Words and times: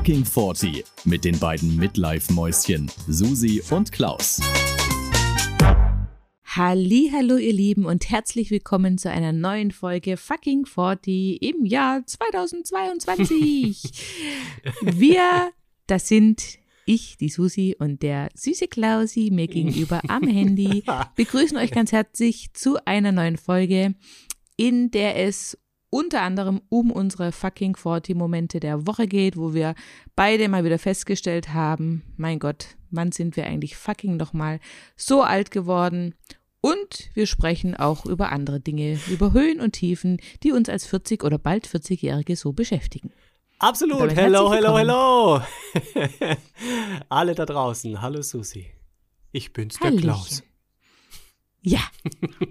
Fucking 0.00 0.24
40 0.24 0.82
mit 1.04 1.26
den 1.26 1.38
beiden 1.38 1.76
Midlife-Mäuschen 1.76 2.90
Susi 3.06 3.62
und 3.68 3.92
Klaus. 3.92 4.40
Hallo, 6.42 7.36
ihr 7.36 7.52
Lieben 7.52 7.84
und 7.84 8.08
herzlich 8.08 8.50
willkommen 8.50 8.96
zu 8.96 9.10
einer 9.10 9.32
neuen 9.32 9.72
Folge 9.72 10.16
Fucking 10.16 10.64
40 10.64 11.42
im 11.42 11.66
Jahr 11.66 12.06
2022. 12.06 13.92
Wir, 14.80 15.50
das 15.86 16.08
sind 16.08 16.58
ich, 16.86 17.18
die 17.18 17.28
Susi 17.28 17.76
und 17.78 18.02
der 18.02 18.30
süße 18.32 18.68
Klausi 18.68 19.28
mir 19.30 19.48
gegenüber 19.48 20.00
am 20.08 20.22
Handy 20.22 20.82
begrüßen 21.14 21.58
euch 21.58 21.72
ganz 21.72 21.92
herzlich 21.92 22.54
zu 22.54 22.78
einer 22.86 23.12
neuen 23.12 23.36
Folge, 23.36 23.94
in 24.56 24.90
der 24.90 25.16
es 25.18 25.58
unter 25.90 26.22
anderem 26.22 26.62
um 26.68 26.90
unsere 26.90 27.32
fucking 27.32 27.76
40 27.76 28.16
Momente 28.16 28.60
der 28.60 28.86
Woche 28.86 29.06
geht, 29.06 29.36
wo 29.36 29.52
wir 29.52 29.74
beide 30.16 30.48
mal 30.48 30.64
wieder 30.64 30.78
festgestellt 30.78 31.52
haben, 31.52 32.02
mein 32.16 32.38
Gott, 32.38 32.76
wann 32.90 33.12
sind 33.12 33.36
wir 33.36 33.46
eigentlich 33.46 33.76
fucking 33.76 34.16
noch 34.16 34.32
mal 34.32 34.60
so 34.96 35.22
alt 35.22 35.50
geworden? 35.50 36.14
Und 36.62 37.10
wir 37.14 37.26
sprechen 37.26 37.74
auch 37.74 38.06
über 38.06 38.32
andere 38.32 38.60
Dinge, 38.60 38.98
über 39.08 39.32
Höhen 39.32 39.60
und 39.60 39.72
Tiefen, 39.72 40.18
die 40.42 40.52
uns 40.52 40.68
als 40.68 40.86
40 40.86 41.24
oder 41.24 41.38
bald 41.38 41.66
40-Jährige 41.66 42.36
so 42.36 42.52
beschäftigen. 42.52 43.12
Absolut. 43.58 44.14
Hello, 44.14 44.52
hello, 44.52 44.78
hello. 44.78 45.40
Alle 47.08 47.34
da 47.34 47.46
draußen. 47.46 48.00
Hallo 48.00 48.22
Susi. 48.22 48.66
Ich 49.32 49.52
bin's, 49.52 49.78
der 49.78 49.88
Hallöchen. 49.88 50.02
Klaus. 50.02 50.42
Ja. 51.62 51.80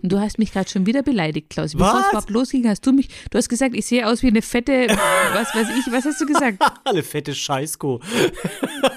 Und 0.04 0.12
du 0.12 0.20
hast 0.20 0.38
mich 0.38 0.52
gerade 0.52 0.70
schon 0.70 0.86
wieder 0.86 1.02
beleidigt, 1.02 1.50
Klaus. 1.50 1.74
Bevor 1.74 1.88
Was? 1.94 2.04
es 2.06 2.10
überhaupt 2.10 2.30
losging, 2.30 2.68
hast 2.68 2.86
du 2.86 2.92
mich, 2.92 3.10
du 3.32 3.38
hast 3.40 3.50
gesagt, 3.50 3.76
ich 3.76 3.86
sehe 3.88 4.08
aus 4.08 4.22
wie 4.22 4.28
eine 4.28 4.42
fette, 4.44 4.88
was 5.34 5.54
weiß 5.56 5.68
ich, 5.80 5.92
was 5.92 6.06
hast 6.06 6.22
du 6.22 6.26
gesagt? 6.28 6.60
Alle 6.84 7.02
fette 7.02 7.34
Scheißkuh. 7.34 8.00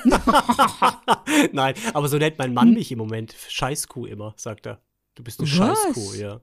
Nein, 1.52 1.74
aber 1.94 2.08
so 2.08 2.18
nennt 2.18 2.38
mein 2.38 2.52
Mann 2.54 2.74
mich 2.74 2.92
im 2.92 2.98
Moment. 2.98 3.34
Scheißkuh 3.48 4.06
immer, 4.06 4.34
sagt 4.36 4.66
er. 4.66 4.80
Du 5.14 5.22
bist 5.22 5.40
eine 5.40 5.48
Hm. 5.48 5.58
Was? 5.60 5.78
Scheißkuh, 5.82 6.14
ja. 6.14 6.40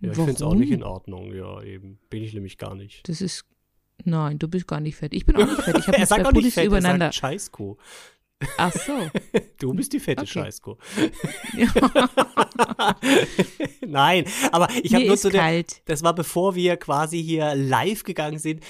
Ja, 0.00 0.10
ich 0.10 0.16
finde 0.16 0.32
es 0.32 0.42
auch 0.42 0.54
nicht 0.54 0.72
in 0.72 0.82
Ordnung, 0.82 1.32
ja, 1.32 1.62
eben. 1.62 1.98
Bin 2.10 2.22
ich 2.24 2.34
nämlich 2.34 2.58
gar 2.58 2.74
nicht. 2.74 3.08
Das 3.08 3.20
ist, 3.20 3.44
nein, 4.04 4.38
du 4.38 4.48
bist 4.48 4.66
gar 4.66 4.80
nicht 4.80 4.96
fett. 4.96 5.14
Ich 5.14 5.24
bin 5.26 5.36
auch 5.36 5.46
nicht 5.46 5.62
fett. 5.62 5.78
Ich 5.78 5.86
habe 5.86 6.02
zwei 6.06 6.22
Pullis 6.24 6.54
fett, 6.54 6.64
er 6.64 6.66
übereinander. 6.66 7.06
sagt 7.06 7.14
Scheißkuh. 7.16 7.76
Ach 8.56 8.72
so. 8.72 9.10
Du 9.58 9.72
bist 9.74 9.92
die 9.92 10.00
fette 10.00 10.22
Okay. 10.22 10.30
Scheißkuh. 10.30 10.74
Nein, 13.86 14.24
aber 14.50 14.68
ich 14.82 14.92
habe 14.92 15.06
nur 15.06 15.16
zu 15.16 15.30
der, 15.30 15.40
kalt. 15.40 15.82
das 15.84 16.02
war 16.02 16.16
bevor 16.16 16.56
wir 16.56 16.76
quasi 16.76 17.22
hier 17.22 17.54
live 17.54 18.02
gegangen 18.02 18.40
sind, 18.40 18.64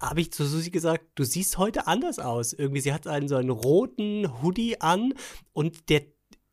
habe 0.00 0.22
ich 0.22 0.32
zu 0.32 0.46
Susi 0.46 0.70
gesagt, 0.70 1.04
du 1.16 1.24
siehst 1.24 1.58
heute 1.58 1.86
anders 1.86 2.18
aus. 2.18 2.54
Irgendwie, 2.54 2.80
sie 2.80 2.94
hat 2.94 3.06
einen 3.06 3.28
so 3.28 3.36
einen 3.36 3.50
roten 3.50 4.40
Hoodie 4.42 4.80
an 4.80 5.12
und 5.52 5.90
der 5.90 6.02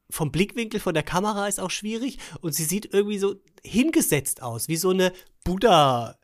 vom 0.09 0.31
Blickwinkel 0.31 0.79
von 0.79 0.93
der 0.93 1.03
Kamera 1.03 1.47
ist 1.47 1.59
auch 1.59 1.71
schwierig 1.71 2.19
und 2.41 2.53
sie 2.53 2.63
sieht 2.63 2.93
irgendwie 2.93 3.17
so 3.17 3.35
hingesetzt 3.63 4.41
aus, 4.41 4.67
wie 4.67 4.77
so 4.77 4.89
eine 4.89 5.11
Buddha. 5.43 6.17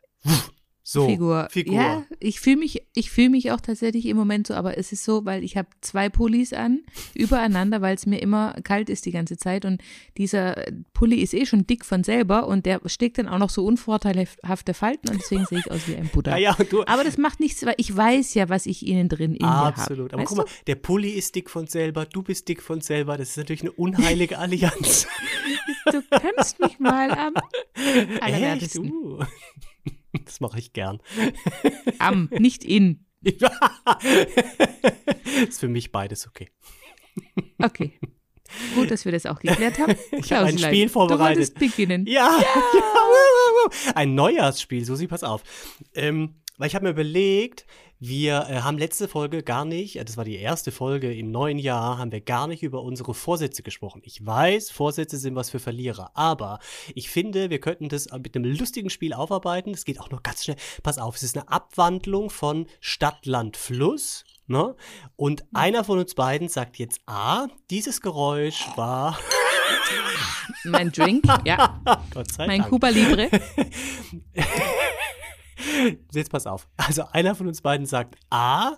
So, 0.84 1.06
Figur. 1.06 1.46
Figur. 1.50 1.74
Ja, 1.74 2.04
ich 2.18 2.40
fühle 2.40 2.56
mich, 2.56 2.82
ich 2.94 3.10
fühle 3.10 3.30
mich 3.30 3.52
auch 3.52 3.60
tatsächlich 3.60 4.06
im 4.06 4.16
Moment 4.16 4.48
so, 4.48 4.54
aber 4.54 4.76
es 4.78 4.90
ist 4.90 5.04
so, 5.04 5.24
weil 5.24 5.44
ich 5.44 5.56
habe 5.56 5.68
zwei 5.80 6.08
Pullis 6.08 6.52
an, 6.52 6.80
übereinander, 7.14 7.80
weil 7.82 7.94
es 7.94 8.04
mir 8.04 8.20
immer 8.20 8.56
kalt 8.64 8.90
ist 8.90 9.06
die 9.06 9.12
ganze 9.12 9.36
Zeit 9.36 9.64
und 9.64 9.80
dieser 10.18 10.56
Pulli 10.92 11.20
ist 11.20 11.34
eh 11.34 11.46
schon 11.46 11.68
dick 11.68 11.84
von 11.84 12.02
selber 12.02 12.48
und 12.48 12.66
der 12.66 12.80
steckt 12.86 13.18
dann 13.18 13.28
auch 13.28 13.38
noch 13.38 13.50
so 13.50 13.64
unvorteilhafte 13.64 14.74
Falten 14.74 15.08
und 15.10 15.20
deswegen 15.20 15.46
sehe 15.46 15.60
ich 15.60 15.70
aus 15.70 15.86
wie 15.86 15.96
ein 15.96 16.08
Buddha. 16.08 16.32
Naja, 16.42 16.56
und 16.58 16.72
du, 16.72 16.82
Aber 16.86 17.04
das 17.04 17.18
macht 17.18 17.40
nichts, 17.40 17.64
weil 17.64 17.74
ich 17.76 17.94
weiß 17.94 18.34
ja, 18.34 18.48
was 18.48 18.66
ich 18.66 18.86
innen 18.86 19.08
drin 19.08 19.34
in 19.34 19.46
mir 19.46 19.52
habe. 19.52 19.76
Absolut. 19.76 20.12
Aber 20.12 20.22
Weißt 20.22 20.30
guck 20.34 20.38
mal, 20.38 20.52
der 20.66 20.76
Pulli 20.76 21.10
ist 21.10 21.34
dick 21.36 21.50
von 21.50 21.66
selber, 21.66 22.06
du 22.06 22.22
bist 22.22 22.48
dick 22.48 22.62
von 22.62 22.80
selber. 22.80 23.16
Das 23.18 23.30
ist 23.30 23.36
natürlich 23.36 23.62
eine 23.62 23.72
unheilige 23.72 24.38
Allianz. 24.38 25.06
Du, 25.84 26.00
du 26.00 26.02
kannst 26.10 26.60
mich 26.60 26.78
mal 26.78 27.10
am 27.10 27.34
Echt? 27.74 28.22
allerwertesten. 28.22 28.92
Uh. 28.92 29.18
Das 30.32 30.40
mache 30.40 30.58
ich 30.58 30.72
gern. 30.72 30.98
Am, 31.98 32.30
nicht 32.32 32.64
in. 32.64 33.04
ist 35.46 35.60
für 35.60 35.68
mich 35.68 35.92
beides 35.92 36.26
okay. 36.26 36.48
Okay. 37.58 37.92
Gut, 38.74 38.90
dass 38.90 39.04
wir 39.04 39.12
das 39.12 39.26
auch 39.26 39.40
geklärt 39.40 39.78
haben. 39.78 39.94
Ich 40.12 40.32
habe 40.32 40.46
ein 40.46 40.56
Spiel 40.58 40.86
Du 40.86 40.92
vorbereitet. 40.92 41.36
wolltest 41.36 41.58
beginnen. 41.58 42.06
Ja, 42.06 42.34
ja. 42.40 42.46
wuh. 42.72 43.70
ein 43.94 44.14
Neujahrsspiel, 44.14 44.86
Susi, 44.86 45.06
pass 45.06 45.22
auf. 45.22 45.42
Ähm, 45.94 46.36
weil 46.56 46.68
ich 46.68 46.74
habe 46.74 46.86
mir 46.86 46.92
überlegt, 46.92 47.66
wir 48.04 48.48
äh, 48.48 48.62
haben 48.62 48.78
letzte 48.78 49.06
Folge 49.06 49.44
gar 49.44 49.64
nicht, 49.64 49.94
äh, 49.94 50.04
das 50.04 50.16
war 50.16 50.24
die 50.24 50.34
erste 50.34 50.72
Folge 50.72 51.14
im 51.14 51.30
neuen 51.30 51.60
Jahr, 51.60 51.98
haben 51.98 52.10
wir 52.10 52.20
gar 52.20 52.48
nicht 52.48 52.64
über 52.64 52.82
unsere 52.82 53.14
Vorsätze 53.14 53.62
gesprochen. 53.62 54.02
Ich 54.04 54.26
weiß, 54.26 54.72
Vorsätze 54.72 55.18
sind 55.18 55.36
was 55.36 55.50
für 55.50 55.60
Verlierer, 55.60 56.10
aber 56.14 56.58
ich 56.96 57.10
finde, 57.10 57.48
wir 57.48 57.60
könnten 57.60 57.88
das 57.88 58.08
mit 58.10 58.34
einem 58.34 58.56
lustigen 58.58 58.90
Spiel 58.90 59.12
aufarbeiten. 59.12 59.72
Es 59.72 59.84
geht 59.84 60.00
auch 60.00 60.10
noch 60.10 60.24
ganz 60.24 60.42
schnell. 60.42 60.56
Pass 60.82 60.98
auf, 60.98 61.14
es 61.14 61.22
ist 61.22 61.36
eine 61.36 61.48
Abwandlung 61.48 62.30
von 62.30 62.66
Stadt, 62.80 63.24
Land, 63.24 63.56
Fluss. 63.56 64.24
Ne? 64.48 64.74
Und 65.14 65.44
einer 65.54 65.84
von 65.84 66.00
uns 66.00 66.16
beiden 66.16 66.48
sagt 66.48 66.78
jetzt 66.78 67.02
A, 67.06 67.46
dieses 67.70 68.00
Geräusch 68.00 68.66
war, 68.74 69.16
Mein 70.64 70.90
Drink, 70.90 71.24
ja. 71.44 71.80
Gott 72.12 72.32
sei 72.32 72.48
Mein 72.48 72.62
Dank. 72.62 72.70
Cuba 72.70 72.88
Libre. 72.88 73.30
Jetzt 76.12 76.30
pass 76.30 76.46
auf. 76.46 76.68
Also 76.76 77.04
einer 77.12 77.34
von 77.34 77.46
uns 77.48 77.60
beiden 77.62 77.86
sagt 77.86 78.16
A 78.30 78.76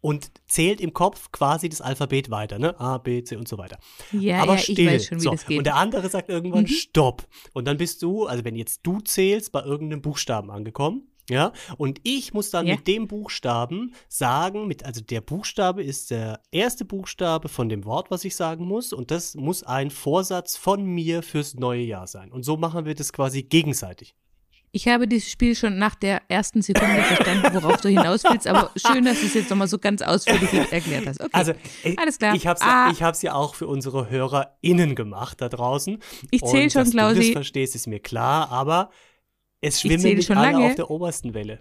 und 0.00 0.30
zählt 0.46 0.80
im 0.82 0.92
Kopf 0.92 1.32
quasi 1.32 1.68
das 1.70 1.80
Alphabet 1.80 2.30
weiter, 2.30 2.58
ne? 2.58 2.78
A, 2.78 2.98
B, 2.98 3.22
C 3.24 3.36
und 3.36 3.48
so 3.48 3.56
weiter. 3.56 3.78
Ja, 4.12 4.42
Aber 4.42 4.52
ja, 4.52 4.58
still. 4.58 4.78
ich 4.80 4.86
weiß 4.86 5.06
schon, 5.06 5.18
wie 5.18 5.22
so. 5.22 5.30
das 5.30 5.46
geht. 5.46 5.50
Mhm. 5.50 5.58
Und 5.58 5.64
der 5.64 5.76
andere 5.76 6.08
sagt 6.10 6.28
irgendwann 6.28 6.66
Stopp. 6.66 7.26
Und 7.54 7.66
dann 7.66 7.78
bist 7.78 8.02
du, 8.02 8.26
also 8.26 8.44
wenn 8.44 8.54
jetzt 8.54 8.80
du 8.82 9.00
zählst, 9.00 9.50
bei 9.52 9.62
irgendeinem 9.62 10.02
Buchstaben 10.02 10.50
angekommen. 10.50 11.08
Ja, 11.30 11.52
und 11.78 12.00
ich 12.02 12.34
muss 12.34 12.50
dann 12.50 12.66
Ja. 12.66 12.74
mit 12.74 12.86
dem 12.86 13.08
Buchstaben 13.08 13.94
sagen, 14.08 14.66
mit, 14.66 14.84
also 14.84 15.00
der 15.00 15.22
Buchstabe 15.22 15.82
ist 15.82 16.10
der 16.10 16.42
erste 16.50 16.84
Buchstabe 16.84 17.48
von 17.48 17.70
dem 17.70 17.86
Wort, 17.86 18.10
was 18.10 18.26
ich 18.26 18.36
sagen 18.36 18.66
muss, 18.66 18.92
und 18.92 19.10
das 19.10 19.34
muss 19.34 19.62
ein 19.62 19.90
Vorsatz 19.90 20.54
von 20.58 20.84
mir 20.84 21.22
fürs 21.22 21.54
neue 21.54 21.80
Jahr 21.80 22.06
sein. 22.08 22.30
Und 22.30 22.42
so 22.42 22.58
machen 22.58 22.84
wir 22.84 22.94
das 22.94 23.10
quasi 23.14 23.42
gegenseitig. 23.42 24.14
Ich 24.76 24.88
habe 24.88 25.06
dieses 25.06 25.30
Spiel 25.30 25.54
schon 25.54 25.78
nach 25.78 25.94
der 25.94 26.22
ersten 26.28 26.60
Sekunde 26.60 27.00
verstanden, 27.04 27.54
worauf 27.54 27.80
du 27.80 27.88
hinaus 27.88 28.24
willst, 28.24 28.48
aber 28.48 28.72
schön, 28.74 29.04
dass 29.04 29.20
du 29.20 29.26
es 29.26 29.34
jetzt 29.34 29.48
nochmal 29.48 29.68
so 29.68 29.78
ganz 29.78 30.02
ausführlich 30.02 30.52
erklärt 30.72 31.06
hast. 31.06 31.20
Okay, 31.20 31.30
Also, 31.32 31.52
äh, 31.84 31.94
alles 31.96 32.18
klar. 32.18 32.34
Ich 32.34 32.44
habe 32.48 32.56
es 32.58 32.62
Ah. 32.66 32.90
ja, 32.92 33.12
ich 33.20 33.30
auch 33.30 33.54
für 33.54 33.68
unsere 33.68 34.10
HörerInnen 34.10 34.96
gemacht 34.96 35.40
da 35.40 35.48
draußen. 35.48 36.02
Ich 36.32 36.42
zähl 36.42 36.64
Und 36.64 36.72
schon, 36.72 36.80
dass 36.82 36.90
du 36.90 36.96
Klausi. 36.96 37.20
das 37.20 37.28
verstehst, 37.30 37.76
ist 37.76 37.86
mir 37.86 38.00
klar, 38.00 38.50
aber 38.50 38.90
es 39.60 39.80
schwimmen 39.80 40.02
nicht 40.02 40.26
schon 40.26 40.38
alle 40.38 40.50
lange. 40.50 40.66
auf 40.66 40.74
der 40.74 40.90
obersten 40.90 41.34
Welle. 41.34 41.60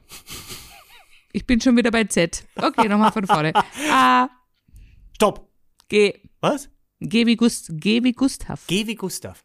ich 1.34 1.46
bin 1.46 1.62
schon 1.62 1.78
wieder 1.78 1.92
bei 1.92 2.06
Z. 2.06 2.46
Okay, 2.56 2.88
nochmal 2.90 3.12
von 3.12 3.28
vorne. 3.28 3.54
A, 3.92 4.28
Stopp! 5.16 5.48
G, 5.88 6.16
Was? 6.42 6.68
G 7.10 7.26
wie, 7.26 7.36
Gust, 7.36 7.70
G 7.74 8.04
wie 8.04 8.14
Gustav. 8.14 8.64
Geh 8.68 8.88
wie 8.88 8.96
Gustav. 8.96 9.44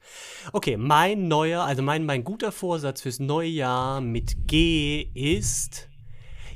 Okay, 0.53 0.77
mein 0.77 1.29
neuer, 1.29 1.63
also 1.65 1.83
mein, 1.83 2.07
mein 2.07 2.23
guter 2.25 2.53
Vorsatz 2.53 3.03
fürs 3.03 3.19
neue 3.19 3.49
Jahr 3.49 4.01
mit 4.01 4.47
G 4.47 5.03
ist. 5.15 5.89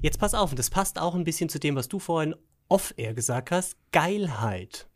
Jetzt 0.00 0.18
pass 0.18 0.34
auf, 0.34 0.50
und 0.50 0.58
das 0.58 0.70
passt 0.70 0.98
auch 1.00 1.14
ein 1.14 1.24
bisschen 1.24 1.48
zu 1.48 1.58
dem, 1.58 1.74
was 1.76 1.88
du 1.88 1.98
vorhin 1.98 2.34
off-air 2.68 3.14
gesagt 3.14 3.50
hast. 3.50 3.76
Geilheit. 3.92 4.88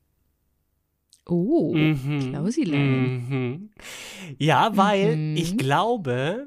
Oh, 1.28 1.74
Mhm. 1.74 2.30
Klausilein. 2.30 3.02
Mhm. 3.28 3.70
Ja, 4.38 4.76
weil 4.76 5.16
Mhm. 5.16 5.36
ich 5.36 5.56
glaube, 5.58 6.46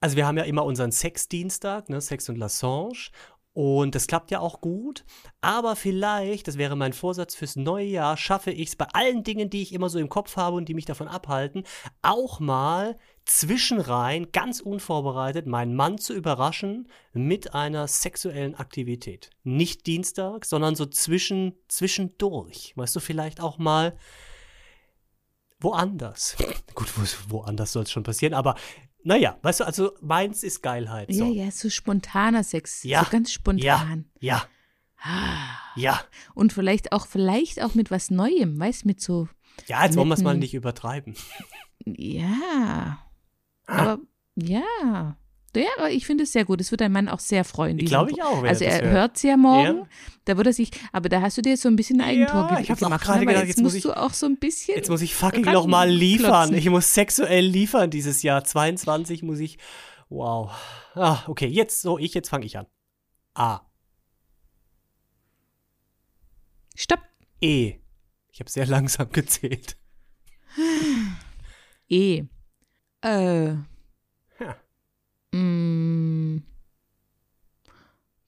also 0.00 0.16
wir 0.16 0.26
haben 0.26 0.36
ja 0.36 0.44
immer 0.44 0.64
unseren 0.64 0.92
Sexdienstag, 0.92 1.88
ne, 1.88 2.00
Sex 2.00 2.28
und 2.28 2.36
Lassange. 2.36 3.10
Und 3.54 3.94
das 3.94 4.06
klappt 4.06 4.30
ja 4.30 4.40
auch 4.40 4.60
gut. 4.62 5.04
Aber 5.42 5.76
vielleicht, 5.76 6.48
das 6.48 6.56
wäre 6.56 6.74
mein 6.74 6.94
Vorsatz 6.94 7.34
fürs 7.34 7.56
neue 7.56 7.86
Jahr, 7.86 8.16
schaffe 8.16 8.50
ich 8.50 8.68
es 8.68 8.76
bei 8.76 8.86
allen 8.92 9.24
Dingen, 9.24 9.50
die 9.50 9.62
ich 9.62 9.74
immer 9.74 9.90
so 9.90 9.98
im 9.98 10.08
Kopf 10.08 10.36
habe 10.36 10.56
und 10.56 10.68
die 10.68 10.74
mich 10.74 10.86
davon 10.86 11.08
abhalten, 11.08 11.64
auch 12.00 12.40
mal 12.40 12.96
zwischenrein, 13.26 14.32
ganz 14.32 14.60
unvorbereitet, 14.60 15.46
meinen 15.46 15.74
Mann 15.76 15.98
zu 15.98 16.14
überraschen 16.14 16.88
mit 17.12 17.54
einer 17.54 17.86
sexuellen 17.88 18.54
Aktivität. 18.54 19.30
Nicht 19.44 19.86
Dienstag, 19.86 20.46
sondern 20.46 20.74
so 20.74 20.86
zwischen, 20.86 21.54
zwischendurch. 21.68 22.72
Weißt 22.76 22.96
du, 22.96 23.00
vielleicht 23.00 23.40
auch 23.40 23.58
mal 23.58 23.96
woanders. 25.60 26.36
Gut, 26.74 26.88
wo, 26.96 27.02
woanders 27.36 27.72
soll 27.72 27.82
es 27.82 27.92
schon 27.92 28.02
passieren, 28.02 28.34
aber 28.34 28.56
naja, 29.04 29.38
weißt 29.42 29.60
du, 29.60 29.64
also 29.64 29.92
meins 30.00 30.42
ist 30.42 30.62
Geilheit. 30.62 31.12
So. 31.12 31.24
Ja, 31.24 31.44
ja, 31.44 31.50
so 31.50 31.68
spontaner 31.70 32.44
Sex. 32.44 32.82
Ja. 32.84 33.04
So 33.04 33.10
ganz 33.10 33.32
spontan. 33.32 34.06
Ja, 34.20 34.44
Ah. 35.04 35.58
ja. 35.74 36.00
Und 36.34 36.52
vielleicht 36.52 36.92
auch, 36.92 37.06
vielleicht 37.08 37.60
auch 37.60 37.74
mit 37.74 37.90
was 37.90 38.10
Neuem, 38.10 38.58
weißt 38.60 38.84
mit 38.86 39.00
so, 39.00 39.28
Ja, 39.66 39.84
jetzt 39.84 39.96
wollen 39.96 40.06
wir 40.08 40.14
es 40.14 40.22
mal 40.22 40.36
nicht 40.36 40.54
übertreiben. 40.54 41.14
ja. 41.84 42.98
Ah. 43.66 43.80
Aber 43.80 43.98
ja. 44.36 45.16
Ja, 45.54 45.66
aber 45.76 45.90
ich 45.90 46.06
finde 46.06 46.24
es 46.24 46.32
sehr 46.32 46.44
gut. 46.46 46.60
Es 46.62 46.70
wird 46.70 46.80
dein 46.80 46.92
Mann 46.92 47.08
auch 47.08 47.18
sehr 47.20 47.44
freuen. 47.44 47.76
diesen 47.76 47.88
Glaube 47.90 48.10
ich 48.10 48.22
auch, 48.22 48.42
Also 48.42 48.64
er 48.64 48.82
hört. 48.90 49.16
es 49.16 49.22
ja 49.22 49.36
morgen. 49.36 49.78
Ja. 49.78 49.86
Da 50.24 50.36
wird 50.38 50.46
er 50.46 50.52
sich, 50.54 50.70
aber 50.92 51.08
da 51.10 51.20
hast 51.20 51.36
du 51.36 51.42
dir 51.42 51.50
jetzt 51.50 51.62
so 51.62 51.68
ein 51.68 51.76
bisschen 51.76 52.00
Eigentor 52.00 52.48
Ja, 52.52 52.58
ich 52.60 52.70
hab's 52.70 52.82
auch 52.82 52.86
gemacht. 52.86 53.04
gerade 53.04 53.20
ne? 53.20 53.26
Gedacht, 53.26 53.40
jetzt 53.42 53.48
jetzt 53.48 53.62
muss 53.62 53.74
musst 53.74 53.76
ich- 53.76 53.82
du 53.92 53.96
auch 53.96 54.14
so 54.14 54.26
ein 54.26 54.38
bisschen. 54.38 54.76
Jetzt 54.76 54.88
muss 54.88 55.02
ich 55.02 55.14
fucking 55.14 55.44
ran- 55.44 55.52
noch 55.54 55.66
mal 55.66 55.90
liefern. 55.90 56.30
klotzen. 56.48 56.54
Ich 56.56 56.70
muss 56.70 56.94
sexuell 56.94 57.44
liefern 57.44 57.90
dieses 57.90 58.22
Jahr. 58.22 58.44
22 58.44 59.22
muss 59.22 59.40
ich. 59.40 59.58
Wow. 60.08 60.52
Ah, 60.94 61.18
okay, 61.26 61.46
jetzt 61.46 61.82
so 61.82 61.98
ich, 61.98 62.14
jetzt 62.14 62.28
fange 62.30 62.46
ich 62.46 62.56
an. 62.58 62.66
A. 63.34 63.60
Stopp. 66.74 67.00
E. 67.40 67.74
Ich 68.30 68.40
habe 68.40 68.50
sehr 68.50 68.66
langsam 68.66 69.10
gezählt. 69.10 69.76
E. 71.88 72.22
Äh. 73.02 73.54
Mm. 75.32 76.38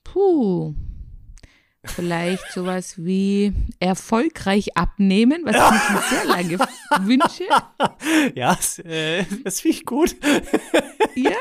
Puh. 0.02 0.74
Vielleicht 1.86 2.50
sowas 2.50 2.94
wie 2.96 3.52
erfolgreich 3.78 4.74
abnehmen, 4.76 5.42
was 5.44 5.54
ich 5.54 5.90
mir 5.90 6.02
sehr 6.08 6.24
lange 6.24 6.58
wünsche. 7.06 7.44
Ja, 8.34 8.54
das, 8.54 8.78
äh, 8.78 9.24
das 9.44 9.60
finde 9.60 9.76
ich 9.76 9.84
gut. 9.84 10.16
Ja, 11.14 11.36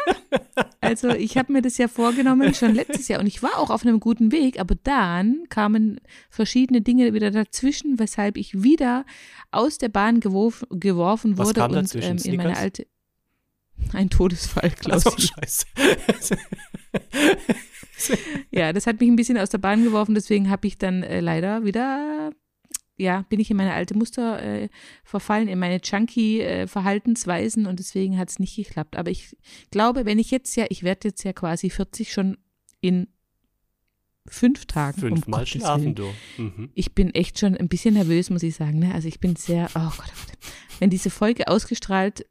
also 0.81 1.09
ich 1.09 1.37
habe 1.37 1.53
mir 1.53 1.61
das 1.61 1.77
ja 1.77 1.87
vorgenommen 1.87 2.53
schon 2.53 2.75
letztes 2.75 3.07
Jahr 3.07 3.21
und 3.21 3.27
ich 3.27 3.41
war 3.41 3.57
auch 3.57 3.69
auf 3.69 3.85
einem 3.85 3.99
guten 4.01 4.31
Weg, 4.31 4.59
aber 4.59 4.75
dann 4.83 5.45
kamen 5.49 6.01
verschiedene 6.29 6.81
Dinge 6.81 7.13
wieder 7.13 7.31
dazwischen, 7.31 7.97
weshalb 7.97 8.35
ich 8.35 8.63
wieder 8.63 9.05
aus 9.51 9.77
der 9.77 9.89
Bahn 9.89 10.19
geworf, 10.19 10.65
geworfen 10.69 11.37
Was 11.37 11.47
wurde 11.47 11.63
und 11.63 11.95
ähm, 11.95 12.17
in 12.21 12.35
meine 12.35 12.57
alte 12.57 12.85
ein 13.93 14.09
Todesfall, 14.09 14.71
Also, 14.89 15.11
Klausi. 15.11 15.27
scheiße. 15.35 15.65
Ja, 18.51 18.73
das 18.73 18.85
hat 18.87 18.99
mich 18.99 19.09
ein 19.09 19.15
bisschen 19.15 19.37
aus 19.37 19.49
der 19.49 19.59
Bahn 19.59 19.83
geworfen, 19.83 20.13
deswegen 20.15 20.49
habe 20.49 20.67
ich 20.67 20.77
dann 20.77 21.03
äh, 21.03 21.21
leider 21.21 21.63
wieder, 21.63 22.31
ja, 22.97 23.21
bin 23.29 23.39
ich 23.39 23.49
in 23.49 23.55
meine 23.57 23.73
alte 23.73 23.95
Muster 23.95 24.41
äh, 24.43 24.69
verfallen, 25.05 25.47
in 25.47 25.57
meine 25.59 25.79
Junkie-Verhaltensweisen 25.81 27.65
und 27.65 27.79
deswegen 27.79 28.17
hat 28.17 28.29
es 28.29 28.39
nicht 28.39 28.55
geklappt. 28.55 28.97
Aber 28.97 29.09
ich 29.09 29.37
glaube, 29.71 30.05
wenn 30.05 30.19
ich 30.19 30.31
jetzt 30.31 30.55
ja, 30.55 30.65
ich 30.69 30.83
werde 30.83 31.07
jetzt 31.09 31.23
ja 31.23 31.33
quasi 31.33 31.69
40 31.69 32.11
schon 32.11 32.37
in 32.81 33.07
fünf 34.27 34.65
Tagen. 34.65 35.01
um 35.03 35.09
Fünfmal 35.09 35.39
Gottes 35.41 35.61
schlafen, 35.61 35.95
du. 35.95 36.09
Mhm. 36.37 36.71
Ich 36.73 36.93
bin 36.93 37.13
echt 37.13 37.39
schon 37.39 37.55
ein 37.55 37.69
bisschen 37.69 37.93
nervös, 37.93 38.29
muss 38.29 38.43
ich 38.43 38.55
sagen. 38.55 38.79
Ne? 38.79 38.93
Also 38.93 39.07
ich 39.07 39.19
bin 39.19 39.35
sehr, 39.35 39.69
oh 39.75 39.79
Gott, 39.97 40.11
oh 40.13 40.25
Gott. 40.27 40.37
Wenn 40.79 40.89
diese 40.89 41.09
Folge 41.09 41.47
ausgestrahlt 41.47 42.25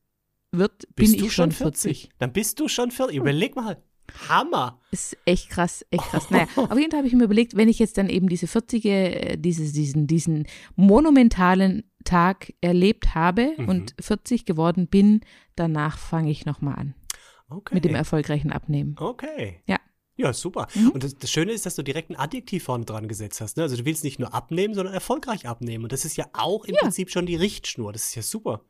wird, 0.52 0.86
Bist 0.94 1.12
bin 1.12 1.20
du 1.20 1.26
ich 1.26 1.32
schon 1.32 1.50
schon 1.52 1.72
40. 1.72 1.82
40? 2.02 2.10
Dann 2.18 2.32
bist 2.32 2.60
du 2.60 2.68
schon 2.68 2.90
40. 2.90 3.16
Überleg 3.16 3.56
mal. 3.56 3.82
Hammer. 4.28 4.78
Ist 4.90 5.16
echt 5.24 5.48
krass, 5.48 5.86
echt 5.90 6.04
krass. 6.04 6.30
Naja, 6.30 6.46
auf 6.56 6.76
jeden 6.78 6.90
Fall 6.90 6.98
habe 6.98 7.08
ich 7.08 7.14
mir 7.14 7.24
überlegt, 7.24 7.56
wenn 7.56 7.68
ich 7.68 7.78
jetzt 7.78 7.96
dann 7.96 8.10
eben 8.10 8.28
diese 8.28 8.46
40, 8.46 8.84
äh, 8.84 9.36
dieses, 9.38 9.72
diesen, 9.72 10.06
diesen 10.06 10.46
monumentalen 10.76 11.84
Tag 12.04 12.52
erlebt 12.60 13.14
habe 13.14 13.54
Mhm. 13.56 13.68
und 13.68 13.94
40 14.00 14.44
geworden 14.44 14.86
bin, 14.88 15.20
danach 15.56 15.96
fange 15.98 16.30
ich 16.30 16.44
nochmal 16.46 16.78
an 16.78 16.94
Okay. 17.48 17.74
mit 17.74 17.84
dem 17.84 17.94
erfolgreichen 17.94 18.50
Abnehmen. 18.52 18.96
Okay. 18.98 19.60
Ja. 19.66 19.78
Ja, 20.16 20.32
super. 20.34 20.68
Mhm. 20.74 20.90
Und 20.90 21.04
das, 21.04 21.16
das 21.16 21.30
Schöne 21.30 21.52
ist, 21.52 21.64
dass 21.64 21.74
du 21.74 21.82
direkt 21.82 22.10
ein 22.10 22.16
Adjektiv 22.16 22.64
vorne 22.64 22.84
dran 22.84 23.08
gesetzt 23.08 23.40
hast. 23.40 23.56
Ne? 23.56 23.62
Also 23.62 23.76
du 23.76 23.84
willst 23.86 24.04
nicht 24.04 24.18
nur 24.18 24.34
abnehmen, 24.34 24.74
sondern 24.74 24.92
erfolgreich 24.94 25.48
abnehmen. 25.48 25.84
Und 25.84 25.92
das 25.92 26.04
ist 26.04 26.16
ja 26.16 26.26
auch 26.34 26.64
im 26.66 26.74
Ja. 26.74 26.82
Prinzip 26.82 27.10
schon 27.10 27.24
die 27.24 27.36
Richtschnur. 27.36 27.92
Das 27.94 28.04
ist 28.04 28.14
ja 28.14 28.22
super. 28.22 28.62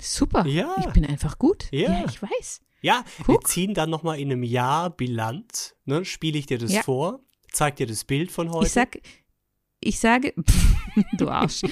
Super. 0.00 0.46
Ja. 0.46 0.74
Ich 0.80 0.86
bin 0.92 1.04
einfach 1.04 1.38
gut. 1.38 1.68
Ja. 1.70 1.90
Ja, 1.92 2.04
ich 2.08 2.22
weiß. 2.22 2.60
Ja, 2.80 3.04
wir 3.26 3.34
Guck. 3.36 3.48
ziehen 3.48 3.74
dann 3.74 3.90
nochmal 3.90 4.20
in 4.20 4.30
einem 4.30 4.42
Jahr 4.44 4.90
Bilanz. 4.90 5.74
Ne? 5.84 6.04
Spiele 6.04 6.38
ich 6.38 6.46
dir 6.46 6.58
das 6.58 6.72
Ja. 6.72 6.82
vor, 6.82 7.20
zeig 7.52 7.76
dir 7.76 7.86
das 7.86 8.04
Bild 8.04 8.30
von 8.30 8.50
heute. 8.52 8.66
Ich 8.66 8.72
sag, 8.72 8.98
ich 9.80 9.98
sage, 9.98 10.32
du 11.18 11.28
Arsch. 11.28 11.62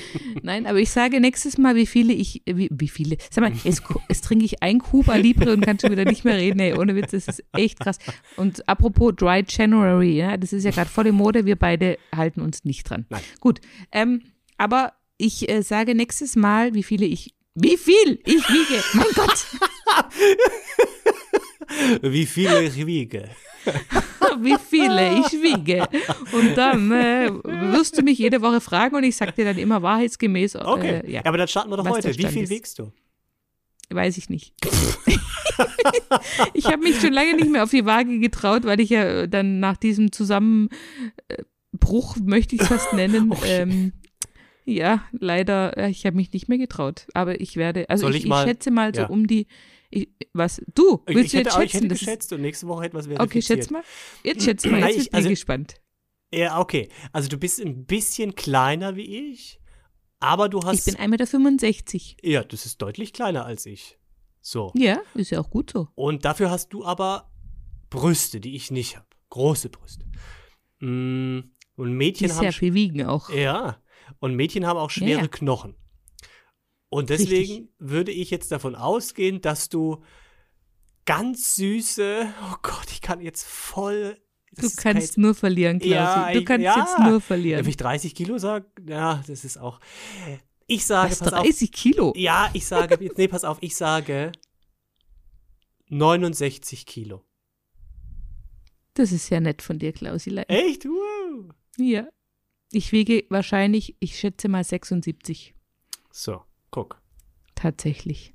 Nein, 0.43 0.67
aber 0.67 0.79
ich 0.81 0.91
sage 0.91 1.21
nächstes 1.21 1.59
Mal, 1.59 1.77
wie 1.77 1.87
viele 1.87 2.13
ich, 2.13 2.43
wie, 2.47 2.69
wie 2.73 2.89
viele, 2.89 3.19
sag 3.31 3.43
mal, 3.43 3.53
jetzt, 3.65 3.83
jetzt 4.09 4.25
trinke 4.25 4.45
ich 4.45 4.63
ein 4.65 4.81
Cuba 4.81 5.15
Libre 5.17 5.53
und 5.53 5.61
kann 5.61 5.79
schon 5.79 5.93
wieder 5.93 6.05
nicht 6.05 6.25
mehr 6.25 6.37
reden, 6.37 6.59
ey, 6.59 6.75
ohne 6.77 6.95
Witz, 6.97 7.13
das 7.13 7.29
ist 7.29 7.45
echt 7.53 7.79
krass. 7.81 7.99
Und 8.37 8.69
apropos 8.69 9.15
Dry 9.17 9.45
January, 9.49 10.17
ja, 10.17 10.37
das 10.37 10.53
ist 10.53 10.65
ja 10.65 10.73
gerade 10.73 10.91
voll 10.91 11.07
in 11.07 11.15
Mode, 11.15 11.45
wir 11.47 11.57
beide 11.57 11.99
halten 12.15 12.41
uns 12.41 12.65
nicht 12.65 12.89
dran. 12.91 13.07
Nein. 13.11 13.23
Gut, 13.41 13.61
ähm, 13.93 14.23
aber 14.59 14.93
ich 15.19 15.49
äh, 15.49 15.63
sage 15.63 15.95
nächstes 15.95 16.35
Mal, 16.37 16.75
wie 16.75 16.83
viele 16.83 17.07
ich, 17.07 17.35
wie 17.57 17.77
viel 17.77 18.21
ich 18.25 18.49
wiege. 18.49 18.85
Mein 18.95 19.07
Gott, 19.15 19.47
Wie 22.03 22.27
viele 22.27 22.63
ich 22.65 22.87
wiege. 22.87 23.29
wie 24.41 24.57
viele 24.71 25.19
ich 25.19 25.33
wiege. 25.33 25.89
Und 26.33 26.55
dann 26.57 26.93
äh, 26.93 27.29
wirst 27.73 27.99
du 27.99 28.03
mich 28.03 28.19
jede 28.19 28.41
Woche 28.43 28.61
fragen 28.61 28.95
und 28.95 29.03
ich 29.03 29.17
sag 29.17 29.35
dir 29.35 29.45
dann 29.45 29.59
immer 29.59 29.83
wahrheitsgemäß, 29.83 30.57
Okay, 30.57 31.01
äh, 31.05 31.11
ja. 31.11 31.23
aber 31.25 31.39
dann 31.39 31.49
starten 31.49 31.71
wir 31.71 31.77
doch 31.77 31.89
heute. 31.89 32.17
Wie 32.17 32.27
viel 32.27 32.45
ist. 32.45 32.51
wiegst 32.51 32.79
du? 32.79 32.93
Weiß 33.91 34.17
ich 34.19 34.29
nicht. 34.31 34.53
ich 36.55 36.67
habe 36.67 36.79
mich 36.79 37.01
schon 37.01 37.13
lange 37.13 37.35
nicht 37.35 37.51
mehr 37.51 37.63
auf 37.65 37.71
die 37.71 37.85
Waage 37.85 38.19
getraut, 38.21 38.65
weil 38.65 38.79
ich 38.81 38.91
ja 38.91 39.27
dann 39.27 39.59
nach 39.61 39.77
diesem 39.77 40.13
Zusammenbruch, 40.13 40.71
möchte 42.25 42.55
ich 42.57 42.63
es 42.63 42.69
fast 42.69 42.93
nennen, 42.93 43.33
Okay. 43.33 43.63
ähm, 43.63 43.93
ja, 44.67 45.05
leider, 45.13 45.77
äh, 45.79 45.91
ich 45.91 46.05
habe 46.05 46.17
mich 46.17 46.33
nicht 46.33 46.49
mehr 46.49 46.59
getraut. 46.59 47.07
Aber 47.15 47.41
ich 47.41 47.57
werde, 47.57 47.89
also 47.89 48.09
ich, 48.11 48.25
ich 48.25 48.31
ich 48.31 48.35
schätze 48.43 48.71
mal 48.71 48.95
so 48.95 49.03
ja. 49.03 49.07
um 49.09 49.27
die, 49.27 49.47
ich, 49.91 50.09
was, 50.33 50.61
du, 50.75 51.03
Ich, 51.09 51.15
willst 51.15 51.27
ich 51.27 51.31
du 51.33 51.39
hätte, 51.39 51.49
jetzt 51.49 51.57
auch- 51.57 51.61
ich 51.63 51.71
schätzen? 51.71 51.85
hätte 51.85 51.89
Das 51.95 51.99
geschätzt 52.01 52.33
und 52.33 52.41
nächste 52.43 52.67
Woche 52.67 52.85
etwas 52.87 53.07
verifiziert. 53.07 53.31
okay, 53.31 53.43
schätz 53.43 53.71
mal. 53.71 53.83
Jetzt 54.25 54.45
schätz 54.45 54.67
mal, 54.67 54.81
jetzt 54.81 54.91
ich- 54.91 54.97
bin 54.97 55.05
ich 55.05 55.15
also- 55.15 55.29
gespannt. 55.31 55.81
Ja, 56.35 56.59
okay. 56.61 56.89
Also 57.13 57.29
du 57.29 57.39
bist 57.39 57.61
ein 57.61 57.87
bisschen 57.87 58.35
kleiner 58.35 58.97
wie 58.97 59.31
ich, 59.31 59.61
aber 60.19 60.49
du 60.49 60.59
Ich 60.59 60.65
hast. 60.67 60.85
bin 60.87 60.97
1,65 60.97 62.17
Meter. 62.17 62.29
ja, 62.29 62.43
das 62.45 62.67
ist 62.67 62.83
deutlich 62.83 63.13
kleiner 63.13 63.45
als 63.47 63.65
ich. 63.65 63.97
So. 64.41 64.73
Ja, 64.75 64.99
ist 65.15 65.31
ja 65.31 65.41
auch 65.41 65.51
gut 65.51 65.71
so. 65.71 65.89
Und 65.95 66.25
dafür 66.25 66.51
hast 66.51 66.73
du 66.73 66.85
aber 66.85 67.31
Brüste, 67.91 68.41
die 68.41 68.57
ich 68.57 68.71
nicht 68.73 68.97
habe. 68.97 69.07
Große 69.31 69.69
Brüste. 69.69 70.05
Mm, 70.81 71.41
Und 71.77 71.89
Die 71.89 71.95
Mädchen 71.95 72.31
haben. 72.33 72.41
sehr 72.41 72.53
viel 72.53 72.75
wiegen 72.75 73.05
auch. 73.07 73.31
Ja. 73.31 73.77
Und 74.19 74.35
Mädchen 74.35 74.67
haben 74.67 74.79
auch 74.79 74.91
schwere 74.91 75.23
Ja. 75.23 75.29
Knochen. 75.29 75.75
Und 76.89 77.11
deswegen 77.11 77.53
Richtig. 77.65 77.69
würde 77.79 78.13
ich 78.13 78.31
jetzt 78.31 78.53
davon 78.53 78.75
ausgehen, 78.75 79.41
dass 79.41 79.69
du 79.69 80.03
ganz 81.05 81.57
süße. 81.57 82.27
Oh 82.51 82.55
Gott, 82.63 82.87
ich 82.91 83.01
kann 83.01 83.21
jetzt 83.21 83.45
voll. 83.45 84.19
Du 84.53 84.69
kannst 84.75 85.19
nur 85.19 85.35
verlieren, 85.35 85.79
Klausi. 85.81 85.95
Ja, 85.95 86.33
du 86.33 86.45
kannst 86.45 86.65
ja. 86.65 86.79
jetzt 86.79 86.99
nur 87.01 87.15
Wenn 87.15 87.21
verlieren. 87.21 87.69
ich 87.69 87.77
30 87.77 88.15
Kilo 88.15 88.39
sage, 88.39 88.67
ja, 88.89 89.23
das 89.27 89.45
ist 89.45 89.59
auch. 89.59 89.81
Ich 90.67 90.87
sage, 90.87 91.11
Was, 91.11 91.19
pass 91.19 91.33
auf. 91.35 91.43
30 91.43 91.73
Kilo? 91.73 92.13
Ja, 92.17 92.49
ich 92.55 92.67
sage, 92.67 92.97
jetzt, 93.05 93.19
nee, 93.19 93.29
pass 93.29 93.45
auf, 93.45 93.59
ich 93.61 93.77
sage 93.77 94.33
69 95.89 96.87
Kilo. 96.87 97.23
Das 98.95 99.13
ist 99.13 99.29
ja 99.29 99.41
nett 99.41 99.61
von 99.61 99.79
dir, 99.79 99.93
Klausi. 99.93 100.31
Echt? 100.49 100.87
Wow. 100.87 101.55
Ja. 101.77 102.09
Ich 102.77 102.93
wiege 102.93 103.25
wahrscheinlich, 103.31 103.97
ich 104.01 104.19
schätze 104.19 104.49
mal 104.49 104.63
76. 104.63 105.55
So, 106.11 106.43
guck. 106.71 107.01
Tatsächlich. 107.55 108.35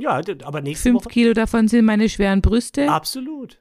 Ja, 0.00 0.22
d- 0.22 0.44
aber 0.44 0.60
nächste 0.60 0.90
Fünf 0.90 1.00
Woche. 1.06 1.08
Kilo 1.12 1.32
davon 1.32 1.66
sind 1.66 1.84
meine 1.84 2.08
schweren 2.08 2.40
Brüste. 2.40 2.88
Absolut. 2.88 3.60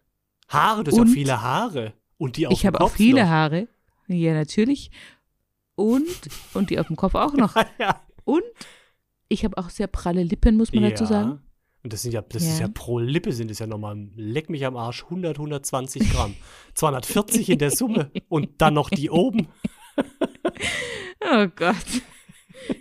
Haare, 0.49 0.83
du 0.83 0.91
hast 0.91 0.99
auch 0.99 1.07
viele 1.11 1.41
Haare. 1.41 1.93
Und 2.19 2.37
die 2.37 2.45
auf 2.45 2.53
ich 2.53 2.67
habe 2.67 2.79
auch 2.79 2.91
viele 2.91 3.23
noch. 3.23 3.29
Haare. 3.29 3.67
Ja, 4.07 4.35
natürlich. 4.35 4.91
Und, 5.73 6.05
und 6.53 6.69
die 6.69 6.77
auf 6.77 6.85
dem 6.87 6.95
Kopf 6.95 7.15
auch 7.15 7.33
noch. 7.33 7.55
ja. 7.79 7.99
Und 8.23 8.43
ich 9.29 9.43
habe 9.45 9.57
auch 9.57 9.71
sehr 9.71 9.87
pralle 9.87 10.21
Lippen, 10.21 10.57
muss 10.57 10.71
man 10.73 10.83
dazu 10.83 11.05
sagen. 11.05 11.41
Und 11.83 11.91
das 11.93 12.03
sind 12.03 12.11
ja, 12.11 12.21
das 12.21 12.43
ist 12.43 12.59
Ja. 12.59 12.67
ja 12.67 12.71
pro 12.71 12.99
Lippe 12.99 13.31
sind 13.31 13.49
es 13.49 13.57
ja 13.57 13.65
nochmal, 13.65 13.97
leck 14.15 14.51
mich 14.51 14.63
am 14.63 14.77
Arsch, 14.77 15.05
100, 15.05 15.37
120 15.37 16.11
Gramm. 16.11 16.35
240 16.75 17.49
in 17.49 17.57
der 17.57 17.71
Summe 17.71 18.11
und 18.29 18.61
dann 18.61 18.75
noch 18.75 18.89
die 18.91 19.09
oben. 19.09 19.47
Oh 21.29 21.47
Gott. 21.55 21.75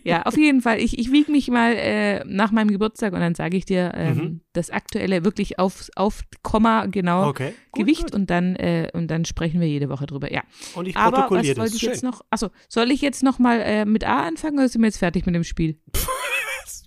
Ja, 0.05 0.23
auf 0.23 0.37
jeden 0.38 0.62
Fall. 0.62 0.81
Ich, 0.81 0.99
ich 0.99 1.12
wiege 1.12 1.31
mich 1.31 1.49
mal 1.49 1.73
äh, 1.75 2.25
nach 2.25 2.50
meinem 2.50 2.71
Geburtstag 2.71 3.12
und 3.12 3.21
dann 3.21 3.35
sage 3.35 3.57
ich 3.57 3.67
dir 3.67 3.93
ähm, 3.95 4.17
Mhm. 4.17 4.41
das 4.55 4.71
aktuelle 4.71 5.25
wirklich 5.25 5.59
auf, 5.59 5.88
auf 5.97 6.23
Komma 6.43 6.87
genau 6.87 7.29
Okay. 7.29 7.53
gut, 7.73 7.83
Gewicht 7.83 8.03
gut. 8.05 8.15
und 8.15 8.31
dann 8.31 8.57
und 8.57 8.91
und 8.95 9.09
dann 9.09 9.25
sprechen 9.26 9.61
wir 9.61 9.69
jede 9.69 9.88
Woche 9.88 10.07
drüber. 10.07 10.33
Ja. 10.33 10.43
Und 10.75 10.88
ich 10.88 10.97
Aber 10.97 11.19
protokolliere 11.19 11.55
das. 11.57 11.75
ich 11.75 11.81
Schön. 11.81 11.91
jetzt 11.91 12.03
noch? 12.03 12.23
Achso, 12.31 12.49
soll 12.69 12.91
ich 12.91 13.00
jetzt 13.03 13.23
noch 13.23 13.38
mal 13.38 13.61
äh, 13.61 13.85
mit 13.85 14.05
A 14.05 14.25
anfangen 14.26 14.59
oder 14.59 14.69
sind 14.69 14.81
wir 14.81 14.87
jetzt 14.88 14.99
fertig 14.99 15.26
mit 15.26 15.35
dem 15.35 15.45
Spiel? 15.45 15.79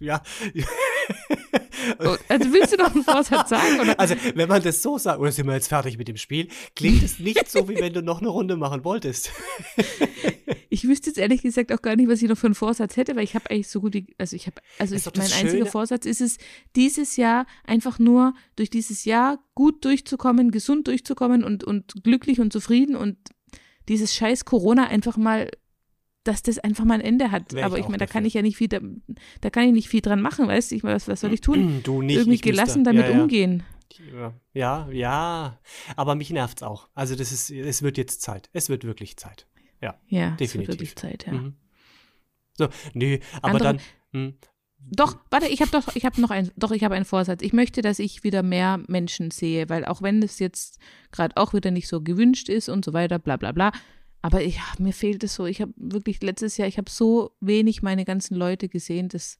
Ja. 0.01 0.21
Oh, 1.99 2.15
Also 2.27 2.53
willst 2.53 2.73
du 2.73 2.77
noch 2.77 2.93
einen 2.93 3.03
Vorsatz 3.03 3.49
sagen? 3.49 3.79
Oder? 3.81 3.99
Also, 3.99 4.15
wenn 4.35 4.47
man 4.49 4.61
das 4.61 4.81
so 4.81 4.97
sagt, 4.97 5.19
oder 5.19 5.31
sind 5.31 5.47
wir 5.47 5.53
jetzt 5.53 5.69
fertig 5.69 5.97
mit 5.97 6.07
dem 6.07 6.17
Spiel, 6.17 6.49
klingt 6.75 7.01
es 7.03 7.19
nicht 7.19 7.49
so, 7.49 7.67
wie 7.69 7.75
wenn 7.77 7.93
du 7.93 8.01
noch 8.01 8.19
eine 8.19 8.27
Runde 8.29 8.57
machen 8.57 8.83
wolltest. 8.83 9.31
ich 10.69 10.87
wüsste 10.87 11.09
jetzt 11.09 11.17
ehrlich 11.17 11.41
gesagt 11.41 11.71
auch 11.73 11.81
gar 11.81 11.95
nicht, 11.95 12.09
was 12.09 12.21
ich 12.21 12.29
noch 12.29 12.37
für 12.37 12.47
einen 12.47 12.55
Vorsatz 12.55 12.95
hätte, 12.95 13.15
weil 13.15 13.23
ich 13.23 13.35
habe 13.35 13.49
eigentlich 13.49 13.67
so 13.69 13.81
gut 13.81 13.93
wie, 13.95 14.13
also 14.17 14.35
ich 14.35 14.45
habe, 14.47 14.61
also 14.77 14.95
ich, 14.95 15.03
mein 15.05 15.21
einziger 15.23 15.49
Schöne- 15.49 15.65
Vorsatz 15.65 16.05
ist 16.05 16.21
es, 16.21 16.37
dieses 16.75 17.15
Jahr 17.17 17.45
einfach 17.65 17.97
nur 17.99 18.33
durch 18.55 18.69
dieses 18.69 19.05
Jahr 19.05 19.39
gut 19.55 19.83
durchzukommen, 19.83 20.51
gesund 20.51 20.87
durchzukommen 20.87 21.43
und, 21.43 21.63
und 21.63 22.03
glücklich 22.03 22.39
und 22.39 22.53
zufrieden 22.53 22.95
und 22.95 23.17
dieses 23.87 24.13
scheiß 24.13 24.45
Corona 24.45 24.85
einfach 24.87 25.17
mal, 25.17 25.49
dass 26.23 26.43
das 26.43 26.59
einfach 26.59 26.85
mal 26.85 26.95
ein 26.95 27.01
Ende 27.01 27.31
hat. 27.31 27.51
Wär 27.53 27.59
ich 27.59 27.65
Aber 27.65 27.79
ich 27.79 27.85
meine, 27.85 27.97
da 27.97 28.05
kann 28.05 28.25
ich 28.25 28.35
ja 28.35 28.43
nicht 28.43 28.57
viel, 28.57 28.67
da, 28.67 28.79
da 29.41 29.49
kann 29.49 29.63
ich 29.65 29.73
nicht 29.73 29.89
viel 29.89 30.01
dran 30.01 30.21
machen, 30.21 30.47
weißt 30.47 30.69
du? 30.71 30.75
Ich, 30.75 30.83
meine, 30.83 30.95
was, 30.95 31.07
was 31.07 31.21
soll 31.21 31.33
ich 31.33 31.41
tun? 31.41 31.81
Du 31.83 32.01
nicht. 32.03 32.17
Irgendwie 32.17 32.35
ich 32.35 32.41
müsste- 32.45 32.51
gelassen 32.51 32.83
damit 32.83 33.05
ja, 33.07 33.11
ja. 33.13 33.21
umgehen. 33.21 33.63
Ja, 34.13 34.33
ja, 34.53 34.89
ja. 34.91 35.59
Aber 35.95 36.13
mich 36.15 36.29
nervt's 36.29 36.61
auch. 36.61 36.87
Also 36.93 37.15
das 37.15 37.31
ist, 37.31 37.49
es 37.49 37.81
wird 37.81 37.97
jetzt 37.97 38.21
Zeit. 38.21 38.49
Es 38.53 38.69
wird 38.69 38.83
wirklich 38.83 39.17
Zeit. 39.17 39.47
Ja, 39.81 39.95
es 40.09 40.11
wird 40.11 40.39
Definitiv. 40.39 40.67
wirklich 40.73 40.95
Zeit, 40.95 41.25
ja. 41.27 41.33
Mhm. 41.33 41.55
So, 42.57 42.67
nee, 42.93 43.19
aber 43.41 43.45
Andere- 43.53 43.63
dann. 43.63 43.79
Hm, 44.11 44.33
Doch, 44.81 45.17
warte, 45.29 45.47
ich 45.47 45.61
habe 45.61 45.71
doch, 45.71 45.93
ich 45.95 46.05
habe 46.05 46.19
noch 46.21 46.31
einen, 46.31 46.51
doch, 46.55 46.71
ich 46.71 46.83
habe 46.85 46.95
einen 46.95 47.05
Vorsatz. 47.05 47.41
Ich 47.41 47.51
möchte, 47.53 47.81
dass 47.81 47.99
ich 47.99 48.23
wieder 48.23 48.43
mehr 48.43 48.81
Menschen 48.87 49.29
sehe, 49.29 49.67
weil 49.69 49.83
auch 49.85 50.01
wenn 50.01 50.23
es 50.23 50.39
jetzt 50.39 50.79
gerade 51.11 51.35
auch 51.37 51.53
wieder 51.53 51.69
nicht 51.71 51.87
so 51.89 52.01
gewünscht 52.01 52.47
ist 52.49 52.69
und 52.69 52.85
so 52.85 52.93
weiter, 52.93 53.19
bla 53.19 53.35
bla 53.37 53.51
bla, 53.51 53.71
aber 54.21 54.41
ich, 54.41 54.59
mir 54.79 54.93
fehlt 54.93 55.23
es 55.23 55.35
so. 55.35 55.45
Ich 55.45 55.61
habe 55.61 55.73
wirklich 55.75 56.21
letztes 56.21 56.55
Jahr, 56.57 56.67
ich 56.67 56.77
habe 56.77 56.89
so 56.89 57.35
wenig 57.41 57.81
meine 57.81 58.03
ganzen 58.05 58.35
Leute 58.35 58.67
gesehen, 58.69 59.09
das, 59.09 59.37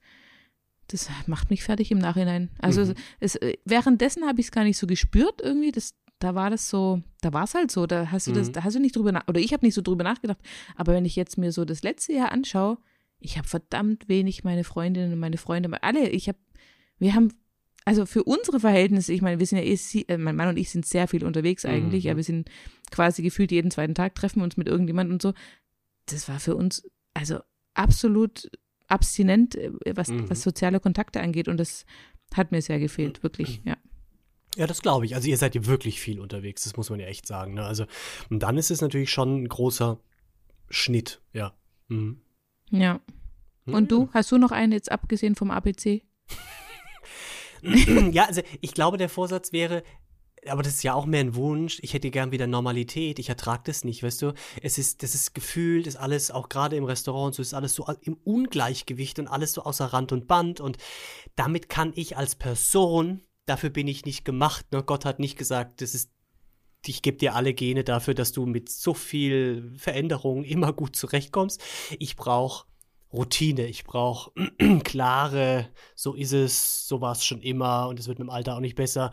das 0.87 1.09
macht 1.27 1.49
mich 1.49 1.63
fertig 1.63 1.91
im 1.91 1.99
Nachhinein. 1.99 2.49
Also 2.59 2.83
Mhm. 2.85 2.95
es, 3.21 3.35
äh, 3.35 3.57
währenddessen 3.65 4.25
habe 4.27 4.39
ich 4.41 4.47
es 4.47 4.51
gar 4.51 4.63
nicht 4.65 4.77
so 4.77 4.87
gespürt 4.87 5.41
irgendwie. 5.41 5.71
Das, 5.71 5.95
da 6.19 6.35
war 6.35 6.49
das 6.49 6.69
so, 6.69 7.01
da 7.21 7.31
war 7.33 7.45
es 7.45 7.55
halt 7.55 7.71
so. 7.71 7.85
Da 7.87 8.11
hast 8.11 8.27
du 8.27 8.31
das, 8.33 8.49
Mhm. 8.49 8.53
da 8.53 8.63
hast 8.63 8.75
du 8.75 8.79
nicht 8.79 8.95
drüber 8.95 9.11
nach, 9.11 9.27
oder 9.27 9.39
ich 9.39 9.53
habe 9.53 9.65
nicht 9.65 9.73
so 9.75 9.81
drüber 9.81 10.03
nachgedacht. 10.03 10.39
Aber 10.75 10.93
wenn 10.93 11.05
ich 11.05 11.15
jetzt 11.15 11.37
mir 11.37 11.51
so 11.51 11.65
das 11.65 11.81
letzte 11.83 12.13
Jahr 12.13 12.31
anschaue, 12.31 12.77
ich 13.19 13.37
habe 13.37 13.47
verdammt 13.47 14.07
wenig 14.09 14.43
meine 14.43 14.63
Freundinnen 14.63 15.13
und 15.13 15.19
meine 15.19 15.37
Freunde, 15.37 15.81
alle, 15.83 16.09
ich 16.09 16.27
habe, 16.27 16.37
wir 16.99 17.15
haben, 17.15 17.33
also 17.85 18.05
für 18.05 18.23
unsere 18.23 18.59
Verhältnisse, 18.59 19.11
ich 19.13 19.21
meine, 19.21 19.39
wir 19.39 19.45
sind 19.45 19.57
ja 19.59 19.63
eh, 19.63 19.77
äh, 20.07 20.17
mein 20.17 20.35
Mann 20.35 20.49
und 20.49 20.57
ich 20.57 20.69
sind 20.69 20.85
sehr 20.85 21.07
viel 21.07 21.25
unterwegs 21.25 21.65
eigentlich, 21.65 22.03
Mhm. 22.03 22.09
ja, 22.09 22.15
wir 22.17 22.23
sind 22.23 22.49
quasi 22.91 23.21
gefühlt 23.23 23.51
jeden 23.51 23.71
zweiten 23.71 23.95
Tag, 23.95 24.15
treffen 24.15 24.41
uns 24.41 24.57
mit 24.57 24.67
irgendjemandem 24.67 25.13
und 25.15 25.21
so. 25.21 25.33
Das 26.05 26.27
war 26.29 26.39
für 26.39 26.55
uns, 26.55 26.83
also 27.13 27.39
absolut 27.73 28.49
abstinent, 28.87 29.55
äh, 29.55 29.71
was, 29.95 30.09
Mhm. 30.09 30.29
was 30.29 30.41
soziale 30.41 30.79
Kontakte 30.79 31.21
angeht 31.21 31.47
und 31.47 31.57
das 31.57 31.85
hat 32.33 32.51
mir 32.51 32.61
sehr 32.61 32.79
gefehlt, 32.79 33.23
wirklich, 33.23 33.61
ja. 33.65 33.77
Ja, 34.59 34.67
das 34.67 34.81
glaube 34.81 35.05
ich. 35.05 35.15
Also 35.15 35.29
ihr 35.29 35.37
seid 35.37 35.55
ja 35.55 35.65
wirklich 35.67 36.01
viel 36.01 36.19
unterwegs, 36.19 36.65
das 36.65 36.75
muss 36.75 36.89
man 36.89 36.99
ja 36.99 37.07
echt 37.07 37.25
sagen. 37.25 37.53
Ne? 37.53 37.63
Also, 37.63 37.85
und 38.29 38.43
dann 38.43 38.57
ist 38.57 38.71
es 38.71 38.81
natürlich 38.81 39.09
schon 39.09 39.43
ein 39.43 39.47
großer 39.47 40.01
Schnitt, 40.69 41.21
ja. 41.31 41.53
Mhm. 41.87 42.19
Ja. 42.69 42.99
Und 43.65 43.89
du, 43.89 44.09
hast 44.13 44.33
du 44.33 44.37
noch 44.37 44.51
einen 44.51 44.73
jetzt 44.73 44.91
abgesehen 44.91 45.35
vom 45.35 45.49
ABC? 45.49 46.03
ja, 48.11 48.25
also 48.25 48.41
ich 48.59 48.73
glaube, 48.73 48.97
der 48.97 49.07
Vorsatz 49.07 49.53
wäre, 49.53 49.81
aber 50.45 50.61
das 50.61 50.73
ist 50.73 50.83
ja 50.83 50.93
auch 50.93 51.05
mehr 51.05 51.21
ein 51.21 51.35
Wunsch. 51.35 51.79
Ich 51.81 51.93
hätte 51.93 52.11
gern 52.11 52.33
wieder 52.33 52.45
Normalität. 52.45 53.17
Ich 53.19 53.29
ertrage 53.29 53.63
das 53.65 53.85
nicht, 53.85 54.03
weißt 54.03 54.23
du? 54.23 54.33
Es 54.61 54.77
ist, 54.77 55.03
das 55.03 55.15
ist 55.15 55.33
gefühlt, 55.33 55.87
ist 55.87 55.95
alles, 55.95 56.31
auch 56.31 56.49
gerade 56.49 56.75
im 56.75 56.83
Restaurant, 56.83 57.27
und 57.27 57.33
so 57.35 57.41
ist 57.41 57.53
alles 57.53 57.75
so 57.75 57.85
im 58.01 58.17
Ungleichgewicht 58.25 59.19
und 59.19 59.29
alles 59.29 59.53
so 59.53 59.63
außer 59.63 59.85
Rand 59.85 60.11
und 60.11 60.27
Band. 60.27 60.59
Und 60.59 60.77
damit 61.37 61.69
kann 61.69 61.93
ich 61.95 62.17
als 62.17 62.35
Person, 62.35 63.21
dafür 63.49 63.69
bin 63.69 63.87
ich 63.87 64.05
nicht 64.05 64.25
gemacht. 64.25 64.71
Ne? 64.71 64.83
Gott 64.83 65.05
hat 65.05 65.19
nicht 65.19 65.37
gesagt, 65.37 65.81
das 65.81 65.95
ist, 65.95 66.11
ich 66.85 67.01
gebe 67.01 67.17
dir 67.17 67.35
alle 67.35 67.53
Gene 67.53 67.83
dafür, 67.83 68.13
dass 68.13 68.31
du 68.31 68.45
mit 68.45 68.69
so 68.69 68.93
viel 68.93 69.73
Veränderung 69.77 70.43
immer 70.43 70.71
gut 70.73 70.95
zurechtkommst. 70.95 71.61
Ich 71.99 72.15
brauche 72.15 72.65
Routine, 73.11 73.65
ich 73.65 73.83
brauche 73.83 74.31
klare, 74.83 75.69
so 75.95 76.13
ist 76.13 76.31
es, 76.33 76.87
so 76.87 77.01
war 77.01 77.13
es 77.13 77.25
schon 77.25 77.41
immer 77.41 77.87
und 77.87 77.99
es 77.99 78.07
wird 78.07 78.19
mit 78.19 78.27
dem 78.27 78.29
Alter 78.29 78.55
auch 78.55 78.59
nicht 78.59 78.75
besser. 78.75 79.11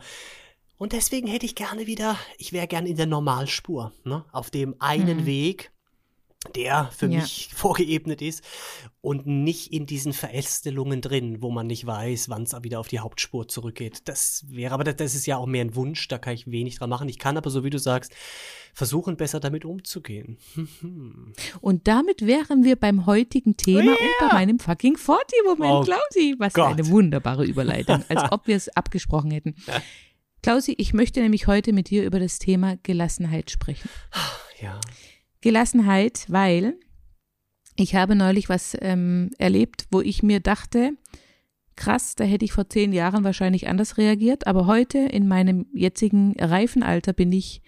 Und 0.77 0.93
deswegen 0.93 1.27
hätte 1.27 1.47
ich 1.47 1.55
gerne 1.55 1.87
wieder, 1.87 2.17
ich 2.37 2.53
wäre 2.53 2.67
gerne 2.67 2.87
in 2.87 2.97
der 2.97 3.07
Normalspur, 3.07 3.93
ne? 4.03 4.23
auf 4.31 4.51
dem 4.51 4.75
einen 4.79 5.21
Mhm. 5.21 5.25
Weg, 5.25 5.71
der 6.55 6.89
für 6.95 7.07
Ja. 7.07 7.19
mich 7.21 7.49
vorgeebnet 7.55 8.21
ist 8.21 8.43
und 9.01 9.25
nicht 9.27 9.73
in 9.73 9.85
diesen 9.85 10.13
Verästelungen 10.13 11.01
drin, 11.01 11.41
wo 11.41 11.49
man 11.51 11.67
nicht 11.67 11.85
weiß, 11.85 12.29
wann 12.29 12.43
es 12.43 12.53
wieder 12.61 12.79
auf 12.79 12.87
die 12.87 12.99
Hauptspur 12.99 13.47
zurückgeht. 13.47 14.07
Das 14.07 14.45
wäre, 14.47 14.73
aber 14.73 14.83
das, 14.83 14.95
das 14.97 15.15
ist 15.15 15.25
ja 15.25 15.37
auch 15.37 15.45
mehr 15.45 15.63
ein 15.65 15.75
Wunsch, 15.75 16.07
da 16.07 16.17
kann 16.17 16.33
ich 16.33 16.49
wenig 16.49 16.77
dran 16.77 16.89
machen. 16.89 17.09
Ich 17.09 17.19
kann 17.19 17.37
aber, 17.37 17.49
so 17.49 17.63
wie 17.63 17.69
du 17.69 17.79
sagst, 17.79 18.13
versuchen, 18.73 19.17
besser 19.17 19.39
damit 19.39 19.65
umzugehen. 19.65 20.37
Und 21.61 21.87
damit 21.87 22.25
wären 22.25 22.63
wir 22.63 22.75
beim 22.75 23.05
heutigen 23.07 23.57
Thema 23.57 23.91
und 23.91 23.97
bei 24.29 24.33
meinem 24.33 24.59
fucking 24.59 24.95
40-Moment, 24.95 25.71
Oh 25.73 25.81
Klausi. 25.83 26.35
Was 26.37 26.53
Gott. 26.53 26.67
eine 26.73 26.87
wunderbare 26.87 27.45
Überleitung, 27.45 28.03
als 28.09 28.31
ob 28.31 28.47
wir 28.47 28.55
es 28.55 28.69
abgesprochen 28.75 29.31
hätten. 29.31 29.55
Klausi, 30.43 30.75
ich 30.77 30.93
möchte 30.93 31.19
nämlich 31.21 31.47
heute 31.47 31.73
mit 31.73 31.89
dir 31.89 32.05
über 32.05 32.19
das 32.19 32.37
Thema 32.39 32.77
Gelassenheit 32.83 33.49
sprechen. 33.51 33.89
Ja. 34.61 34.79
Gelassenheit, 35.41 36.25
weil 36.27 36.77
ich 37.75 37.95
habe 37.95 38.15
neulich 38.15 38.49
was 38.49 38.75
ähm, 38.81 39.31
erlebt, 39.37 39.87
wo 39.91 40.01
ich 40.01 40.23
mir 40.23 40.39
dachte, 40.39 40.93
krass, 41.75 42.15
da 42.15 42.23
hätte 42.23 42.43
ich 42.43 42.51
vor 42.51 42.67
zehn 42.69 42.91
Jahren 42.91 43.23
wahrscheinlich 43.23 43.67
anders 43.67 43.97
reagiert, 43.97 44.47
aber 44.47 44.65
heute 44.65 44.97
in 44.97 45.27
meinem 45.27 45.67
jetzigen 45.73 46.33
reifen 46.39 46.81
Alter 46.83 47.13
bin 47.13 47.31
ich 47.31 47.61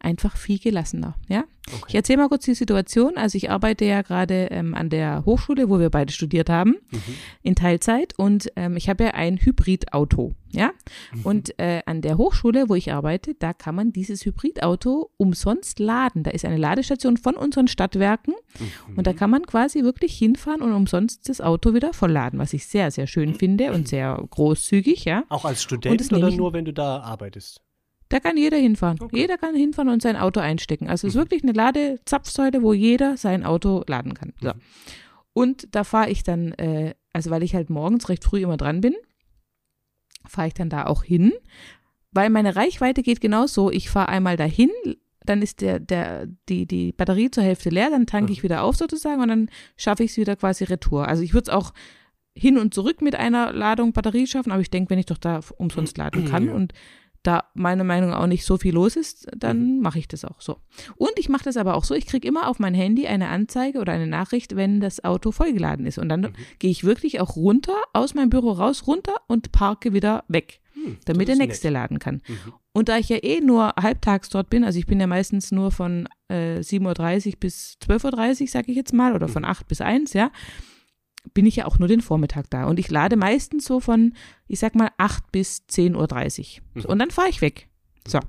einfach 0.00 0.36
viel 0.36 0.58
gelassener. 0.58 1.16
Ja, 1.28 1.44
ich 1.66 1.74
Okay. 1.82 1.96
erzähle 1.98 2.18
mal 2.22 2.28
kurz 2.28 2.44
die 2.44 2.54
Situation. 2.54 3.16
Also 3.16 3.36
ich 3.36 3.50
arbeite 3.50 3.84
ja 3.84 4.02
gerade 4.02 4.48
ähm, 4.50 4.74
an 4.74 4.88
der 4.90 5.24
Hochschule, 5.26 5.68
wo 5.68 5.78
wir 5.80 5.90
beide 5.90 6.12
studiert 6.12 6.48
haben, 6.48 6.76
Mhm. 6.90 7.00
in 7.42 7.54
Teilzeit 7.56 8.14
und 8.18 8.50
ähm, 8.56 8.76
ich 8.76 8.88
habe 8.88 9.04
ja 9.04 9.10
ein 9.10 9.36
Hybridauto, 9.38 10.34
ja. 10.50 10.70
Mhm. 11.12 11.22
Und 11.24 11.58
äh, 11.58 11.82
an 11.84 12.00
der 12.00 12.16
Hochschule, 12.16 12.68
wo 12.68 12.74
ich 12.74 12.92
arbeite, 12.92 13.34
da 13.34 13.52
kann 13.52 13.74
man 13.74 13.92
dieses 13.92 14.24
Hybridauto 14.24 15.10
umsonst 15.18 15.78
laden. 15.78 16.22
Da 16.22 16.30
ist 16.30 16.44
eine 16.44 16.56
Ladestation 16.56 17.16
von 17.16 17.34
unseren 17.36 17.68
Stadtwerken 17.68 18.34
Mhm. 18.58 18.96
und 18.98 19.06
da 19.06 19.12
kann 19.12 19.30
man 19.30 19.44
quasi 19.46 19.82
wirklich 19.82 20.16
hinfahren 20.16 20.62
und 20.62 20.72
umsonst 20.72 21.28
das 21.28 21.40
Auto 21.40 21.74
wieder 21.74 21.92
vollladen, 21.92 22.38
was 22.38 22.52
ich 22.54 22.66
sehr, 22.66 22.90
sehr 22.90 23.06
schön 23.06 23.34
finde 23.34 23.72
und 23.72 23.88
sehr 23.88 24.22
großzügig, 24.30 25.04
ja. 25.04 25.24
Auch 25.28 25.44
als 25.44 25.62
Student 25.62 26.12
oder 26.12 26.28
ich- 26.28 26.36
nur, 26.36 26.52
wenn 26.54 26.64
du 26.64 26.72
da 26.72 27.00
arbeitest? 27.00 27.60
Da 28.10 28.20
kann 28.20 28.36
jeder 28.36 28.56
hinfahren. 28.56 28.98
Okay. 29.00 29.16
Jeder 29.18 29.36
kann 29.36 29.54
hinfahren 29.54 29.90
und 29.90 30.00
sein 30.02 30.16
Auto 30.16 30.40
einstecken. 30.40 30.88
Also 30.88 31.06
es 31.06 31.12
ist 31.12 31.16
Mhm. 31.16 31.20
wirklich 31.20 31.42
eine 31.42 31.52
Ladezapfsäule, 31.52 32.62
wo 32.62 32.72
jeder 32.72 33.16
sein 33.16 33.44
Auto 33.44 33.84
laden 33.86 34.14
kann. 34.14 34.32
So. 34.40 34.48
Mhm. 34.48 34.60
Und 35.34 35.68
da 35.74 35.84
fahre 35.84 36.10
ich 36.10 36.22
dann, 36.22 36.52
äh, 36.52 36.94
also 37.12 37.30
weil 37.30 37.42
ich 37.42 37.54
halt 37.54 37.68
morgens 37.70 38.08
recht 38.08 38.24
früh 38.24 38.40
immer 38.42 38.56
dran 38.56 38.80
bin, 38.80 38.94
fahre 40.26 40.48
ich 40.48 40.54
dann 40.54 40.70
da 40.70 40.86
auch 40.86 41.02
hin, 41.04 41.32
weil 42.12 42.30
meine 42.30 42.56
Reichweite 42.56 43.02
geht 43.02 43.20
genauso. 43.20 43.70
Ich 43.70 43.90
fahre 43.90 44.08
einmal 44.08 44.36
dahin, 44.36 44.70
dann 45.24 45.42
ist 45.42 45.60
der, 45.60 45.78
der, 45.78 46.26
die, 46.48 46.66
die 46.66 46.92
Batterie 46.92 47.30
zur 47.30 47.44
Hälfte 47.44 47.68
leer, 47.70 47.90
dann 47.90 48.06
tanke 48.06 48.32
ich 48.32 48.38
Mhm. 48.38 48.44
wieder 48.44 48.62
auf 48.62 48.76
sozusagen 48.76 49.20
und 49.20 49.28
dann 49.28 49.50
schaffe 49.76 50.02
ich 50.04 50.12
es 50.12 50.16
wieder 50.16 50.36
quasi 50.36 50.64
retour. 50.64 51.06
Also 51.06 51.22
ich 51.22 51.34
würde 51.34 51.50
es 51.50 51.54
auch 51.54 51.72
hin 52.34 52.56
und 52.56 52.72
zurück 52.72 53.02
mit 53.02 53.14
einer 53.14 53.52
Ladung 53.52 53.92
Batterie 53.92 54.26
schaffen, 54.26 54.52
aber 54.52 54.62
ich 54.62 54.70
denke, 54.70 54.90
wenn 54.90 54.98
ich 54.98 55.06
doch 55.06 55.18
da 55.18 55.40
umsonst 55.58 55.98
laden 55.98 56.24
kann 56.24 56.46
Ja. 56.46 56.54
und 56.54 56.72
da 57.22 57.44
meiner 57.54 57.84
Meinung 57.84 58.10
nach 58.10 58.20
auch 58.20 58.26
nicht 58.26 58.44
so 58.44 58.56
viel 58.58 58.74
los 58.74 58.96
ist, 58.96 59.26
dann 59.36 59.80
mache 59.80 59.98
ich 59.98 60.08
das 60.08 60.24
auch 60.24 60.40
so. 60.40 60.58
Und 60.96 61.12
ich 61.18 61.28
mache 61.28 61.44
das 61.44 61.56
aber 61.56 61.74
auch 61.74 61.84
so, 61.84 61.94
ich 61.94 62.06
kriege 62.06 62.26
immer 62.26 62.48
auf 62.48 62.58
mein 62.58 62.74
Handy 62.74 63.06
eine 63.06 63.28
Anzeige 63.28 63.80
oder 63.80 63.92
eine 63.92 64.06
Nachricht, 64.06 64.56
wenn 64.56 64.80
das 64.80 65.04
Auto 65.04 65.32
vollgeladen 65.32 65.84
ist. 65.86 65.98
Und 65.98 66.08
dann 66.08 66.20
Mhm. 66.20 66.32
gehe 66.58 66.70
ich 66.70 66.84
wirklich 66.84 67.20
auch 67.20 67.36
runter, 67.36 67.74
aus 67.92 68.14
meinem 68.14 68.30
Büro 68.30 68.52
raus, 68.52 68.86
runter 68.86 69.14
und 69.26 69.52
parke 69.52 69.92
wieder 69.92 70.24
weg, 70.28 70.60
Hm, 70.74 70.98
damit 71.06 71.26
der 71.28 71.36
nächste 71.36 71.70
laden 71.70 71.98
kann. 71.98 72.22
Mhm. 72.28 72.52
Und 72.72 72.88
da 72.88 72.96
ich 72.98 73.08
ja 73.08 73.16
eh 73.22 73.40
nur 73.40 73.74
halbtags 73.80 74.28
dort 74.28 74.48
bin, 74.50 74.62
also 74.62 74.78
ich 74.78 74.86
bin 74.86 75.00
ja 75.00 75.08
meistens 75.08 75.50
nur 75.50 75.72
von 75.72 76.08
äh, 76.28 76.60
7.30 76.60 77.26
Uhr 77.26 77.32
bis 77.40 77.76
12.30 77.84 78.40
Uhr, 78.42 78.46
sage 78.48 78.70
ich 78.70 78.76
jetzt 78.76 78.92
mal, 78.92 79.14
oder 79.16 79.26
von 79.26 79.44
8 79.44 79.66
bis 79.66 79.80
1, 79.80 80.12
ja, 80.12 80.30
bin 81.34 81.46
ich 81.46 81.56
ja 81.56 81.66
auch 81.66 81.78
nur 81.78 81.88
den 81.88 82.00
Vormittag 82.00 82.50
da. 82.50 82.64
Und 82.64 82.78
ich 82.78 82.90
lade 82.90 83.16
meistens 83.16 83.64
so 83.64 83.80
von, 83.80 84.14
ich 84.46 84.58
sag 84.58 84.74
mal, 84.74 84.90
8 84.98 85.30
bis 85.32 85.62
10.30 85.70 86.60
Uhr. 86.60 86.62
Mhm. 86.74 86.84
Und 86.84 86.98
dann 86.98 87.10
fahre 87.10 87.28
ich 87.28 87.40
weg. 87.40 87.68
So. 88.06 88.20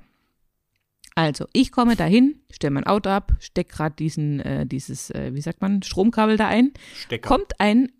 Also, 1.14 1.46
ich 1.52 1.72
komme 1.72 1.96
dahin, 1.96 2.40
stelle 2.50 2.72
mein 2.72 2.86
Auto 2.86 3.10
ab, 3.10 3.32
stecke 3.40 3.74
gerade 3.74 3.96
diesen, 3.96 4.40
äh, 4.40 4.66
dieses, 4.66 5.10
äh, 5.10 5.34
wie 5.34 5.40
sagt 5.40 5.60
man, 5.60 5.82
Stromkabel 5.82 6.36
da 6.36 6.46
ein, 6.46 6.72
Stecker. 6.94 7.28
kommt 7.28 7.58
ein, 7.58 7.92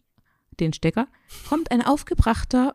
den 0.58 0.72
Stecker, 0.72 1.08
kommt 1.48 1.70
ein 1.70 1.84
aufgebrachter 1.84 2.74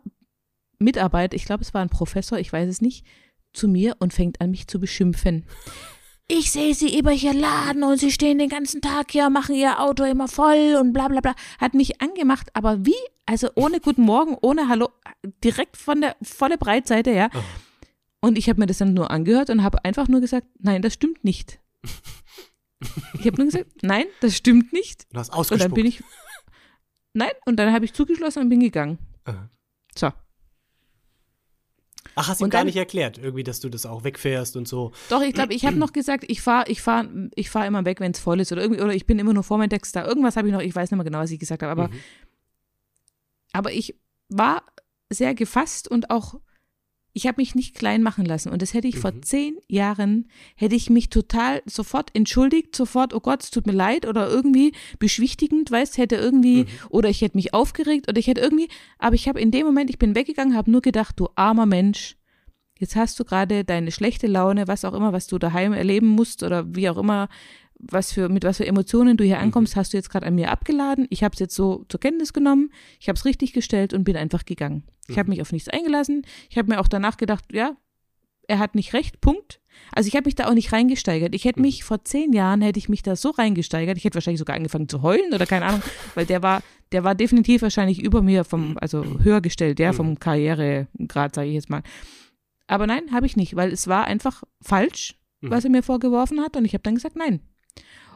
Mitarbeiter, 0.77 1.35
ich 1.35 1.45
glaube, 1.45 1.63
es 1.63 1.73
war 1.73 1.81
ein 1.81 1.89
Professor, 1.89 2.37
ich 2.37 2.51
weiß 2.51 2.69
es 2.69 2.81
nicht, 2.81 3.05
zu 3.53 3.67
mir 3.67 3.95
und 3.99 4.13
fängt 4.13 4.41
an, 4.41 4.51
mich 4.51 4.67
zu 4.67 4.79
beschimpfen. 4.79 5.45
Ich 6.27 6.51
sehe 6.51 6.73
sie 6.73 6.97
über 6.97 7.11
hier 7.11 7.33
laden 7.33 7.83
und 7.83 7.99
sie 7.99 8.11
stehen 8.11 8.39
den 8.39 8.49
ganzen 8.49 8.81
Tag 8.81 9.11
hier, 9.11 9.29
machen 9.29 9.53
ihr 9.53 9.79
Auto 9.79 10.03
immer 10.03 10.27
voll 10.27 10.75
und 10.79 10.91
bla 10.91 11.07
bla 11.07 11.21
bla. 11.21 11.35
Hat 11.59 11.75
mich 11.75 12.01
angemacht, 12.01 12.49
aber 12.53 12.83
wie? 12.83 12.95
Also 13.27 13.49
ohne 13.55 13.79
Guten 13.79 14.01
Morgen, 14.01 14.35
ohne 14.41 14.67
Hallo, 14.67 14.89
direkt 15.43 15.77
von 15.77 16.01
der 16.01 16.15
volle 16.23 16.57
Breitseite, 16.57 17.11
ja. 17.11 17.29
Oh. 17.33 17.39
Und 18.27 18.39
ich 18.39 18.49
habe 18.49 18.59
mir 18.59 18.65
das 18.65 18.79
dann 18.79 18.95
nur 18.95 19.11
angehört 19.11 19.51
und 19.51 19.61
habe 19.61 19.85
einfach 19.85 20.07
nur 20.07 20.19
gesagt, 20.19 20.47
nein, 20.59 20.81
das 20.81 20.93
stimmt 20.93 21.23
nicht. 21.23 21.59
Ich 23.19 23.25
habe 23.25 23.37
nur 23.37 23.45
gesagt, 23.45 23.81
nein, 23.81 24.05
das 24.19 24.35
stimmt 24.35 24.71
nicht. 24.73 25.07
Du 25.11 25.17
hast 25.17 25.29
Und 25.29 25.35
ausgespuckt. 25.35 25.63
dann 25.71 25.73
bin 25.73 25.85
ich, 25.87 26.03
nein, 27.13 27.31
und 27.45 27.55
dann 27.55 27.73
habe 27.73 27.85
ich 27.85 27.93
zugeschlossen 27.93 28.43
und 28.43 28.49
bin 28.49 28.59
gegangen. 28.59 28.99
Aha. 29.23 29.49
So. 29.95 30.11
Ach, 32.15 32.27
hast 32.27 32.41
Und 32.41 32.49
gar 32.51 32.63
nicht 32.63 32.75
erklärt, 32.77 33.17
irgendwie, 33.17 33.43
dass 33.43 33.59
du 33.59 33.69
das 33.69 33.85
auch 33.85 34.03
wegfährst 34.03 34.55
und 34.55 34.67
so. 34.67 34.91
Doch, 35.09 35.21
ich 35.21 35.33
glaube, 35.33 35.53
ich 35.53 35.65
habe 35.65 35.77
noch 35.77 35.91
gesagt, 35.91 36.23
ich 36.27 36.41
fahre 36.41 36.69
ich 36.69 36.81
fahr, 36.81 37.05
ich 37.35 37.49
fahr 37.49 37.65
immer 37.65 37.83
weg, 37.85 37.99
wenn 37.99 38.11
es 38.11 38.19
voll 38.19 38.39
ist 38.39 38.51
oder 38.51 38.61
irgendwie, 38.61 38.81
oder 38.81 38.93
ich 38.93 39.05
bin 39.05 39.19
immer 39.19 39.33
nur 39.33 39.43
vor 39.43 39.57
meinem 39.57 39.69
Text 39.69 39.95
da. 39.95 40.05
Irgendwas 40.05 40.37
habe 40.37 40.47
ich 40.47 40.53
noch, 40.53 40.61
ich 40.61 40.75
weiß 40.75 40.91
nicht 40.91 40.97
mehr 40.97 41.03
genau, 41.03 41.19
was 41.19 41.31
ich 41.31 41.39
gesagt 41.39 41.63
habe, 41.63 41.71
aber, 41.71 41.87
Mhm. 41.89 41.99
aber 43.53 43.71
ich 43.71 43.95
war 44.29 44.63
sehr 45.09 45.33
gefasst 45.35 45.87
und 45.89 46.09
auch, 46.09 46.35
ich 47.17 47.27
habe 47.27 47.39
mich 47.41 47.55
nicht 47.55 47.75
klein 47.75 48.03
machen 48.03 48.25
lassen. 48.25 48.49
Und 48.49 48.61
das 48.61 48.73
hätte 48.73 48.89
ich 48.89 48.99
vor 48.99 49.13
Mhm. 49.13 49.23
zehn 49.23 49.57
Jahren, 49.69 50.27
hätte 50.57 50.75
ich 50.75 50.89
mich 50.89 51.09
total 51.09 51.61
sofort 51.65 52.09
entschuldigt, 52.13 52.75
sofort, 52.75 53.13
oh 53.13 53.21
Gott, 53.21 53.41
es 53.41 53.51
tut 53.51 53.65
mir 53.65 53.71
leid 53.73 54.05
oder 54.05 54.29
irgendwie 54.29 54.73
beschwichtigend, 54.99 55.71
weißt, 55.71 55.97
hätte 55.97 56.17
irgendwie, 56.17 56.63
Mhm. 56.63 56.67
oder 56.89 57.09
ich 57.09 57.21
hätte 57.21 57.37
mich 57.37 57.53
aufgeregt 57.53 58.09
oder 58.09 58.19
ich 58.19 58.27
hätte 58.27 58.41
irgendwie, 58.41 58.67
aber 58.99 59.15
ich 59.15 59.29
habe 59.29 59.39
in 59.39 59.49
dem 59.49 59.65
Moment, 59.65 59.89
ich 59.89 59.97
bin 59.97 60.13
weggegangen, 60.13 60.57
habe 60.57 60.69
nur 60.69 60.81
gedacht, 60.81 61.17
du 61.17 61.29
armer 61.35 61.65
Mensch, 61.65 62.17
jetzt 62.79 62.97
hast 62.97 63.17
du 63.17 63.23
gerade 63.23 63.63
deine 63.63 63.91
schlechte 63.93 64.27
Laune, 64.27 64.67
was 64.67 64.83
auch 64.83 64.93
immer, 64.93 65.13
was 65.13 65.27
du 65.27 65.37
daheim 65.39 65.71
erleben 65.71 66.07
musst 66.07 66.43
oder 66.43 66.75
wie 66.75 66.89
auch 66.89 66.97
immer, 66.97 67.29
was 67.79 68.11
für, 68.13 68.29
mit 68.29 68.43
was 68.43 68.57
für 68.57 68.65
Emotionen 68.65 69.17
du 69.17 69.23
hier 69.23 69.39
ankommst, 69.39 69.75
hast 69.75 69.93
du 69.93 69.97
jetzt 69.97 70.09
gerade 70.09 70.25
an 70.25 70.35
mir 70.35 70.51
abgeladen. 70.51 71.07
Ich 71.09 71.23
habe 71.23 71.33
es 71.33 71.39
jetzt 71.39 71.55
so 71.55 71.85
zur 71.89 71.99
Kenntnis 71.99 72.33
genommen, 72.33 72.71
ich 72.99 73.07
habe 73.09 73.17
es 73.17 73.25
richtig 73.25 73.53
gestellt 73.53 73.93
und 73.93 74.03
bin 74.03 74.15
einfach 74.17 74.45
gegangen. 74.45 74.83
Ich 75.07 75.19
habe 75.19 75.29
mich 75.29 75.41
auf 75.41 75.51
nichts 75.51 75.69
eingelassen. 75.69 76.25
Ich 76.49 76.57
habe 76.57 76.69
mir 76.69 76.79
auch 76.79 76.87
danach 76.87 77.17
gedacht, 77.17 77.45
ja, 77.51 77.75
er 78.47 78.59
hat 78.59 78.75
nicht 78.75 78.93
recht, 78.93 79.21
Punkt. 79.21 79.59
Also 79.91 80.07
ich 80.07 80.15
habe 80.15 80.25
mich 80.25 80.35
da 80.35 80.47
auch 80.47 80.53
nicht 80.53 80.71
reingesteigert. 80.71 81.35
Ich 81.35 81.45
hätte 81.45 81.59
mich 81.59 81.83
vor 81.83 82.03
zehn 82.05 82.31
Jahren 82.31 82.61
hätte 82.61 82.79
ich 82.79 82.89
mich 82.89 83.03
da 83.03 83.15
so 83.15 83.31
reingesteigert. 83.31 83.97
Ich 83.97 84.05
hätte 84.05 84.15
wahrscheinlich 84.15 84.39
sogar 84.39 84.55
angefangen 84.55 84.87
zu 84.87 85.01
heulen 85.01 85.33
oder 85.33 85.45
keine 85.45 85.65
Ahnung, 85.65 85.81
weil 86.15 86.25
der 86.25 86.41
war, 86.41 86.63
der 86.91 87.03
war 87.03 87.13
definitiv 87.15 87.61
wahrscheinlich 87.61 88.01
über 88.01 88.21
mir 88.21 88.43
vom, 88.45 88.77
also 88.79 89.03
höher 89.21 89.41
gestellt, 89.41 89.79
ja, 89.79 89.93
vom 89.93 90.17
Karrieregrad, 90.19 91.35
sage 91.35 91.49
ich 91.49 91.55
jetzt 91.55 91.69
mal. 91.69 91.83
Aber 92.67 92.87
nein, 92.87 93.11
habe 93.11 93.25
ich 93.25 93.35
nicht, 93.35 93.55
weil 93.55 93.71
es 93.71 93.87
war 93.87 94.05
einfach 94.05 94.43
falsch, 94.61 95.15
Mhm. 95.41 95.49
was 95.51 95.63
er 95.63 95.69
mir 95.69 95.83
vorgeworfen 95.83 96.41
hat 96.41 96.55
und 96.57 96.65
ich 96.65 96.73
habe 96.73 96.83
dann 96.83 96.95
gesagt, 96.95 97.15
nein. 97.15 97.41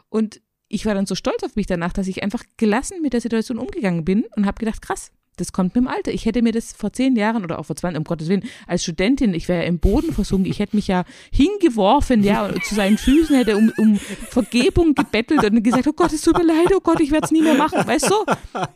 Und 0.10 0.42
ich 0.68 0.86
war 0.86 0.94
dann 0.94 1.06
so 1.06 1.16
stolz 1.16 1.44
auf 1.44 1.56
mich 1.56 1.66
danach, 1.66 1.94
dass 1.94 2.08
ich 2.08 2.24
einfach 2.24 2.44
gelassen 2.58 3.02
mit 3.02 3.14
der 3.14 3.22
Situation 3.22 3.58
umgegangen 3.58 4.06
bin 4.06 4.26
und 4.36 4.46
habe 4.46 4.60
gedacht, 4.60 4.82
krass, 4.82 5.12
das 5.40 5.54
kommt 5.54 5.76
mit 5.76 5.84
dem 5.84 5.88
Alter. 5.88 6.12
Ich 6.12 6.26
hätte 6.26 6.42
mir 6.42 6.52
das 6.52 6.74
vor 6.74 6.92
zehn 6.94 7.16
Jahren 7.16 7.44
oder 7.44 7.60
auch 7.60 7.66
vor 7.66 7.76
20, 7.76 7.98
um 7.98 8.04
Gottes 8.04 8.28
Willen, 8.28 8.44
als 8.68 8.84
Studentin, 8.84 9.34
ich 9.34 9.48
wäre 9.48 9.62
ja 9.62 9.68
im 9.68 9.80
Boden 9.80 10.14
versunken, 10.14 10.52
ich 10.52 10.60
hätte 10.60 10.76
mich 10.76 10.88
ja 10.88 11.06
hingeworfen, 11.32 12.24
ja, 12.24 12.54
zu 12.62 12.76
seinen 12.76 12.98
Füßen 12.98 13.36
hätte 13.36 13.58
um, 13.58 13.72
um 13.78 13.96
Vergebung 13.98 14.96
gebettelt 14.96 15.44
und 15.44 15.64
gesagt, 15.64 15.88
oh 15.88 15.94
Gott, 15.94 16.14
es 16.14 16.22
tut 16.22 16.38
mir 16.38 16.46
leid, 16.46 16.68
oh 16.76 16.82
Gott, 16.82 17.00
ich 17.00 17.12
werde 17.12 17.26
es 17.26 17.32
nie 17.32 17.42
mehr 17.42 17.56
machen, 17.56 17.86
weißt 17.86 18.10
du? 18.10 18.16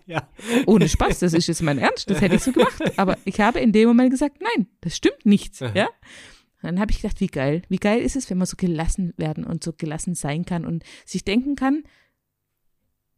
Ja. 0.06 0.28
Ohne 0.66 0.88
Spaß, 0.90 1.20
das 1.20 1.34
ist 1.34 1.48
jetzt 1.48 1.62
mein 1.62 1.78
Ernst, 1.78 2.10
das 2.10 2.20
hätte 2.22 2.36
ich 2.36 2.44
so 2.44 2.52
gemacht. 2.52 2.82
Aber 2.98 3.18
ich 3.26 3.40
habe 3.40 3.60
in 3.60 3.72
dem 3.72 3.88
Moment 3.88 4.12
gesagt, 4.12 4.38
nein, 4.42 4.68
das 4.82 4.96
stimmt 4.96 5.26
nicht, 5.26 5.60
ja. 5.74 5.90
Dann 6.64 6.80
habe 6.80 6.92
ich 6.92 7.02
gedacht, 7.02 7.20
wie 7.20 7.28
geil, 7.28 7.62
wie 7.70 7.78
geil 7.78 8.00
ist 8.02 8.16
es, 8.16 8.30
wenn 8.30 8.38
man 8.38 8.48
so 8.48 8.56
gelassen 8.58 9.14
werden 9.18 9.44
und 9.44 9.64
so 9.64 9.74
gelassen 9.74 10.16
sein 10.16 10.46
kann 10.46 10.66
und 10.66 10.84
sich 11.06 11.24
denken 11.24 11.56
kann, 11.56 11.84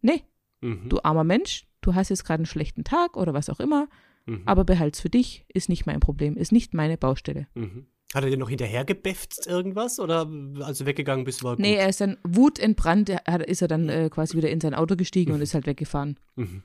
nee, 0.01 0.23
Mhm. 0.61 0.89
du 0.89 0.99
armer 1.03 1.23
Mensch, 1.23 1.67
du 1.81 1.93
hast 1.95 2.09
jetzt 2.09 2.25
gerade 2.25 2.39
einen 2.41 2.45
schlechten 2.47 2.83
Tag 2.83 3.15
oder 3.17 3.33
was 3.33 3.49
auch 3.49 3.59
immer, 3.59 3.87
Mhm. 4.25 4.41
aber 4.45 4.63
behalt's 4.65 4.99
für 4.99 5.09
dich, 5.09 5.45
ist 5.53 5.69
nicht 5.69 5.85
mein 5.85 5.99
Problem, 5.99 6.35
ist 6.37 6.51
nicht 6.51 6.73
meine 6.73 6.97
Baustelle. 6.97 7.47
Mhm. 7.53 7.85
Hat 8.13 8.23
er 8.23 8.29
dir 8.29 8.37
noch 8.37 8.49
hinterher 8.49 8.85
gebefft 8.85 9.45
irgendwas? 9.45 9.99
Oder 9.99 10.27
als 10.61 10.77
du 10.77 10.85
weggegangen 10.85 11.25
bist, 11.25 11.43
war 11.43 11.55
gut? 11.55 11.59
Nee, 11.59 11.75
er 11.75 11.89
ist 11.89 11.99
dann 12.01 12.17
wutentbrannt, 12.23 13.09
er 13.09 13.47
ist 13.47 13.61
er 13.61 13.67
dann 13.67 13.89
äh, 13.89 14.09
quasi 14.09 14.37
wieder 14.37 14.49
in 14.49 14.61
sein 14.61 14.73
Auto 14.73 14.95
gestiegen 14.95 15.33
und 15.33 15.41
ist 15.41 15.53
halt 15.53 15.65
weggefahren. 15.67 16.17
Mhm. 16.35 16.63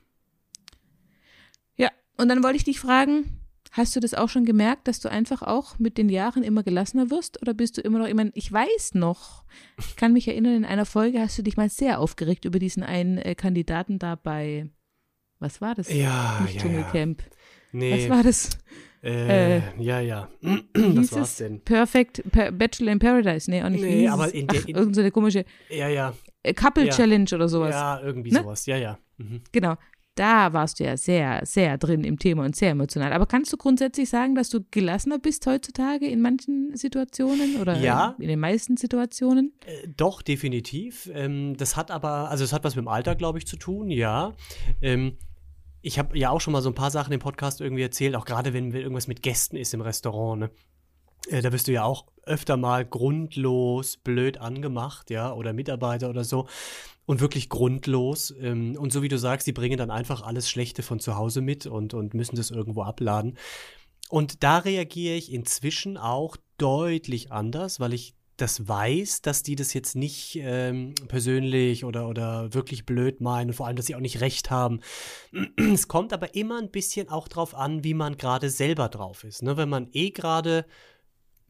Ja, 1.75 1.89
und 2.17 2.29
dann 2.29 2.41
wollte 2.43 2.57
ich 2.57 2.63
dich 2.63 2.79
fragen, 2.79 3.40
hast 3.71 3.95
du 3.95 3.99
das 3.99 4.13
auch 4.13 4.29
schon 4.29 4.45
gemerkt, 4.45 4.87
dass 4.87 4.99
du 4.99 5.09
einfach 5.09 5.41
auch 5.41 5.79
mit 5.79 5.97
den 5.97 6.09
Jahren 6.09 6.43
immer 6.43 6.61
gelassener 6.63 7.09
wirst? 7.09 7.41
Oder 7.41 7.53
bist 7.53 7.77
du 7.77 7.81
immer 7.81 7.99
noch, 7.99 8.07
ich 8.07 8.13
meine, 8.13 8.31
ich 8.35 8.51
weiß 8.51 8.93
noch, 8.95 9.43
ich 9.79 9.95
kann 9.95 10.13
mich 10.13 10.27
erinnern, 10.27 10.55
in 10.55 10.65
einer 10.65 10.85
Folge 10.85 11.19
hast 11.19 11.37
du 11.37 11.41
dich 11.41 11.57
mal 11.57 11.69
sehr 11.69 11.99
aufgeregt 11.99 12.45
über 12.45 12.59
diesen 12.59 12.83
einen 12.83 13.17
äh, 13.17 13.33
Kandidaten 13.35 13.97
da 13.99 14.15
bei, 14.15 14.69
was 15.39 15.61
war 15.61 15.73
das? 15.75 15.91
Ja, 15.91 16.39
Nicht 16.43 16.55
ja, 16.55 16.61
ja. 16.61 16.67
Dschungelcamp. 16.67 17.23
Nee. 17.73 18.03
Was 18.03 18.09
war 18.09 18.23
das? 18.23 18.49
Äh, 19.03 19.57
Äh, 19.57 19.61
ja, 19.79 19.99
ja. 20.01 20.27
Was 20.75 21.11
war's 21.13 21.37
denn? 21.37 21.61
Perfect 21.61 22.21
per 22.31 22.51
Bachelor 22.51 22.91
in 22.91 22.99
Paradise. 22.99 23.49
Nee, 23.49 23.63
auch 23.63 23.69
nicht. 23.69 23.81
Nee, 23.83 24.07
aber 24.07 24.31
in 24.31 24.45
der- 24.45 24.67
irgend 24.67 24.93
so 24.93 25.01
eine 25.01 25.09
komische 25.09 25.43
Ja, 25.69 25.87
ja. 25.87 26.13
äh, 26.43 26.53
Couple 26.53 26.85
Ja. 26.85 26.91
Challenge 26.91 27.25
oder 27.33 27.49
sowas. 27.49 27.71
Ja, 27.73 27.99
irgendwie 28.01 28.31
Ne? 28.31 28.39
sowas. 28.43 28.65
Ja, 28.67 28.77
ja. 28.77 28.99
Mhm. 29.17 29.41
Genau. 29.51 29.75
Da 30.15 30.51
warst 30.51 30.79
du 30.79 30.83
ja 30.83 30.97
sehr, 30.97 31.45
sehr 31.45 31.77
drin 31.77 32.03
im 32.03 32.19
Thema 32.19 32.43
und 32.43 32.55
sehr 32.55 32.71
emotional. 32.71 33.13
Aber 33.13 33.25
kannst 33.25 33.53
du 33.53 33.57
grundsätzlich 33.57 34.09
sagen, 34.09 34.35
dass 34.35 34.49
du 34.49 34.59
gelassener 34.69 35.19
bist 35.19 35.45
heutzutage 35.47 36.05
in 36.05 36.21
manchen 36.21 36.75
Situationen 36.75 37.61
oder 37.61 37.77
Ja. 37.79 38.15
in 38.19 38.27
den 38.27 38.39
meisten 38.39 38.75
Situationen? 38.75 39.53
Äh, 39.65 39.87
Doch, 39.95 40.21
definitiv. 40.21 41.09
Ähm, 41.13 41.55
das 41.55 41.77
hat 41.77 41.91
aber, 41.91 42.29
also 42.29 42.43
es 42.43 42.51
hat 42.51 42.63
was 42.65 42.75
mit 42.75 42.83
dem 42.83 42.89
Alter, 42.89 43.15
glaube 43.15 43.37
ich, 43.37 43.47
zu 43.47 43.55
tun, 43.55 43.89
ja. 43.89 44.33
Ähm, 44.81 45.17
ich 45.81 45.97
habe 45.97 46.17
ja 46.17 46.29
auch 46.29 46.41
schon 46.41 46.51
mal 46.53 46.61
so 46.61 46.69
ein 46.69 46.75
paar 46.75 46.91
Sachen 46.91 47.13
im 47.13 47.19
Podcast 47.19 47.61
irgendwie 47.61 47.81
erzählt, 47.83 48.15
auch 48.15 48.25
gerade 48.25 48.53
wenn 48.53 48.71
irgendwas 48.71 49.07
mit 49.07 49.23
Gästen 49.23 49.55
ist 49.55 49.73
im 49.73 49.81
Restaurant, 49.81 50.39
ne? 50.41 50.51
Äh, 51.29 51.41
da 51.41 51.51
wirst 51.51 51.67
du 51.67 51.71
ja 51.71 51.83
auch 51.83 52.05
öfter 52.23 52.57
mal 52.57 52.83
grundlos 52.85 53.97
blöd 53.97 54.39
angemacht, 54.39 55.09
ja, 55.09 55.31
oder 55.33 55.53
Mitarbeiter 55.53 56.09
oder 56.09 56.23
so. 56.23 56.47
Und 57.05 57.19
wirklich 57.19 57.49
grundlos. 57.49 58.33
Ähm, 58.39 58.77
und 58.77 58.93
so 58.93 59.01
wie 59.01 59.07
du 59.07 59.17
sagst, 59.17 59.47
die 59.47 59.53
bringen 59.53 59.77
dann 59.77 59.91
einfach 59.91 60.21
alles 60.21 60.49
Schlechte 60.49 60.83
von 60.83 60.99
zu 60.99 61.15
Hause 61.15 61.41
mit 61.41 61.65
und, 61.65 61.93
und 61.93 62.13
müssen 62.13 62.35
das 62.35 62.51
irgendwo 62.51 62.83
abladen. 62.83 63.37
Und 64.09 64.43
da 64.43 64.59
reagiere 64.59 65.15
ich 65.15 65.31
inzwischen 65.31 65.97
auch 65.97 66.37
deutlich 66.57 67.31
anders, 67.31 67.79
weil 67.79 67.93
ich 67.93 68.13
das 68.41 68.67
weiß, 68.67 69.21
dass 69.21 69.43
die 69.43 69.55
das 69.55 69.73
jetzt 69.73 69.95
nicht 69.95 70.37
ähm, 70.41 70.95
persönlich 71.07 71.85
oder, 71.85 72.07
oder 72.07 72.53
wirklich 72.53 72.85
blöd 72.85 73.21
meinen 73.21 73.51
und 73.51 73.53
vor 73.53 73.67
allem, 73.67 73.75
dass 73.75 73.85
sie 73.85 73.95
auch 73.95 74.01
nicht 74.01 74.19
recht 74.19 74.49
haben. 74.49 74.81
Es 75.73 75.87
kommt 75.87 76.11
aber 76.11 76.33
immer 76.35 76.57
ein 76.57 76.71
bisschen 76.71 77.07
auch 77.09 77.27
drauf 77.27 77.55
an, 77.55 77.83
wie 77.83 77.93
man 77.93 78.17
gerade 78.17 78.49
selber 78.49 78.89
drauf 78.89 79.23
ist. 79.23 79.43
Ne? 79.43 79.57
Wenn 79.57 79.69
man 79.69 79.89
eh 79.93 80.09
gerade 80.09 80.65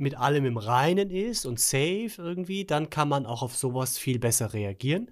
mit 0.01 0.17
allem 0.17 0.45
im 0.45 0.57
Reinen 0.57 1.09
ist 1.11 1.45
und 1.45 1.59
safe 1.59 2.11
irgendwie, 2.17 2.65
dann 2.65 2.89
kann 2.89 3.07
man 3.07 3.25
auch 3.25 3.41
auf 3.43 3.55
sowas 3.55 3.97
viel 3.97 4.19
besser 4.19 4.53
reagieren. 4.53 5.09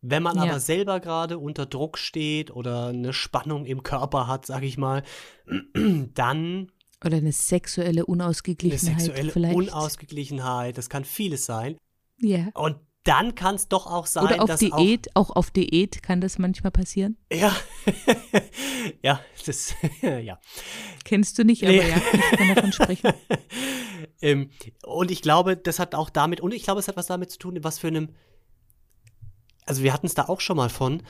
Wenn 0.00 0.22
man 0.22 0.36
Ja. 0.36 0.42
aber 0.44 0.60
selber 0.60 1.00
gerade 1.00 1.38
unter 1.38 1.66
Druck 1.66 1.98
steht 1.98 2.50
oder 2.50 2.88
eine 2.88 3.12
Spannung 3.12 3.64
im 3.66 3.82
Körper 3.82 4.26
hat, 4.26 4.46
sag 4.46 4.62
ich 4.62 4.76
mal, 4.78 5.02
dann 6.14 6.70
Oder 7.04 7.16
eine 7.18 7.32
sexuelle 7.32 7.90
eine 7.90 8.06
Unausgeglichenheit 8.06 9.00
sexuelle 9.00 9.32
vielleicht? 9.32 9.54
Unausgeglichenheit, 9.56 10.78
das 10.78 10.88
kann 10.88 11.04
vieles 11.04 11.44
sein. 11.46 11.76
ja. 12.18 12.48
Und 12.54 12.76
dann 13.06 13.34
kann 13.34 13.56
es 13.56 13.68
doch 13.68 13.86
auch 13.86 14.06
sein, 14.06 14.24
Oder 14.24 14.40
auf 14.42 14.48
dass 14.48 14.60
Diät, 14.60 15.08
auch, 15.14 15.28
auf 15.36 15.50
Diät 15.50 16.02
kann 16.02 16.22
das 16.22 16.38
manchmal 16.38 16.70
passieren. 16.70 17.18
auch 17.30 17.36
ja, 17.36 17.54
ja, 19.02 19.20
das 19.44 19.74
ja. 20.02 20.38
Kennst 21.04 21.38
du 21.38 21.44
nicht, 21.44 21.64
aber 21.64 21.72
Nee. 21.72 21.88
ja, 21.90 21.96
ich 22.14 22.38
kann 22.38 22.54
davon 22.54 22.72
sprechen. 22.72 23.12
ähm, 24.24 24.50
und 24.84 25.10
ich 25.10 25.22
glaube, 25.22 25.56
das 25.56 25.78
hat 25.78 25.94
auch 25.94 26.10
damit 26.10 26.40
und 26.40 26.52
ich 26.52 26.64
glaube, 26.64 26.80
es 26.80 26.88
hat 26.88 26.96
was 26.96 27.06
damit 27.06 27.30
zu 27.30 27.38
tun, 27.38 27.58
was 27.62 27.78
für 27.78 27.88
einem 27.88 28.08
also 29.66 29.82
wir 29.82 29.92
hatten 29.92 30.06
es 30.06 30.14
da 30.14 30.24
auch 30.24 30.40
schon 30.40 30.56
mal 30.56 30.68
von, 30.68 31.02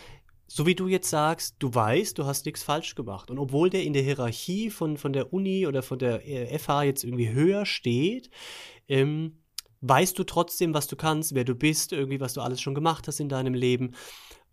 so 0.46 0.66
wie 0.66 0.74
du 0.74 0.88
jetzt 0.88 1.10
sagst, 1.10 1.56
du 1.58 1.74
weißt, 1.74 2.18
du 2.18 2.26
hast 2.26 2.46
nichts 2.46 2.62
falsch 2.62 2.94
gemacht. 2.94 3.30
Und 3.30 3.38
obwohl 3.38 3.70
der 3.70 3.82
in 3.82 3.92
der 3.92 4.02
Hierarchie 4.02 4.70
von, 4.70 4.96
von 4.96 5.12
der 5.12 5.32
Uni 5.32 5.66
oder 5.66 5.82
von 5.82 5.98
der 5.98 6.26
äh, 6.28 6.58
FH 6.58 6.84
jetzt 6.84 7.04
irgendwie 7.04 7.30
höher 7.30 7.66
steht, 7.66 8.30
ähm, 8.88 9.40
weißt 9.80 10.18
du 10.18 10.24
trotzdem, 10.24 10.74
was 10.74 10.86
du 10.86 10.96
kannst, 10.96 11.34
wer 11.34 11.44
du 11.44 11.54
bist, 11.54 11.92
irgendwie, 11.92 12.20
was 12.20 12.34
du 12.34 12.40
alles 12.40 12.60
schon 12.60 12.74
gemacht 12.74 13.08
hast 13.08 13.20
in 13.20 13.28
deinem 13.28 13.54
Leben. 13.54 13.94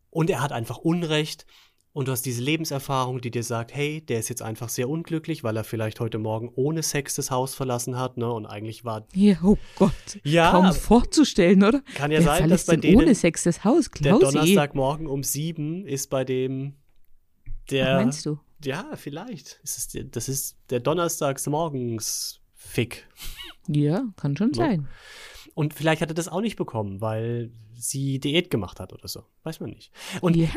Und 0.10 0.30
er 0.30 0.42
hat 0.42 0.52
einfach 0.52 0.78
Unrecht. 0.78 1.46
Und 1.94 2.08
du 2.08 2.14
hast 2.14 2.22
diese 2.26 2.42
Lebenserfahrung, 2.42 3.20
die 3.20 3.32
dir 3.32 3.44
sagt, 3.44 3.76
hey, 3.76 4.00
der 4.00 4.20
ist 4.20 4.30
jetzt 4.30 4.42
einfach 4.42 4.70
sehr 4.70 4.88
unglücklich, 4.88 5.44
weil 5.44 5.58
er 5.58 5.66
vielleicht 5.66 6.00
heute 6.00 6.20
Morgen 6.20 6.50
ohne 6.56 6.84
Sex 6.84 7.16
das 7.16 7.32
Haus 7.32 7.54
verlassen 7.54 7.98
hat, 7.98 8.16
ne? 8.16 8.32
Und 8.32 8.46
eigentlich 8.46 8.86
war 8.86 9.06
Ja, 9.14 9.36
oh 9.44 9.58
Gott. 9.76 9.92
Ja, 10.24 10.52
Kaum 10.52 10.72
vorzustellen, 10.74 11.62
oder? 11.64 11.82
kann 11.96 12.10
ja 12.12 12.20
Wer 12.20 12.26
sein, 12.28 12.48
dass 12.50 12.66
bei 12.66 12.78
denen 12.78 13.02
ohne 13.02 13.14
Sex 13.14 13.44
das 13.44 13.66
Haus? 13.66 13.90
der 13.92 14.18
Klausi. 14.18 14.38
Donnerstagmorgen 14.38 15.06
um 15.08 15.22
sieben 15.24 15.86
ist 15.86 16.10
bei 16.10 16.24
dem 16.24 16.76
Was 17.46 17.54
der. 17.72 17.96
meinst 17.98 18.26
du? 18.26 18.40
Ja, 18.64 18.86
vielleicht. 18.96 19.60
Ist 19.64 19.94
es 19.94 20.12
das 20.12 20.30
ist 20.30 20.56
der 20.70 20.80
Donnerstagsmorgens-Fick. 20.80 23.06
Ja, 23.68 24.06
kann 24.16 24.38
schon 24.38 24.48
Ne? 24.50 24.54
sein. 24.56 24.88
Und 25.54 25.74
vielleicht 25.74 26.02
hat 26.02 26.10
er 26.10 26.14
das 26.16 26.30
auch 26.30 26.40
nicht 26.42 26.56
bekommen, 26.56 27.02
weil 27.02 27.52
sie 27.82 28.20
Diät 28.20 28.50
gemacht 28.50 28.80
hat 28.80 28.94
oder 28.94 29.08
so. 29.08 29.26
Weiß 29.44 29.60
man 29.60 29.72
nicht. 29.72 29.92
Und 30.22 30.36
ja, 30.36 30.50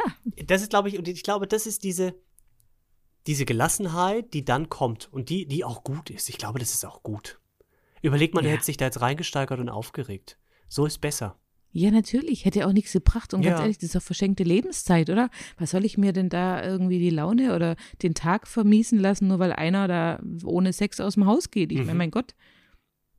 das 0.46 0.62
ist, 0.62 0.70
glaube 0.70 0.88
ich, 0.88 0.98
und 0.98 1.08
ich 1.08 1.22
glaube, 1.22 1.46
das 1.46 1.66
ist 1.66 1.82
diese, 1.84 2.14
diese 3.26 3.44
Gelassenheit, 3.46 4.34
die 4.34 4.44
dann 4.44 4.68
kommt 4.68 5.10
und 5.12 5.28
die, 5.30 5.46
die 5.46 5.64
auch 5.64 5.82
gut 5.84 6.10
ist. 6.10 6.28
Ich 6.28 6.38
glaube, 6.38 6.58
das 6.58 6.74
ist 6.74 6.84
auch 6.84 7.02
gut. 7.02 7.40
Überleg 8.02 8.34
mal, 8.34 8.44
Ja. 8.44 8.50
er 8.50 8.56
hätte 8.56 8.66
sich 8.66 8.76
da 8.76 8.84
jetzt 8.84 9.00
reingesteigert 9.00 9.58
und 9.58 9.68
aufgeregt. 9.70 10.38
So 10.68 10.84
ist 10.84 11.00
besser. 11.00 11.38
Ja, 11.76 11.90
natürlich. 11.90 12.44
Hätte 12.44 12.66
auch 12.68 12.72
nichts 12.72 12.92
gebracht. 12.92 13.34
Und 13.34 13.42
ganz 13.42 13.56
Ja. 13.56 13.62
ehrlich, 13.62 13.78
das 13.78 13.84
ist 13.86 13.94
doch 13.96 14.02
verschenkte 14.02 14.44
Lebenszeit, 14.44 15.10
oder? 15.10 15.28
Was 15.58 15.70
soll 15.72 15.84
ich 15.84 15.98
mir 15.98 16.12
denn 16.12 16.28
da 16.28 16.62
irgendwie 16.64 16.98
die 17.00 17.10
Laune 17.10 17.54
oder 17.56 17.74
den 18.02 18.14
Tag 18.14 18.46
vermiesen 18.46 18.98
lassen, 19.00 19.26
nur 19.28 19.38
weil 19.40 19.52
einer 19.52 19.88
da 19.88 20.22
ohne 20.44 20.72
Sex 20.72 21.00
aus 21.00 21.14
dem 21.14 21.26
Haus 21.26 21.50
geht? 21.50 21.72
Ich 21.72 21.78
meine, 21.78 21.92
Mhm. 21.92 21.98
mein 21.98 22.10
Gott. 22.12 22.34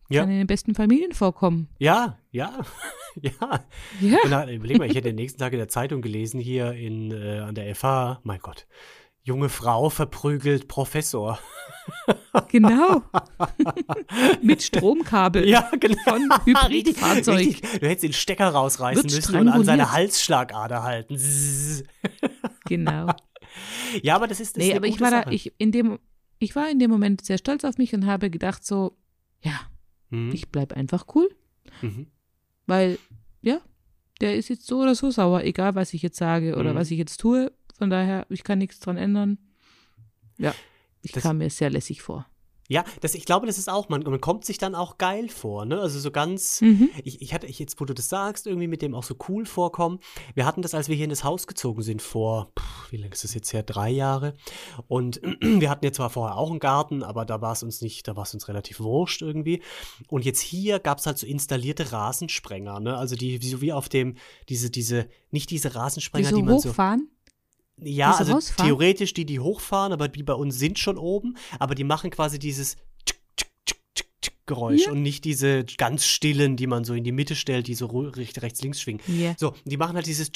Ja. 0.10 0.22
Kann 0.22 0.30
in 0.32 0.38
den 0.38 0.48
besten 0.48 0.76
Familien 0.76 1.14
vorkommen. 1.14 1.68
Ja, 1.80 2.18
ja, 2.32 2.52
ja. 3.22 3.32
Ja. 4.02 4.18
Dann, 4.30 4.50
überleg 4.50 4.78
mal, 4.78 4.86
ich 4.88 4.96
hätte 4.96 5.10
den 5.10 5.16
nächsten 5.16 5.40
Tag 5.40 5.54
in 5.54 5.60
der 5.60 5.68
Zeitung 5.68 6.02
gelesen, 6.02 6.40
hier 6.40 6.74
in, 6.74 7.12
äh, 7.12 7.40
an 7.40 7.56
der 7.56 7.74
FH, 7.76 8.20
mein 8.24 8.40
Gott, 8.40 8.68
junge 9.24 9.50
Frau 9.50 9.90
verprügelt 9.90 10.68
Professor. 10.68 11.40
Genau. 12.50 13.04
Mit 14.42 14.64
Stromkabel. 14.64 15.48
Ja, 15.48 15.70
genau. 15.80 15.96
Von 16.04 16.30
Hybridfahrzeug. 16.46 17.38
Richtig, 17.38 17.64
richtig. 17.64 17.80
Du 17.80 17.88
hättest 17.88 18.04
den 18.04 18.14
Stecker 18.14 18.50
rausreißen 18.50 19.04
Wird 19.04 19.14
müssen 19.14 19.36
und 19.38 19.48
an 19.50 19.64
seine 19.64 19.92
Halsschlagader 19.92 20.84
halten. 20.84 21.16
Genau. 22.66 23.14
Ja, 24.02 24.16
aber 24.16 24.28
das 24.28 24.40
ist, 24.40 24.58
das 24.58 24.64
ist 24.64 24.68
Nee, 24.68 24.72
eine 24.72 24.80
aber 24.80 24.88
ich 24.88 25.00
war 25.00 25.12
da, 25.12 25.24
Sache. 25.24 25.34
ich 25.34 25.54
in 25.60 25.72
dem, 25.72 26.00
ich 26.40 26.56
war 26.56 26.70
in 26.70 26.80
dem 26.80 26.90
Moment 26.92 27.24
sehr 27.24 27.38
stolz 27.38 27.64
auf 27.64 27.78
mich 27.78 27.94
und 27.94 28.06
habe 28.06 28.30
gedacht 28.30 28.66
so, 28.66 28.98
ja, 29.42 29.60
Mhm. 30.16 30.32
ich 30.34 30.50
bleib 30.50 30.74
einfach 30.74 31.06
cool, 31.16 31.30
Mhm. 31.82 32.08
weil, 32.66 32.98
ja, 33.42 33.60
der 34.22 34.36
ist 34.38 34.50
jetzt 34.50 34.66
so 34.68 34.82
oder 34.82 34.96
so 34.96 35.12
sauer, 35.12 35.44
egal 35.44 35.76
was 35.76 35.94
ich 35.94 36.02
jetzt 36.02 36.18
sage 36.18 36.56
oder 36.56 36.74
Mhm. 36.74 36.78
was 36.78 36.92
ich 36.92 36.98
jetzt 36.98 37.18
tue. 37.18 37.52
Von 37.78 37.90
daher, 37.90 38.26
ich 38.30 38.44
kann 38.44 38.60
nichts 38.60 38.80
dran 38.80 38.98
ändern. 38.98 39.38
Ja, 40.38 40.54
ich 41.02 41.12
Das- 41.12 41.24
kam 41.24 41.40
mir 41.40 41.50
sehr 41.50 41.70
lässig 41.70 42.02
vor. 42.02 42.26
Ja, 42.68 42.84
das, 43.02 43.14
ich 43.14 43.26
glaube, 43.26 43.46
das 43.46 43.58
ist 43.58 43.70
auch, 43.70 43.90
man, 43.90 44.02
man 44.02 44.20
kommt 44.20 44.44
sich 44.44 44.58
dann 44.58 44.74
auch 44.74 44.98
geil 44.98 45.30
vor, 45.30 45.66
ne? 45.66 45.80
Also 45.80 46.00
so 46.00 46.10
ganz, 46.10 46.62
Mhm. 46.62 46.90
ich, 47.04 47.22
ich 47.22 47.34
hatte, 47.34 47.46
ich 47.46 47.60
jetzt, 47.60 47.80
wo 47.80 47.86
du 47.86 47.94
das 47.94 48.10
sagst, 48.10 48.48
irgendwie 48.48 48.68
mit 48.68 48.82
dem 48.82 48.96
auch 48.96 49.04
so 49.04 49.16
cool 49.30 49.46
vorkommen. 49.46 50.00
Wir 50.34 50.46
hatten 50.46 50.62
das, 50.62 50.74
als 50.74 50.90
wir 50.90 50.96
hier 50.96 51.04
in 51.04 51.12
das 51.12 51.24
Haus 51.24 51.46
gezogen 51.46 51.84
sind, 51.84 52.02
vor, 52.02 52.52
pff, 52.58 52.92
wie 52.92 52.98
lange 52.98 53.14
ist 53.14 53.24
das 53.24 53.34
jetzt 53.36 53.54
her? 53.54 53.62
Drei 53.62 53.90
Jahre. 53.92 54.34
Und 54.88 55.22
wir 55.42 55.70
hatten 55.70 55.86
jetzt 55.86 55.98
zwar 55.98 56.10
vorher 56.10 56.38
auch 56.38 56.50
einen 56.50 56.60
Garten, 56.60 57.04
aber 57.04 57.26
da 57.26 57.40
war 57.42 57.52
es 57.54 57.62
uns 57.62 57.82
nicht, 57.82 58.08
da 58.08 58.16
war 58.16 58.24
es 58.24 58.34
uns 58.34 58.48
relativ 58.48 58.80
wurscht 58.80 59.22
irgendwie. 59.22 59.62
Und 60.08 60.26
jetzt 60.26 60.42
hier 60.42 60.80
gab 60.80 60.98
es 60.98 61.06
halt 61.06 61.18
so 61.20 61.28
installierte 61.28 61.92
Rasensprenger, 61.92 62.80
ne? 62.80 62.98
Also 62.98 63.16
die, 63.16 63.38
so 63.38 63.62
wie 63.62 63.74
auf 63.74 63.90
dem, 63.90 64.16
diese, 64.50 64.70
diese, 64.70 65.08
nicht 65.32 65.52
diese 65.52 65.70
Die 65.70 65.78
Rasensprenger, 65.78 66.30
so 66.30 66.36
die 66.36 66.44
man 66.44 66.60
so. 66.60 66.74
Ja, 67.78 68.16
also 68.16 68.34
rausfahren? 68.34 68.68
theoretisch 68.70 69.14
die, 69.14 69.26
die 69.26 69.40
hochfahren, 69.40 69.92
aber 69.94 70.08
die 70.08 70.24
bei 70.24 70.34
uns 70.34 70.58
sind 70.58 70.80
schon 70.80 70.98
oben, 70.98 71.36
aber 71.60 71.76
die 71.76 71.84
machen 71.84 72.10
quasi 72.10 72.40
dieses 72.40 72.78
tsk, 73.06 73.18
tsk, 73.36 73.46
tsk 74.22 74.32
Geräusch 74.48 74.86
Ja. 74.86 74.92
und 74.92 75.02
nicht 75.02 75.26
diese 75.26 75.66
ganz 75.78 76.06
stillen, 76.06 76.56
die 76.56 76.68
man 76.68 76.84
so 76.86 76.94
in 76.94 77.04
die 77.04 77.12
Mitte 77.12 77.36
stellt, 77.36 77.68
die 77.68 77.74
so 77.76 77.88
rechts, 77.88 78.42
rechts, 78.42 78.62
links 78.62 78.80
schwingen. 78.80 79.02
Ja. 79.08 79.34
So, 79.38 79.54
die 79.66 79.78
machen 79.78 79.96
halt 79.96 80.06
dieses 80.06 80.32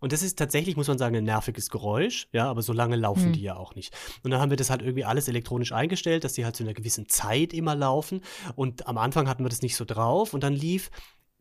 und 0.00 0.12
das 0.12 0.22
ist 0.22 0.38
tatsächlich, 0.38 0.76
muss 0.76 0.86
man 0.86 0.96
sagen, 0.98 1.16
ein 1.16 1.24
nerviges 1.24 1.70
Geräusch, 1.70 2.28
ja, 2.32 2.48
aber 2.48 2.62
so 2.62 2.72
lange 2.72 2.94
laufen 2.94 3.26
Hm. 3.26 3.32
die 3.32 3.42
ja 3.42 3.56
auch 3.56 3.74
nicht. 3.74 3.92
Und 4.22 4.30
dann 4.30 4.40
haben 4.40 4.50
wir 4.50 4.56
das 4.56 4.70
halt 4.70 4.80
irgendwie 4.82 5.04
alles 5.04 5.26
elektronisch 5.26 5.72
eingestellt, 5.72 6.22
dass 6.22 6.34
die 6.34 6.44
halt 6.44 6.54
zu 6.54 6.62
einer 6.62 6.74
gewissen 6.74 7.08
Zeit 7.08 7.52
immer 7.52 7.74
laufen. 7.74 8.20
Und 8.54 8.86
am 8.86 8.96
Anfang 8.96 9.28
hatten 9.28 9.44
wir 9.44 9.48
das 9.48 9.60
nicht 9.62 9.74
so 9.74 9.84
drauf 9.84 10.34
und 10.34 10.44
dann 10.44 10.52
lief, 10.54 10.90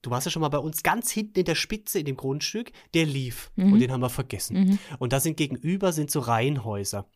du 0.02 0.10
warst 0.10 0.26
ja 0.26 0.32
schon 0.32 0.42
mal 0.42 0.50
bei 0.50 0.58
uns 0.60 0.84
ganz 0.84 1.12
hinten 1.12 1.40
in 1.40 1.46
der 1.46 1.56
Spitze 1.56 2.00
in 2.00 2.06
dem 2.06 2.18
Grundstück, 2.18 2.72
der 2.94 3.06
lief 3.06 3.52
Mhm. 3.56 3.74
und 3.74 3.80
den 3.80 3.92
haben 3.92 4.02
wir 4.02 4.10
vergessen. 4.10 4.58
Mhm. 4.58 4.80
Und 5.00 5.14
da 5.14 5.20
sind 5.20 5.38
gegenüber 5.38 5.92
sind 5.94 6.12
so 6.12 6.20
Reihenhäuser. 6.20 7.08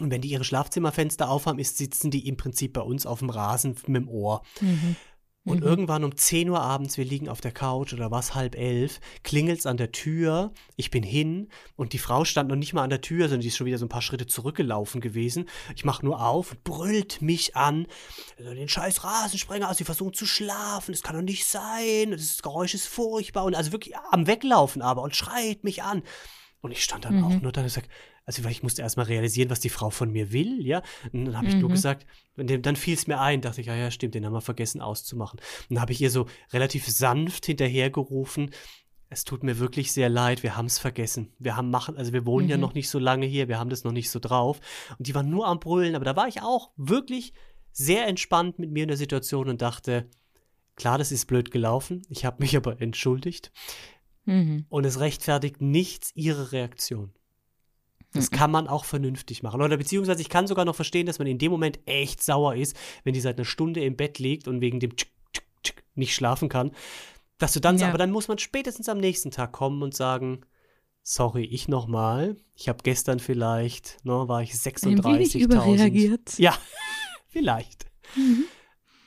Und 0.00 0.10
wenn 0.10 0.22
die 0.22 0.30
ihre 0.30 0.44
Schlafzimmerfenster 0.44 1.28
aufhaben, 1.28 1.58
ist, 1.58 1.76
sitzen 1.76 2.10
die 2.10 2.26
im 2.26 2.36
Prinzip 2.36 2.72
bei 2.72 2.80
uns 2.80 3.04
auf 3.04 3.18
dem 3.18 3.28
Rasen 3.30 3.74
mit 3.86 4.02
dem 4.02 4.08
Ohr. 4.08 4.42
Mhm. 4.60 4.96
Und 5.42 5.60
Mhm. 5.60 5.66
irgendwann 5.66 6.04
um 6.04 6.14
10 6.14 6.50
Uhr 6.50 6.60
abends, 6.60 6.98
wir 6.98 7.04
liegen 7.06 7.28
auf 7.30 7.40
der 7.40 7.50
Couch 7.50 7.94
oder 7.94 8.10
was 8.10 8.34
halb 8.34 8.54
elf, 8.56 9.00
klingelt's 9.22 9.64
an 9.64 9.78
der 9.78 9.90
Tür. 9.90 10.52
Ich 10.76 10.90
bin 10.90 11.02
hin 11.02 11.48
und 11.76 11.94
die 11.94 11.98
Frau 11.98 12.26
stand 12.26 12.50
noch 12.50 12.56
nicht 12.56 12.74
mal 12.74 12.82
an 12.82 12.90
der 12.90 13.00
Tür, 13.00 13.22
sondern 13.28 13.40
die 13.40 13.48
ist 13.48 13.56
schon 13.56 13.66
wieder 13.66 13.78
so 13.78 13.86
ein 13.86 13.88
paar 13.90 14.02
Schritte 14.02 14.26
zurückgelaufen 14.26 15.00
gewesen. 15.00 15.48
Ich 15.74 15.84
mach 15.86 16.02
nur 16.02 16.20
auf 16.20 16.52
und 16.52 16.62
brüllt 16.62 17.22
mich 17.22 17.56
an. 17.56 17.86
Also 18.38 18.52
Den 18.52 18.68
scheiß 18.68 19.02
Rasensprenger 19.02 19.70
aus, 19.70 19.78
sie 19.78 19.84
versuchen 19.84 20.12
zu 20.12 20.26
schlafen. 20.26 20.92
Das 20.92 21.02
kann 21.02 21.16
doch 21.16 21.22
nicht 21.22 21.46
sein. 21.46 22.10
Das 22.10 22.42
Geräusch 22.42 22.74
ist 22.74 22.86
furchtbar. 22.86 23.44
Und 23.44 23.54
also 23.54 23.72
wirklich 23.72 23.96
am 24.10 24.26
Weglaufen 24.26 24.82
aber 24.82 25.00
und 25.00 25.16
schreit 25.16 25.64
mich 25.64 25.82
an. 25.82 26.02
Und 26.60 26.72
ich 26.72 26.84
stand 26.84 27.06
dann 27.06 27.16
Mhm. 27.16 27.24
auch 27.24 27.40
nur 27.40 27.52
da 27.52 27.62
und 27.62 27.70
sag, 27.70 27.88
also 28.26 28.46
ich 28.48 28.62
musste 28.62 28.82
erst 28.82 28.96
mal 28.96 29.04
realisieren, 29.04 29.50
was 29.50 29.60
die 29.60 29.68
Frau 29.70 29.90
von 29.90 30.10
mir 30.12 30.32
will, 30.32 30.64
ja. 30.64 30.82
Und 31.12 31.24
dann 31.26 31.36
habe 31.36 31.48
ich 31.48 31.54
nur 31.56 31.68
Mhm. 31.68 31.74
gesagt, 31.74 32.06
und 32.36 32.48
dem- 32.48 32.62
dann 32.62 32.76
fiel 32.76 32.94
es 32.94 33.06
mir 33.06 33.20
ein, 33.20 33.40
dachte 33.40 33.60
ich, 33.60 33.66
ja, 33.68 33.74
ja, 33.74 33.90
stimmt, 33.90 34.14
den 34.14 34.24
haben 34.24 34.32
wir 34.32 34.40
vergessen 34.40 34.80
auszumachen. 34.80 35.38
Und 35.40 35.74
dann 35.74 35.80
habe 35.80 35.92
ich 35.92 36.00
ihr 36.00 36.10
so 36.10 36.26
relativ 36.52 36.86
sanft 36.88 37.46
hinterhergerufen, 37.46 38.50
es 39.12 39.24
tut 39.24 39.42
mir 39.42 39.58
wirklich 39.58 39.90
sehr 39.90 40.08
leid, 40.08 40.44
wir 40.44 40.56
haben 40.56 40.66
es 40.66 40.78
vergessen. 40.78 41.32
Wir 41.40 41.56
haben 41.56 41.70
machen, 41.70 41.96
also 41.96 42.12
wir 42.12 42.26
wohnen 42.26 42.48
ja 42.48 42.56
Mhm. 42.56 42.60
noch 42.60 42.74
nicht 42.74 42.88
so 42.88 43.00
lange 43.00 43.26
hier, 43.26 43.48
wir 43.48 43.58
haben 43.58 43.70
das 43.70 43.82
noch 43.82 43.90
nicht 43.92 44.08
so 44.10 44.20
drauf. 44.20 44.60
Und 44.98 45.08
die 45.08 45.14
waren 45.16 45.28
nur 45.28 45.48
am 45.48 45.58
Brüllen, 45.58 45.96
aber 45.96 46.04
da 46.04 46.14
war 46.14 46.28
ich 46.28 46.42
auch 46.42 46.70
wirklich 46.76 47.32
sehr 47.72 48.06
entspannt 48.06 48.58
mit 48.60 48.70
mir 48.70 48.82
in 48.84 48.88
der 48.88 48.96
Situation 48.96 49.48
und 49.48 49.62
dachte, 49.62 50.08
klar, 50.76 50.96
das 50.98 51.10
ist 51.10 51.26
blöd 51.26 51.50
gelaufen, 51.50 52.02
ich 52.08 52.24
habe 52.24 52.36
mich 52.40 52.56
aber 52.56 52.80
entschuldigt. 52.80 53.50
Mhm. 54.26 54.66
Und 54.68 54.86
es 54.86 55.00
rechtfertigt 55.00 55.60
nichts 55.60 56.12
ihre 56.14 56.52
Reaktion. 56.52 57.12
Das 58.12 58.30
Mhm. 58.30 58.36
kann 58.36 58.50
man 58.50 58.66
auch 58.68 58.84
vernünftig 58.84 59.42
machen. 59.42 59.60
Oder 59.62 59.76
beziehungsweise 59.76 60.20
ich 60.20 60.28
kann 60.28 60.46
sogar 60.46 60.64
noch 60.64 60.74
verstehen, 60.74 61.06
dass 61.06 61.18
man 61.18 61.28
in 61.28 61.38
dem 61.38 61.50
Moment 61.52 61.78
echt 61.86 62.22
sauer 62.22 62.56
ist, 62.56 62.76
wenn 63.04 63.14
die 63.14 63.20
seit 63.20 63.38
einer 63.38 63.44
Stunde 63.44 63.84
im 63.84 63.96
Bett 63.96 64.18
liegt 64.18 64.48
und 64.48 64.60
wegen 64.60 64.80
dem 64.80 64.96
Tsk, 64.96 65.08
Tsk, 65.32 65.44
Tsk 65.62 65.82
nicht 65.94 66.14
schlafen 66.14 66.48
kann. 66.48 66.72
Dass 67.38 67.52
du 67.52 67.60
dann, 67.60 67.78
Ja. 67.78 67.88
aber 67.88 67.98
dann 67.98 68.10
muss 68.10 68.28
man 68.28 68.38
spätestens 68.38 68.88
am 68.88 68.98
nächsten 68.98 69.30
Tag 69.30 69.52
kommen 69.52 69.82
und 69.82 69.94
sagen, 69.94 70.40
sorry, 71.02 71.44
ich 71.44 71.68
nochmal. 71.68 72.36
Ich 72.54 72.68
habe 72.68 72.80
gestern 72.82 73.20
vielleicht, 73.20 74.04
ne, 74.04 74.28
war 74.28 74.42
ich 74.42 74.52
Ein 74.52 74.84
wenig 75.04 75.32
36.000. 75.32 75.44
überreagiert. 75.44 76.38
Ja, 76.38 76.54
vielleicht. 77.28 77.86
Mhm. 78.16 78.44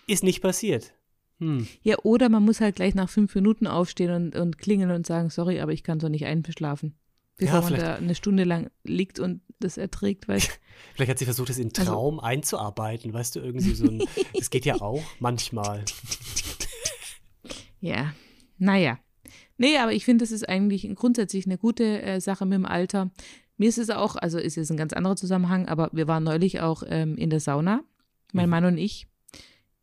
Ist 0.08 0.24
nicht 0.24 0.42
passiert. 0.42 0.94
Hm. 1.40 1.68
Ja, 1.82 1.98
oder 2.04 2.30
man 2.30 2.44
muss 2.44 2.62
halt 2.62 2.76
gleich 2.78 2.96
nach 2.96 3.10
fünf 3.10 3.36
Minuten 3.36 3.68
aufstehen 3.68 4.12
und, 4.12 4.36
und 4.36 4.58
klingeln 4.58 4.92
und 4.92 5.06
sagen, 5.06 5.30
sorry, 5.30 5.60
aber 5.60 5.72
ich 5.74 5.84
kann 5.84 6.00
so 6.00 6.08
nicht 6.10 6.26
einschlafen. 6.26 6.96
Bevor 7.38 7.56
Ja, 7.56 7.62
man 7.70 7.80
da 7.80 7.96
eine 7.96 8.16
Stunde 8.16 8.44
lang 8.44 8.70
liegt 8.84 9.20
und 9.20 9.42
das 9.60 9.78
erträgt, 9.78 10.28
weil 10.28 10.40
Vielleicht 10.96 11.10
hat 11.12 11.20
sie 11.20 11.26
versucht, 11.26 11.50
es 11.50 11.58
in 11.58 11.72
Also- 11.78 11.92
Traum 11.92 12.20
einzuarbeiten, 12.20 13.14
weißt 13.14 13.36
du, 13.36 13.40
irgendwie 13.40 13.74
so 13.74 13.86
ein, 13.86 14.04
das 14.38 14.50
geht 14.50 14.66
ja 14.66 14.76
auch 14.82 15.02
manchmal. 15.20 15.84
ja, 17.80 18.14
naja. 18.58 19.00
Nee, 19.58 19.78
aber 19.78 19.94
ich 19.94 20.06
finde, 20.06 20.24
das 20.24 20.32
ist 20.32 20.48
eigentlich 20.48 20.90
grundsätzlich 20.96 21.46
eine 21.46 21.58
gute 21.58 22.02
äh, 22.02 22.20
Sache 22.22 22.46
mit 22.46 22.56
dem 22.56 22.66
Alter. 22.66 23.12
Mir 23.58 23.70
ist 23.70 23.78
es 23.78 23.90
auch, 23.90 24.16
also 24.16 24.38
ist 24.40 24.56
jetzt 24.56 24.72
ein 24.72 24.78
ganz 24.78 24.94
anderer 24.94 25.16
Zusammenhang, 25.16 25.68
aber 25.68 25.90
wir 25.94 26.08
waren 26.08 26.24
neulich 26.24 26.60
auch 26.62 26.84
ähm, 26.88 27.18
in 27.18 27.30
der 27.30 27.40
Sauna, 27.40 27.84
mein 28.32 28.46
Mhm. 28.46 28.50
Mann 28.50 28.66
und 28.66 28.78
ich. 28.78 29.08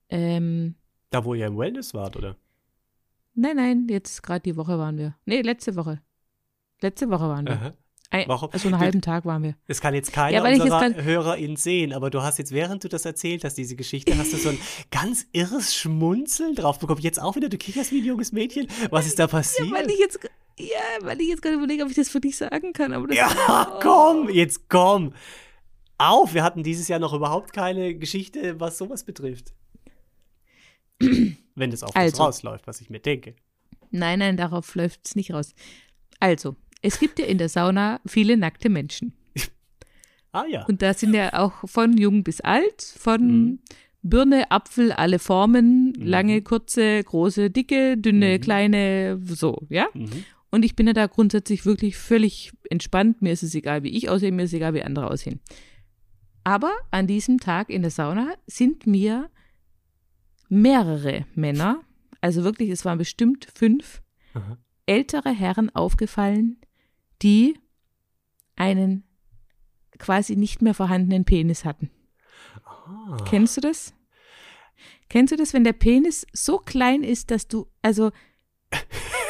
Ähm, 0.09 0.75
Da, 1.11 1.25
wo 1.25 1.35
ihr 1.35 1.47
im 1.47 1.57
Wellness 1.57 1.95
wart, 1.95 2.17
oder? 2.17 2.37
nein, 3.35 3.57
nein, 3.57 3.87
jetzt 3.89 4.23
gerade 4.23 4.41
die 4.43 4.57
Woche 4.57 4.77
waren 4.79 4.99
wir. 4.99 5.17
Nee, 5.25 5.41
letzte 5.43 5.77
Woche. 5.77 6.03
Letzte 6.83 7.09
Woche 7.11 7.29
waren 7.29 7.47
wir. 7.47 7.53
Aha. 7.55 7.73
Ein, 8.13 8.27
Warum? 8.27 8.51
Also 8.53 8.67
einen 8.67 8.79
halben 8.81 9.01
Tag 9.03 9.25
waren 9.25 9.45
wir. 9.45 9.55
Das 9.69 9.81
kann 9.81 9.95
jetzt 9.95 10.13
keiner 10.13 10.45
Ja, 10.45 10.53
unserer 10.53 10.95
HörerInnen 11.01 11.57
sehen, 11.57 11.93
aber 11.93 12.11
du 12.11 12.23
hast 12.23 12.39
jetzt, 12.39 12.51
während 12.51 12.83
du 12.83 12.89
das 12.89 13.05
erzählt 13.05 13.45
hast, 13.45 13.55
diese 13.55 13.77
Geschichte, 13.77 14.19
hast 14.19 14.33
du 14.33 14.37
so 14.37 14.49
ein 14.49 14.59
ganz 14.91 15.27
irres 15.33 15.77
Schmunzeln 15.77 16.57
drauf 16.57 16.81
bekommen. 16.81 17.01
Jetzt 17.01 17.23
auch 17.23 17.37
wieder, 17.37 17.49
du 17.49 17.57
kicherst 17.57 17.93
wie 17.93 18.01
ein 18.01 18.05
junges 18.05 18.33
Mädchen. 18.33 18.67
Was 18.91 19.07
ist 19.07 19.21
da 19.21 19.29
passiert? 19.29 19.71
Weil 19.71 19.89
ich 19.89 19.99
jetzt, 20.01 20.19
ja, 20.59 20.81
weil 21.03 21.21
ich 21.21 21.29
jetzt 21.29 21.41
gerade 21.43 21.55
überlege, 21.55 21.85
ob 21.85 21.91
ich 21.91 21.95
das 21.97 22.09
für 22.09 22.21
dich 22.21 22.37
sagen 22.37 22.73
kann. 22.73 22.93
Aber 22.93 23.13
Ja, 23.15 23.79
komm, 23.81 24.29
jetzt 24.29 24.69
komm. 24.69 25.15
Auf, 25.97 26.35
wir 26.35 26.43
hatten 26.43 26.65
dieses 26.65 26.89
Jahr 26.89 26.99
noch 26.99 27.13
überhaupt 27.13 27.53
keine 27.53 27.95
Geschichte, 27.95 28.59
was 28.59 28.77
sowas 28.77 29.05
betrifft. 29.05 29.53
Wenn 30.99 31.71
das 31.71 31.83
auf 31.85 31.93
das 31.93 32.03
Also. 32.03 32.23
rausläuft, 32.25 32.67
was 32.67 32.81
ich 32.81 32.91
mir 32.91 33.01
denke. 33.01 33.37
Nein, 33.91 34.19
nein, 34.19 34.37
darauf 34.37 34.75
läuft 34.75 35.01
es 35.07 35.15
nicht 35.15 35.33
raus. 35.33 35.55
Also, 36.19 36.57
es 36.83 36.99
gibt 36.99 37.19
ja 37.19 37.27
in 37.27 37.39
der 37.39 37.49
Sauna 37.49 38.01
viele 38.07 38.37
nackte 38.37 38.69
Menschen. 38.69 39.13
Ah 40.33 40.45
ja. 40.49 40.65
Und 40.67 40.81
da 40.83 40.95
sind 40.95 41.13
ja 41.15 41.33
auch 41.35 41.53
von 41.69 41.97
jung 41.99 42.23
bis 42.23 42.41
alt, 42.41 42.83
von 42.83 43.21
Mhm. 43.27 43.59
Birne, 44.03 44.51
Apfel, 44.51 44.93
alle 44.93 45.19
Formen, 45.19 45.89
Mhm. 45.99 46.07
lange, 46.07 46.43
kurze, 46.43 47.03
große, 47.03 47.51
dicke, 47.51 47.99
dünne, 47.99 48.39
Mhm. 48.39 48.41
kleine, 48.41 49.21
so, 49.27 49.67
ja. 49.69 49.89
Mhm. 49.93 50.25
Und 50.53 50.65
ich 50.65 50.75
bin 50.77 50.87
ja 50.87 50.93
da 50.93 51.07
grundsätzlich 51.07 51.67
wirklich 51.67 51.97
völlig 51.97 52.53
entspannt. 52.71 53.21
Mir 53.23 53.33
ist 53.33 53.43
es 53.43 53.55
egal, 53.55 53.83
wie 53.83 53.91
ich 53.97 54.09
aussehe, 54.09 54.33
mir 54.33 54.45
ist 54.45 54.51
es 54.51 54.55
egal, 54.57 54.73
wie 54.75 54.83
andere 54.83 55.11
aussehen. 55.11 55.41
Aber 56.45 56.73
an 56.91 57.07
diesem 57.07 57.39
Tag 57.39 57.69
in 57.69 57.83
der 57.83 57.91
Sauna 57.91 58.33
sind 58.47 58.87
mir 58.87 59.31
mehrere 60.49 61.27
Männer, 61.35 61.81
also 62.21 62.45
wirklich, 62.45 62.71
es 62.71 62.85
waren 62.85 62.99
bestimmt 62.99 63.47
fünf, 63.55 64.03
Aha. 64.35 64.59
ältere 64.87 65.31
Herren 65.31 65.71
aufgefallen, 65.75 66.59
die 67.23 67.59
einen 68.57 69.05
quasi 69.99 70.37
nicht 70.37 70.63
mehr 70.63 70.75
vorhandenen 70.75 71.25
Penis 71.25 71.65
hatten. 71.65 71.91
Ah. 72.65 73.17
Kennst 73.29 73.57
du 73.57 73.61
das? 73.61 73.95
Kennst 75.09 75.33
du 75.33 75.37
das, 75.37 75.53
wenn 75.53 75.65
der 75.65 75.73
Penis 75.73 76.27
so 76.33 76.59
klein 76.59 77.03
ist, 77.03 77.31
dass 77.31 77.49
du, 77.49 77.67
also 77.83 78.13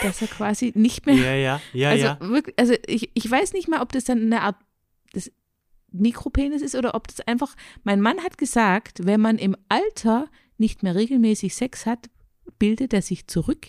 dass 0.03 0.22
er 0.22 0.29
quasi 0.29 0.72
nicht 0.74 1.07
mehr. 1.07 1.14
Ja, 1.14 1.35
ja, 1.35 1.61
ja, 1.72 1.90
also, 1.90 2.05
ja. 2.05 2.20
Wirklich, 2.20 2.59
also 2.59 2.74
ich, 2.87 3.11
ich 3.14 3.31
weiß 3.31 3.53
nicht 3.53 3.68
mal, 3.68 3.83
ob 3.83 3.92
das 3.92 4.05
dann 4.05 4.20
eine 4.20 4.42
Art 4.42 4.57
des 5.14 5.33
Mikropenis 5.92 6.62
ist 6.62 6.74
oder 6.74 6.94
ob 6.94 7.09
das 7.09 7.20
einfach. 7.20 7.57
Mein 7.83 8.00
Mann 8.00 8.22
hat 8.22 8.38
gesagt, 8.38 9.07
wenn 9.07 9.20
man 9.20 9.38
im 9.38 9.57
Alter 9.68 10.29
nicht 10.59 10.83
mehr 10.83 10.94
regelmäßig 10.94 11.55
Sex 11.55 11.87
hat, 11.87 12.11
bildet 12.59 12.92
er 12.92 13.03
sich 13.03 13.26
zurück. 13.26 13.68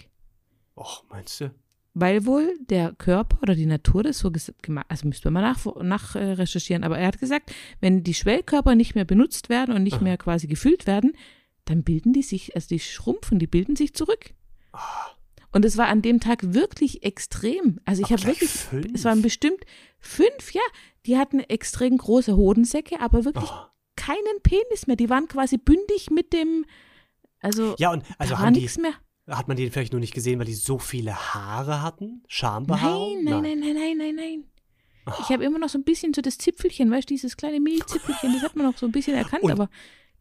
Och, 0.75 1.03
meinst 1.09 1.41
du? 1.41 1.53
Weil 1.93 2.25
wohl 2.25 2.53
der 2.61 2.93
Körper 2.93 3.37
oder 3.41 3.53
die 3.53 3.65
Natur 3.65 4.03
das 4.03 4.19
so 4.19 4.31
gemacht, 4.61 4.85
also 4.87 5.07
müsste 5.07 5.29
man 5.29 5.43
mal 5.43 5.51
nach, 5.51 5.83
nach 5.83 6.15
äh, 6.15 6.31
recherchieren, 6.33 6.83
aber 6.85 6.97
er 6.97 7.07
hat 7.07 7.19
gesagt, 7.19 7.51
wenn 7.81 8.03
die 8.03 8.13
Schwellkörper 8.13 8.75
nicht 8.75 8.95
mehr 8.95 9.03
benutzt 9.03 9.49
werden 9.49 9.75
und 9.75 9.83
nicht 9.83 9.97
Aha. 9.97 10.03
mehr 10.03 10.17
quasi 10.17 10.47
gefüllt 10.47 10.87
werden, 10.87 11.11
dann 11.65 11.83
bilden 11.83 12.13
die 12.13 12.23
sich, 12.23 12.55
also 12.55 12.69
die 12.69 12.79
schrumpfen, 12.79 13.39
die 13.39 13.47
bilden 13.47 13.75
sich 13.75 13.93
zurück. 13.93 14.33
Ah, 14.71 15.07
Und 15.51 15.65
es 15.65 15.75
war 15.77 15.87
an 15.87 16.01
dem 16.01 16.21
Tag 16.21 16.53
wirklich 16.53 17.03
extrem. 17.03 17.81
Also 17.83 18.03
ich 18.03 18.11
habe 18.13 18.23
wirklich, 18.23 18.49
fünf? 18.51 18.87
es 18.93 19.03
waren 19.03 19.21
bestimmt 19.21 19.59
fünf, 19.99 20.53
ja, 20.53 20.61
die 21.05 21.17
hatten 21.17 21.41
extrem 21.41 21.97
große 21.97 22.37
Hodensäcke, 22.37 23.01
aber 23.01 23.25
wirklich 23.25 23.49
Oh. 23.51 23.65
keinen 23.97 24.41
Penis 24.43 24.87
mehr. 24.87 24.95
Die 24.95 25.09
waren 25.09 25.27
quasi 25.27 25.57
bündig 25.57 26.09
mit 26.09 26.31
dem, 26.31 26.65
also, 27.41 27.75
Ja, 27.79 27.91
und 27.91 28.03
also 28.17 28.35
da 28.35 28.41
war 28.41 28.51
nichts 28.51 28.77
mehr. 28.77 28.93
Hat 29.31 29.47
man 29.47 29.57
die 29.57 29.69
vielleicht 29.69 29.91
nur 29.93 29.99
nicht 29.99 30.13
gesehen, 30.13 30.39
weil 30.39 30.45
die 30.45 30.53
so 30.53 30.77
viele 30.79 31.15
Haare 31.15 31.81
hatten? 31.81 32.23
Schambehaarung? 32.27 33.23
Nein, 33.23 33.41
nein, 33.41 33.59
nein, 33.59 33.59
nein, 33.59 33.75
nein, 33.75 33.97
nein, 33.97 34.15
nein. 34.15 34.43
Oh. 35.07 35.11
Ich 35.21 35.29
habe 35.29 35.43
immer 35.43 35.57
noch 35.57 35.69
so 35.69 35.77
ein 35.79 35.83
bisschen 35.83 36.13
so 36.13 36.21
das 36.21 36.37
Zipfelchen, 36.37 36.91
weißt 36.91 37.09
du, 37.09 37.13
dieses 37.15 37.35
kleine 37.35 37.59
Mini-Zipfelchen, 37.59 38.33
das 38.33 38.43
hat 38.43 38.55
man 38.55 38.67
noch 38.67 38.77
so 38.77 38.85
ein 38.85 38.91
bisschen 38.91 39.15
erkannt, 39.17 39.43
Und- 39.43 39.51
aber 39.51 39.69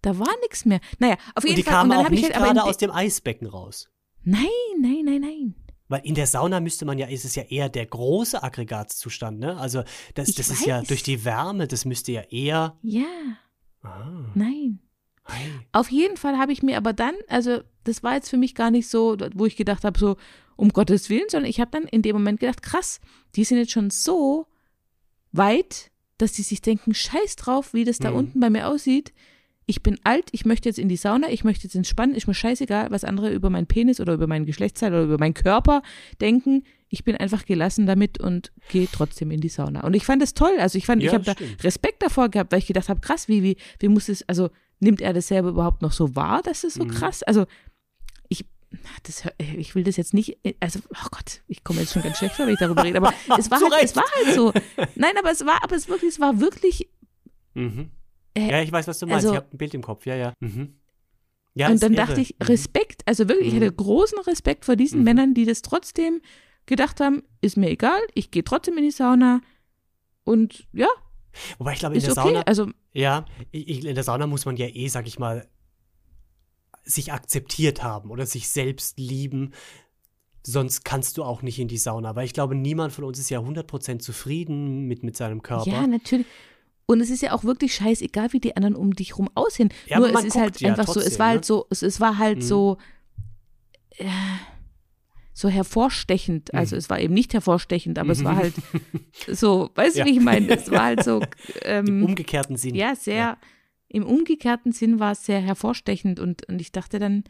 da 0.03 0.19
war 0.19 0.33
nichts 0.41 0.65
mehr. 0.65 0.81
Naja, 0.99 1.17
auf 1.35 1.45
Und 1.45 1.51
jeden 1.51 1.57
die 1.57 1.63
Fall. 1.63 1.75
kamen 1.75 1.91
und 1.91 1.97
dann 1.97 2.01
auch 2.01 2.05
habe 2.07 2.15
ich 2.15 2.23
nicht 2.23 2.33
halt 2.35 2.43
gerade 2.45 2.61
de- 2.61 2.69
aus 2.69 2.77
dem 2.79 2.91
Eisbecken 2.91 3.47
raus. 3.47 3.91
Nein, 4.25 4.47
nein, 4.81 5.03
nein, 5.05 5.21
nein. 5.21 5.55
Weil 5.89 6.01
in 6.05 6.15
der 6.15 6.27
Sauna 6.27 6.61
müsste 6.61 6.85
man 6.87 6.97
ja, 6.99 7.09
ist 7.09 7.25
es 7.25 7.35
ja 7.35 7.43
eher 7.43 7.69
der 7.69 7.85
große 7.85 8.43
Aggregatzustand, 8.43 9.41
ne? 9.41 9.57
Also 9.59 9.83
das, 10.15 10.29
Ich 10.31 10.37
das 10.37 10.49
ist 10.51 10.65
ja 10.65 10.83
durch 10.83 11.03
die 11.03 11.25
Wärme, 11.25 11.67
das 11.67 11.85
müsste 11.85 12.13
ja 12.13 12.23
eher. 12.23 12.79
Ja, 12.83 13.05
Ah, 13.83 14.31
nein. 14.35 14.79
Auf 15.73 15.91
jeden 15.91 16.17
Fall 16.17 16.39
habe 16.39 16.53
ich 16.53 16.63
mir 16.63 16.77
aber 16.77 16.93
dann, 16.93 17.15
also 17.29 17.61
das 17.85 18.03
war 18.03 18.15
jetzt 18.15 18.29
für 18.31 18.37
mich 18.37 18.55
gar 18.55 18.71
nicht 18.71 18.89
so, 18.89 19.17
wo 19.35 19.47
ich 19.47 19.57
gedacht 19.57 19.85
habe, 19.85 19.99
so 19.99 20.17
um 20.57 20.69
Gottes 20.71 21.09
Willen, 21.11 21.29
sondern 21.29 21.49
ich 21.49 21.61
habe 21.61 21.71
dann 21.71 21.85
in 21.85 22.03
dem 22.03 22.15
Moment 22.17 22.41
gedacht, 22.41 22.63
krass, 22.63 23.01
die 23.37 23.45
sind 23.45 23.59
jetzt 23.59 23.73
schon 23.73 23.91
so 23.91 24.47
weit, 25.33 25.91
dass 26.19 26.33
die 26.33 26.43
sich 26.43 26.61
denken, 26.61 26.95
scheiß 26.95 27.37
drauf, 27.37 27.73
wie 27.73 27.85
das 27.85 27.99
da 27.99 28.11
Mhm. 28.11 28.17
unten 28.17 28.41
bei 28.41 28.51
mir 28.51 28.69
aussieht. 28.69 29.13
Ich 29.67 29.83
bin 29.83 29.99
alt, 30.03 30.25
ich 30.33 30.45
möchte 30.45 30.69
jetzt 30.69 30.79
in 30.81 30.89
die 30.89 30.97
Sauna, 30.97 31.31
ich 31.31 31.45
möchte 31.45 31.65
jetzt 31.65 31.77
entspannen, 31.77 32.15
ist 32.17 32.27
mir 32.27 32.35
scheißegal, 32.35 32.91
was 32.91 33.05
andere 33.05 33.33
über 33.33 33.51
meinen 33.51 33.67
Penis 33.69 34.01
oder 34.01 34.15
über 34.15 34.27
meinen 34.27 34.45
Geschlechtsteil 34.45 34.93
oder 34.93 35.05
über 35.05 35.19
meinen 35.19 35.35
Körper 35.35 35.83
denken. 36.21 36.65
Ich 36.89 37.05
bin 37.05 37.17
einfach 37.17 37.47
gelassen 37.47 37.87
damit 37.87 38.21
und 38.21 38.51
gehe 38.69 38.89
trotzdem 38.91 39.31
in 39.31 39.41
die 39.41 39.49
Sauna. 39.49 39.85
Und 39.85 39.95
ich 39.95 40.05
fand 40.05 40.21
das 40.21 40.35
toll. 40.35 40.57
Also 40.59 40.77
ich 40.77 40.87
fand, 40.87 41.03
ich 41.03 41.07
Ja, 41.07 41.13
habe 41.13 41.25
da. 41.25 41.35
Respekt 41.63 42.03
davor 42.03 42.29
gehabt, 42.31 42.51
weil 42.51 42.59
ich 42.59 42.67
gedacht 42.67 42.89
habe, 42.89 43.01
krass, 43.01 43.29
wie, 43.29 43.45
wie, 43.45 43.57
wie 43.79 43.89
muss 43.89 44.09
es, 44.09 44.29
also 44.29 44.51
nimmt 44.81 45.01
er 45.01 45.13
das 45.13 45.29
selber 45.29 45.51
überhaupt 45.51 45.83
noch 45.83 45.93
so 45.93 46.17
wahr, 46.17 46.43
dass 46.43 46.65
es 46.65 46.75
so 46.75 46.85
Mhm. 46.85 46.89
krass, 46.91 47.23
also 47.23 47.47
ich, 48.29 48.45
das, 49.03 49.25
ich 49.39 49.75
will 49.75 49.85
das 49.85 49.97
jetzt 49.97 50.15
nicht, 50.15 50.39
also, 50.61 50.81
oh 50.91 51.09
Gott, 51.11 51.43
ich 51.49 51.63
komme 51.65 51.81
jetzt 51.81 51.93
schon 51.93 52.03
ganz 52.03 52.19
schlecht 52.19 52.35
vor, 52.37 52.47
wenn 52.47 52.55
ich 52.55 52.61
darüber 52.61 52.83
rede, 52.85 52.99
aber 52.99 53.13
es 53.39 53.51
war, 53.51 53.61
halt, 53.61 53.85
es 53.85 53.95
war 53.97 54.05
halt 54.25 54.35
so. 54.35 54.53
Nein, 54.95 55.13
aber 55.19 55.31
es 55.31 55.45
war, 55.45 55.63
aber 55.63 55.77
es 55.77 55.89
wirklich, 55.89 56.11
es 56.11 56.21
war 56.21 56.41
wirklich, 56.41 56.89
Mhm. 57.55 57.91
Äh, 58.35 58.49
ja, 58.49 58.63
ich 58.63 58.71
weiß, 58.71 58.87
was 58.87 58.99
du 59.01 59.07
meinst. 59.07 59.25
also- 59.27 59.31
ich 59.35 59.37
habe 59.43 59.49
ein 59.53 59.59
Bild 59.59 59.75
im 59.75 59.83
Kopf. 59.83 60.07
Ja, 60.07 60.15
ja. 60.15 60.33
Mhm. 60.39 60.75
ja 61.55 61.69
und 61.69 61.83
dann 61.83 61.95
irre. 61.95 62.07
dachte 62.07 62.21
ich, 62.21 62.37
Mhm. 62.39 62.47
Respekt, 62.47 63.03
also 63.07 63.29
wirklich, 63.29 63.49
ich 63.49 63.55
Mhm. 63.55 63.65
hatte 63.65 63.73
großen 63.75 64.19
Respekt 64.21 64.65
vor 64.65 64.77
diesen 64.77 64.99
Mhm. 65.01 65.05
Männern, 65.05 65.35
die 65.35 65.45
das 65.47 65.63
trotzdem 65.63 66.21
gedacht 66.67 67.01
haben, 67.01 67.25
ist 67.41 67.57
mir 67.57 67.69
egal, 67.71 68.01
ich 68.15 68.31
gehe 68.31 68.45
trotzdem 68.45 68.79
in 68.79 68.85
die 68.85 68.93
Sauna 68.93 69.41
und 70.23 70.69
ja, 70.73 70.87
Wobei 71.59 71.73
ich 71.75 71.79
glaube, 71.79 71.95
in 71.95 71.99
ist 71.99 72.07
der 72.07 72.13
okay. 72.17 72.35
Sauna, 72.35 72.43
Also 72.43 72.69
ja, 72.93 73.25
in 73.53 73.95
der 73.95 74.05
Sauna 74.05 74.27
muss 74.27 74.45
man 74.45 74.57
ja 74.57 74.67
eh, 74.67 74.89
sag 74.89 75.07
ich 75.07 75.19
mal, 75.19 75.47
sich 76.85 77.13
akzeptiert 77.13 77.83
haben 77.83 78.11
oder 78.11 78.27
sich 78.27 78.49
selbst 78.49 78.99
lieben. 78.99 79.53
Sonst 80.43 80.85
kannst 80.85 81.19
du 81.19 81.23
auch 81.25 81.43
nicht 81.43 81.59
in 81.59 81.69
die 81.69 81.77
Sauna. 81.77 82.17
Weil 82.17 82.25
ich 82.25 82.33
glaube, 82.33 82.55
niemand 82.55 82.93
von 82.93 83.05
uns 83.05 83.19
ist 83.19 83.29
ja 83.31 83.41
100% 83.41 83.99
zufrieden 83.99 84.87
mit, 84.87 85.03
mit 85.03 85.17
seinem 85.17 85.43
Körper. 85.43 85.71
Ja, 85.71 85.87
natürlich. 85.87 86.27
Und 86.87 87.01
es 87.01 87.11
ist 87.11 87.23
ja 87.23 87.33
auch 87.33 87.45
wirklich 87.45 87.75
scheißegal, 87.75 88.33
wie 88.33 88.41
die 88.41 88.57
anderen 88.57 88.75
um 88.75 88.95
dich 88.95 89.17
rum 89.17 89.29
aussehen. 89.35 89.69
Ja, 89.87 89.99
Nur 90.01 90.13
es 90.13 90.25
ist 90.25 90.37
halt 90.37 90.61
ja 90.61 90.71
einfach 90.71 90.87
so, 90.87 90.95
trotzdem, 90.95 91.13
es 91.13 91.19
war 91.21 91.27
ne? 91.27 91.33
halt 91.35 91.45
so, 91.45 91.67
es, 91.71 91.83
es 91.83 92.01
war 92.01 92.19
halt 92.19 92.39
Mhm. 92.39 92.43
so, 92.43 92.79
äh, 93.99 94.07
so 95.41 95.49
hervorstechend. 95.49 96.53
Also 96.55 96.77
Mhm. 96.77 96.79
es 96.79 96.91
war 96.91 97.01
eben 97.01 97.15
nicht 97.15 97.33
hervorstechend, 97.35 97.99
aber 97.99 98.13
es 98.13 98.23
war 98.25 98.37
halt 98.37 98.55
so, 99.29 99.71
weißt 99.75 99.97
du, 99.97 100.01
Ja. 100.01 100.07
wie 100.07 100.11
ich 100.11 100.21
meine? 100.21 100.49
Es 100.51 100.71
war 100.71 100.85
halt 100.85 101.03
so, 101.05 101.21
Im 101.65 101.87
ähm, 101.87 102.05
umgekehrten 102.05 102.57
Sinn. 102.57 102.75
ja, 102.75 102.95
sehr, 102.95 103.15
Ja. 103.17 103.39
im 103.89 104.05
umgekehrten 104.05 104.73
Sinn 104.73 105.01
war 105.01 105.13
es 105.13 105.25
sehr 105.25 105.41
hervorstechend 105.41 106.21
und, 106.21 106.47
und 106.49 106.61
ich 106.61 106.73
dachte 106.73 106.99
dann, 106.99 107.25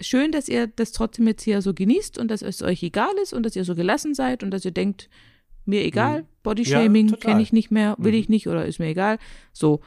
schön, 0.00 0.30
dass 0.32 0.48
ihr 0.48 0.66
das 0.66 0.92
trotzdem 0.92 1.26
jetzt 1.26 1.42
hier 1.42 1.62
so 1.62 1.72
genießt 1.72 2.18
und 2.18 2.28
dass 2.30 2.42
es 2.42 2.62
euch 2.62 2.82
egal 2.82 3.12
ist 3.22 3.32
und 3.32 3.44
dass 3.44 3.56
ihr 3.56 3.64
so 3.64 3.74
gelassen 3.74 4.14
seid 4.14 4.42
und 4.42 4.50
dass 4.50 4.64
ihr 4.64 4.70
denkt, 4.72 5.08
mir 5.64 5.84
egal, 5.84 6.22
Mhm. 6.22 6.26
Bodyshaming 6.42 7.08
Ja, 7.08 7.16
kenne 7.16 7.42
ich 7.42 7.52
nicht 7.52 7.70
mehr, 7.70 7.96
will 7.98 8.12
Mhm. 8.12 8.18
ich 8.18 8.28
nicht 8.28 8.46
oder 8.48 8.66
ist 8.66 8.78
mir 8.78 8.86
egal. 8.86 9.18
So, 9.52 9.80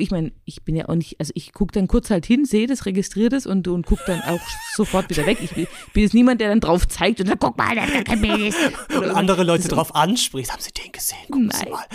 ich 0.00 0.10
meine, 0.10 0.32
ich 0.44 0.62
bin 0.64 0.74
ja 0.76 0.88
auch 0.88 0.94
nicht, 0.94 1.20
also 1.20 1.32
ich 1.34 1.52
gucke 1.52 1.72
dann 1.72 1.86
kurz 1.88 2.10
halt 2.10 2.26
hin, 2.26 2.44
sehe 2.44 2.66
das, 2.66 2.86
registriere 2.86 3.28
das 3.28 3.46
und, 3.46 3.68
und 3.68 3.86
gucke 3.86 4.02
dann 4.06 4.20
auch 4.22 4.40
sofort 4.74 5.08
wieder 5.10 5.26
weg. 5.26 5.38
Ich 5.42 5.50
bin, 5.52 5.66
bin 5.92 6.02
jetzt 6.02 6.14
niemand, 6.14 6.40
der 6.40 6.48
dann 6.48 6.60
drauf 6.60 6.88
zeigt 6.88 7.20
und 7.20 7.26
sagt, 7.28 7.40
guck 7.40 7.56
mal, 7.56 7.74
der 7.74 7.86
hat 7.86 8.04
kein 8.04 8.20
Penis. 8.20 8.54
Und 8.90 8.96
Oder 8.98 9.10
so. 9.10 9.14
andere 9.14 9.44
Leute 9.44 9.62
So. 9.64 9.68
drauf 9.70 9.94
ansprichst. 9.94 10.52
Haben 10.52 10.60
sie 10.62 10.72
den 10.72 10.90
gesehen? 10.92 11.18
Gucken 11.30 11.50
Sie 11.52 11.64
Nein. 11.64 11.72
mal. 11.72 11.86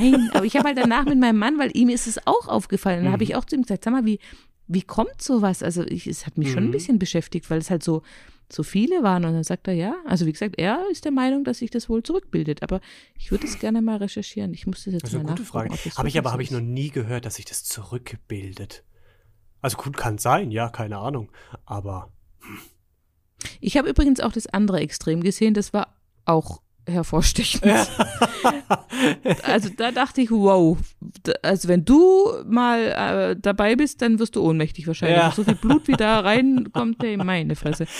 Nein, 0.00 0.30
aber 0.32 0.44
ich 0.46 0.56
habe 0.56 0.68
halt 0.68 0.78
danach 0.78 1.04
mit 1.04 1.18
meinem 1.18 1.38
Mann, 1.38 1.58
weil 1.58 1.70
ihm 1.74 1.88
ist 1.88 2.06
es 2.06 2.26
auch 2.26 2.48
aufgefallen. 2.48 3.00
Und 3.00 3.04
da 3.06 3.12
habe 3.12 3.24
Mhm. 3.24 3.30
ich 3.30 3.36
auch 3.36 3.44
zu 3.44 3.56
ihm 3.56 3.62
gesagt, 3.62 3.84
sag 3.84 3.92
mal, 3.92 4.04
wie, 4.06 4.18
wie 4.68 4.82
kommt 4.82 5.20
sowas? 5.20 5.62
Also 5.62 5.82
ich, 5.84 6.06
es 6.06 6.26
hat 6.26 6.38
mich 6.38 6.50
schon 6.52 6.64
ein 6.64 6.66
Mhm. 6.68 6.72
bisschen 6.72 6.98
beschäftigt, 6.98 7.50
weil 7.50 7.58
es 7.58 7.70
halt 7.70 7.82
so, 7.82 8.02
so 8.52 8.62
viele 8.62 9.02
waren. 9.02 9.24
Und 9.24 9.34
dann 9.34 9.44
sagt 9.44 9.68
er, 9.68 9.74
ja, 9.74 9.96
also 10.06 10.26
wie 10.26 10.32
gesagt, 10.32 10.54
er 10.58 10.84
ist 10.90 11.04
der 11.04 11.12
Meinung, 11.12 11.44
dass 11.44 11.58
sich 11.58 11.70
das 11.70 11.88
wohl 11.88 12.02
zurückbildet. 12.02 12.62
Aber 12.62 12.80
ich 13.16 13.30
würde 13.30 13.46
es 13.46 13.58
gerne 13.58 13.82
mal 13.82 13.96
recherchieren. 13.96 14.52
Ich 14.54 14.66
muss 14.66 14.84
das 14.84 14.94
jetzt 14.94 15.04
Das 15.04 15.10
ist 15.10 15.16
mal 15.16 15.20
eine 15.20 15.30
gute 15.30 15.44
Frage. 15.44 15.70
Habe 15.96 16.08
ich 16.08 16.18
aber 16.18 16.32
habe 16.32 16.42
ich 16.42 16.50
noch 16.50 16.60
nie 16.60 16.90
gehört, 16.90 17.24
dass 17.24 17.36
sich 17.36 17.44
das 17.44 17.64
zurückbildet. 17.64 18.84
Also 19.60 19.76
gut, 19.76 19.96
kann 19.96 20.18
sein, 20.18 20.50
ja, 20.50 20.68
keine 20.68 20.98
Ahnung. 20.98 21.30
Aber 21.64 22.12
Ich 23.60 23.76
habe 23.76 23.88
übrigens 23.88 24.20
auch 24.20 24.32
das 24.32 24.46
andere 24.46 24.80
Extrem 24.80 25.22
gesehen, 25.22 25.54
das 25.54 25.72
war 25.72 25.94
auch 26.24 26.62
hervorstechend. 26.86 27.64
Also 29.42 29.70
da 29.74 29.90
dachte 29.92 30.20
ich, 30.20 30.30
wow, 30.30 30.76
also 31.42 31.68
wenn 31.68 31.84
du 31.84 32.28
mal 32.46 33.30
äh, 33.32 33.36
dabei 33.40 33.74
bist, 33.74 34.02
dann 34.02 34.18
wirst 34.18 34.36
du 34.36 34.42
ohnmächtig 34.42 34.86
wahrscheinlich. 34.86 35.18
Ja. 35.18 35.32
So 35.32 35.42
viel 35.42 35.54
Blut 35.54 35.88
wie 35.88 35.92
da 35.92 36.20
reinkommt, 36.20 37.02
ey, 37.02 37.16
meine 37.16 37.56
Fresse. 37.56 37.86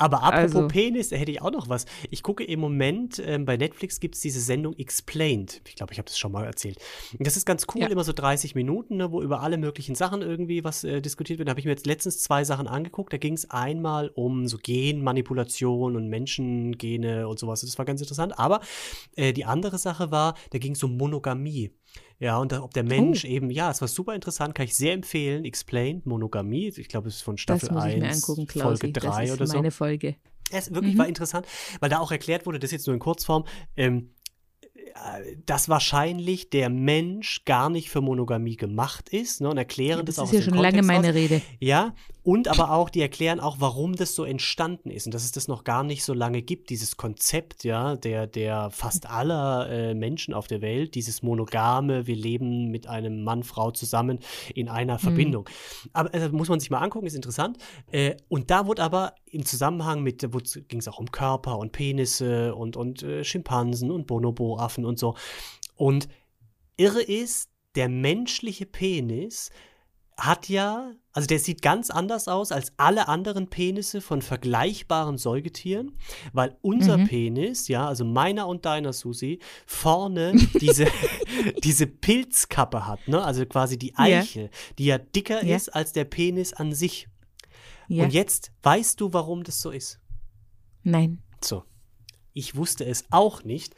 Aber 0.00 0.22
apropos 0.22 0.54
Also. 0.56 0.68
Penis, 0.68 1.10
da 1.10 1.16
hätte 1.16 1.30
ich 1.30 1.42
auch 1.42 1.50
noch 1.52 1.68
was. 1.68 1.86
Ich 2.10 2.22
gucke 2.22 2.42
im 2.42 2.58
Moment, 2.60 3.20
ähm, 3.24 3.44
bei 3.44 3.56
Netflix 3.56 4.00
gibt 4.00 4.14
es 4.14 4.20
diese 4.22 4.40
Sendung 4.40 4.74
Explained. 4.78 5.60
Ich 5.68 5.76
glaube, 5.76 5.92
ich 5.92 5.98
habe 5.98 6.06
das 6.06 6.18
schon 6.18 6.32
mal 6.32 6.44
erzählt. 6.44 6.78
Das 7.18 7.36
ist 7.36 7.44
ganz 7.46 7.66
cool, 7.74 7.82
Ja. 7.82 7.88
immer 7.88 8.04
so 8.04 8.12
30 8.12 8.54
Minuten, 8.54 8.96
ne, 8.96 9.12
wo 9.12 9.22
über 9.22 9.40
alle 9.42 9.58
möglichen 9.58 9.94
Sachen 9.94 10.22
irgendwie 10.22 10.64
was 10.64 10.84
äh, 10.84 11.00
diskutiert 11.02 11.38
wird. 11.38 11.48
Da 11.48 11.50
habe 11.50 11.60
ich 11.60 11.66
mir 11.66 11.72
jetzt 11.72 11.86
letztens 11.86 12.22
zwei 12.22 12.44
Sachen 12.44 12.66
angeguckt. 12.66 13.12
Da 13.12 13.18
ging 13.18 13.34
es 13.34 13.50
einmal 13.50 14.08
um 14.14 14.46
so 14.46 14.58
Genmanipulation 14.60 15.96
und 15.96 16.08
Menschengene 16.08 17.28
und 17.28 17.38
sowas. 17.38 17.60
Das 17.60 17.78
war 17.78 17.84
ganz 17.84 18.00
interessant. 18.00 18.38
Aber 18.38 18.60
äh, 19.16 19.32
die 19.32 19.44
andere 19.44 19.78
Sache 19.78 20.10
war, 20.10 20.34
da 20.50 20.58
ging 20.58 20.72
es 20.72 20.82
um 20.82 20.96
Monogamie. 20.96 21.70
Ja, 22.18 22.36
und 22.38 22.52
ob 22.52 22.74
der 22.74 22.84
Mensch 22.84 23.24
eben, 23.24 23.50
ja, 23.50 23.70
es 23.70 23.80
war 23.80 23.88
super 23.88 24.14
interessant, 24.14 24.54
kann 24.54 24.66
ich 24.66 24.76
sehr 24.76 24.92
empfehlen. 24.92 25.44
Explained, 25.44 26.04
Monogamie. 26.04 26.68
Ich 26.76 26.88
glaube, 26.88 27.08
es 27.08 27.16
ist 27.16 27.22
von 27.22 27.38
Staffel 27.38 27.68
Das 27.68 27.74
muss 27.74 27.84
ich 27.86 27.94
1, 27.94 28.00
mir 28.02 28.10
angucken, 28.12 28.46
Klausi. 28.46 28.80
Folge 28.80 28.92
3 28.92 29.08
das 29.08 29.28
ist 29.30 29.32
oder 29.36 29.46
so. 29.46 29.56
meine 29.56 29.70
Folge. 29.70 30.16
Es 30.50 30.74
wirklich 30.74 30.94
Mhm. 30.94 30.98
war 30.98 31.08
interessant, 31.08 31.46
weil 31.80 31.88
da 31.88 31.98
auch 32.00 32.10
erklärt 32.12 32.44
wurde, 32.44 32.58
das 32.58 32.72
jetzt 32.72 32.86
nur 32.86 32.94
in 32.94 33.00
Kurzform, 33.00 33.44
ähm, 33.76 34.10
äh, 34.74 34.89
dass 35.46 35.68
wahrscheinlich 35.68 36.50
der 36.50 36.68
Mensch 36.68 37.44
gar 37.44 37.70
nicht 37.70 37.90
für 37.90 38.00
Monogamie 38.00 38.56
gemacht 38.56 39.08
ist, 39.08 39.40
ne, 39.40 39.48
und 39.48 39.58
erklären 39.58 39.98
Ja, 39.98 40.04
das, 40.04 40.16
das 40.16 40.24
auch 40.24 40.32
ist 40.32 40.32
ja 40.32 40.38
aus 40.38 40.44
schon 40.44 40.54
lange 40.54 40.78
Kontext 40.78 40.86
meine 40.88 41.08
raus. 41.08 41.14
Rede. 41.16 41.42
Ja, 41.58 41.94
und 42.22 42.48
aber 42.48 42.72
auch, 42.72 42.90
die 42.90 43.00
erklären 43.00 43.40
auch, 43.40 43.56
warum 43.60 43.96
das 43.96 44.14
so 44.14 44.24
entstanden 44.24 44.90
ist 44.90 45.06
und 45.06 45.14
dass 45.14 45.24
es 45.24 45.32
das 45.32 45.48
noch 45.48 45.64
gar 45.64 45.82
nicht 45.82 46.04
so 46.04 46.12
lange 46.12 46.42
gibt, 46.42 46.68
dieses 46.70 46.96
Konzept, 46.96 47.64
ja, 47.64 47.96
der, 47.96 48.26
der 48.26 48.70
fast 48.70 49.08
aller 49.08 49.68
äh, 49.70 49.94
Menschen 49.94 50.34
auf 50.34 50.46
der 50.46 50.60
Welt, 50.60 50.94
dieses 50.94 51.22
monogame, 51.22 52.06
wir 52.06 52.16
leben 52.16 52.70
mit 52.70 52.86
einem 52.86 53.24
Mann, 53.24 53.42
Frau 53.42 53.70
zusammen 53.70 54.18
in 54.54 54.68
einer 54.68 54.98
Verbindung. 54.98 55.48
Aber 55.92 56.12
äh, 56.12 56.28
muss 56.28 56.48
man 56.48 56.60
sich 56.60 56.70
mal 56.70 56.78
angucken, 56.78 57.06
ist 57.06 57.16
interessant. 57.16 57.56
Äh, 57.90 58.16
und 58.28 58.50
da 58.50 58.66
wurde 58.66 58.82
aber 58.82 59.14
im 59.26 59.46
Zusammenhang 59.46 60.02
mit, 60.02 60.20
ging 60.68 60.80
es 60.80 60.88
auch 60.88 60.98
um 60.98 61.10
Körper 61.10 61.58
und 61.58 61.72
Penisse 61.72 62.54
und, 62.54 62.76
und 62.76 63.02
äh, 63.02 63.24
Schimpansen 63.24 63.90
und 63.90 64.06
Bonobo-Affen 64.06 64.79
und 64.84 64.98
so. 64.98 65.16
Und 65.76 66.08
irre 66.76 67.02
ist, 67.02 67.48
der 67.74 67.88
menschliche 67.88 68.66
Penis 68.66 69.50
hat 70.16 70.50
ja, 70.50 70.92
also 71.12 71.26
der 71.26 71.38
sieht 71.38 71.62
ganz 71.62 71.88
anders 71.88 72.28
aus 72.28 72.52
als 72.52 72.72
alle 72.76 73.08
anderen 73.08 73.48
Penisse 73.48 74.02
von 74.02 74.20
vergleichbaren 74.20 75.16
Säugetieren, 75.16 75.96
weil 76.34 76.58
unser 76.60 76.98
Mhm. 76.98 77.06
Penis, 77.08 77.68
ja, 77.68 77.86
also 77.88 78.04
meiner 78.04 78.46
und 78.46 78.66
deiner 78.66 78.92
Susi, 78.92 79.38
vorne 79.66 80.32
diese, 80.60 80.86
diese 81.64 81.86
Pilzkappe 81.86 82.86
hat, 82.86 83.08
ne? 83.08 83.24
Also 83.24 83.46
quasi 83.46 83.78
die 83.78 83.94
Ja. 83.96 84.20
Eichel, 84.20 84.50
die 84.78 84.84
ja 84.86 84.98
dicker 84.98 85.42
Ja. 85.42 85.56
ist 85.56 85.70
als 85.70 85.92
der 85.94 86.04
Penis 86.04 86.52
an 86.52 86.74
sich. 86.74 87.08
Ja. 87.88 88.04
Und 88.04 88.12
jetzt 88.12 88.52
weißt 88.62 89.00
du, 89.00 89.14
warum 89.14 89.42
das 89.42 89.62
so 89.62 89.70
ist. 89.70 90.00
Nein. 90.82 91.22
So. 91.42 91.64
Ich 92.34 92.54
wusste 92.56 92.84
es 92.84 93.06
auch 93.10 93.42
nicht. 93.42 93.74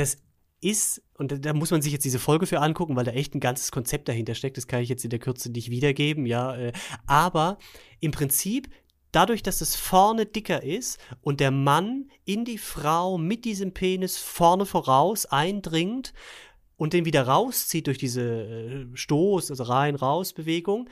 Das 0.00 0.16
ist, 0.62 1.02
und 1.18 1.44
da, 1.44 1.52
muss 1.52 1.70
man 1.70 1.82
sich 1.82 1.92
jetzt 1.92 2.06
diese 2.06 2.18
Folge 2.18 2.46
für 2.46 2.60
angucken, 2.60 2.96
weil 2.96 3.04
da 3.04 3.12
echt 3.12 3.34
ein 3.34 3.40
ganzes 3.40 3.70
Konzept 3.70 4.08
dahinter 4.08 4.34
steckt. 4.34 4.56
Das 4.56 4.66
kann 4.66 4.80
ich 4.80 4.88
jetzt 4.88 5.04
in 5.04 5.10
der 5.10 5.18
Kürze 5.18 5.50
nicht 5.50 5.68
wiedergeben, 5.68 6.24
ja. 6.24 6.56
Äh, 6.56 6.72
aber 7.06 7.58
im 8.00 8.10
Prinzip, 8.10 8.70
dadurch, 9.12 9.42
dass 9.42 9.60
es 9.60 9.76
vorne 9.76 10.24
dicker 10.24 10.62
ist 10.62 10.98
und 11.20 11.40
der 11.40 11.50
Mann 11.50 12.10
in 12.24 12.46
die 12.46 12.56
Frau 12.56 13.18
mit 13.18 13.44
diesem 13.44 13.74
Penis 13.74 14.16
vorne 14.16 14.64
voraus 14.64 15.26
eindringt 15.26 16.14
und 16.76 16.94
den 16.94 17.04
wieder 17.04 17.26
rauszieht 17.26 17.86
durch 17.86 17.98
diese 17.98 18.22
äh, 18.22 18.86
Stoß, 18.94 19.50
also 19.50 19.64
rein-raus-Bewegung, 19.64 20.88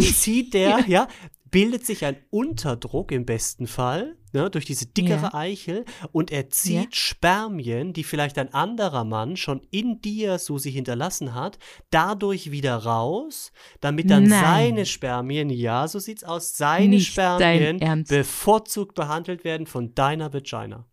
zieht 0.00 0.54
der, 0.54 0.80
ja. 0.88 1.08
bildet 1.50 1.84
sich 1.84 2.04
ein 2.06 2.16
Unterdruck 2.30 3.12
im 3.12 3.26
besten 3.26 3.66
Fall, 3.66 4.16
ne, 4.32 4.48
durch 4.48 4.64
diese 4.64 4.86
dickere 4.86 5.24
Ja. 5.24 5.34
Eichel 5.34 5.84
und 6.10 6.30
er 6.30 6.48
zieht 6.48 6.74
Ja. 6.74 6.86
Spermien, 6.92 7.92
die 7.92 8.04
vielleicht 8.04 8.38
ein 8.38 8.54
anderer 8.54 9.04
Mann 9.04 9.36
schon 9.36 9.60
in 9.70 10.00
dir, 10.00 10.38
Susi, 10.38 10.72
hinterlassen 10.72 11.34
hat, 11.34 11.58
dadurch 11.90 12.50
wieder 12.50 12.76
raus, 12.76 13.52
damit 13.80 14.08
dann 14.10 14.24
Nein. 14.24 14.40
seine 14.42 14.86
Spermien, 14.86 15.50
ja, 15.50 15.86
so 15.88 15.98
sieht's 15.98 16.24
aus, 16.24 16.56
seine 16.56 16.88
Nicht 16.88 17.12
Spermien 17.12 18.04
bevorzugt 18.08 18.94
behandelt 18.94 19.44
werden 19.44 19.66
von 19.66 19.94
deiner 19.94 20.32
Vagina. 20.32 20.86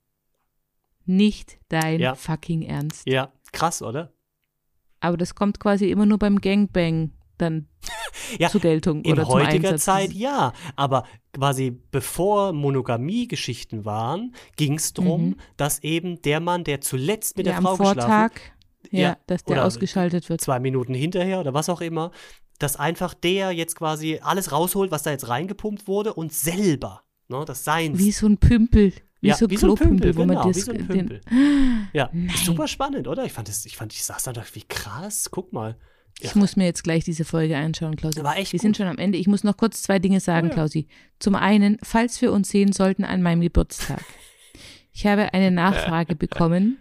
Nicht 1.05 1.57
dein 1.69 1.99
Ja. 1.99 2.15
fucking 2.15 2.61
Ernst. 2.63 3.07
Ja, 3.07 3.31
krass, 3.51 3.81
oder? 3.81 4.13
Aber 4.99 5.15
das 5.17 5.33
kommt 5.33 5.59
quasi 5.59 5.89
immer 5.89 6.05
nur 6.05 6.19
beim 6.19 6.41
Gangbang 6.41 7.13
dann 7.41 7.67
Ja, 8.37 8.49
zur 8.49 8.61
Geltung 8.61 9.01
In 9.03 9.13
oder 9.13 9.23
zum 9.23 9.33
heutiger. 9.33 9.77
Zeit 9.77 10.13
ja, 10.13 10.53
aber 10.75 11.05
quasi 11.33 11.71
bevor 11.91 12.53
Monogamie-Geschichten 12.53 13.85
waren, 13.85 14.33
ging 14.55 14.75
es 14.75 14.93
darum, 14.93 15.29
Mhm. 15.29 15.35
dass 15.57 15.79
eben 15.83 16.21
der 16.21 16.39
Mann, 16.39 16.63
der 16.63 16.81
zuletzt 16.81 17.37
mit 17.37 17.45
ja, 17.47 17.53
der 17.53 17.57
am 17.59 17.63
Frau 17.65 17.77
geschlafen 17.77 17.99
Vortag, 17.99 18.31
ja, 18.91 18.99
Ja, 18.99 19.17
dass 19.27 19.43
der 19.43 19.57
oder 19.57 19.65
ausgeschaltet 19.65 20.29
wird. 20.29 20.41
zwei 20.41 20.59
Minuten 20.59 20.93
hinterher 20.93 21.39
oder 21.39 21.53
was 21.53 21.69
auch 21.69 21.81
immer, 21.81 22.11
dass 22.59 22.75
einfach 22.75 23.13
der 23.13 23.51
jetzt 23.51 23.75
quasi 23.75 24.19
alles 24.21 24.51
rausholt, 24.51 24.91
was 24.91 25.03
da 25.03 25.11
jetzt 25.11 25.27
reingepumpt 25.29 25.87
wurde 25.87 26.13
und 26.13 26.33
selber, 26.33 27.03
ne, 27.29 27.43
das 27.45 27.63
Seins. 27.63 27.97
Wie 27.99 28.11
so 28.11 28.27
ein 28.27 28.37
Pümpel. 28.37 28.93
Wie 29.21 29.27
ja, 29.29 29.35
so 29.35 29.45
ein 29.45 29.51
wie 29.51 29.57
so 29.57 29.69
ein 29.71 29.75
Pümpel, 29.75 30.15
wo 30.15 30.19
man 30.21 30.29
genau, 30.29 30.47
das, 30.47 30.55
wie 30.57 30.61
so 30.61 30.71
ein 30.71 30.77
den, 30.77 30.87
Pümpel. 30.87 31.21
Ja, 31.93 32.09
Nein. 32.13 32.31
super 32.43 32.67
spannend, 32.67 33.07
oder? 33.07 33.25
Ich 33.25 33.33
fand 33.33 33.47
das, 33.49 33.65
ich 33.65 33.75
fand, 33.75 33.91
ich 33.93 34.03
saß 34.03 34.23
da 34.23 34.31
und 34.31 34.37
dachte, 34.37 34.55
wie 34.55 34.63
krass, 34.63 35.27
guck 35.31 35.51
mal. 35.53 35.77
Ich 36.21 36.35
muss 36.35 36.55
mir 36.55 36.65
jetzt 36.65 36.83
gleich 36.83 37.03
diese 37.03 37.23
Folge 37.25 37.55
anschauen, 37.57 37.95
Klausi. 37.95 38.23
War 38.23 38.37
echt 38.37 38.51
wir 38.53 38.59
sind 38.59 38.71
gut. 38.71 38.77
schon 38.77 38.87
am 38.87 38.97
Ende. 38.97 39.17
Ich 39.17 39.27
muss 39.27 39.43
noch 39.43 39.55
kurz 39.57 39.81
zwei 39.81 39.99
Dinge 39.99 40.19
sagen, 40.19 40.47
Oh 40.47 40.49
ja. 40.49 40.53
Klausi. 40.55 40.87
Zum 41.19 41.35
einen, 41.35 41.77
falls 41.83 42.21
wir 42.21 42.31
uns 42.33 42.49
sehen 42.49 42.73
sollten 42.73 43.03
an 43.05 43.21
meinem 43.21 43.41
Geburtstag. 43.41 44.03
Ich 44.91 45.05
habe 45.05 45.33
eine 45.33 45.51
Nachfrage 45.51 46.15
bekommen, 46.15 46.77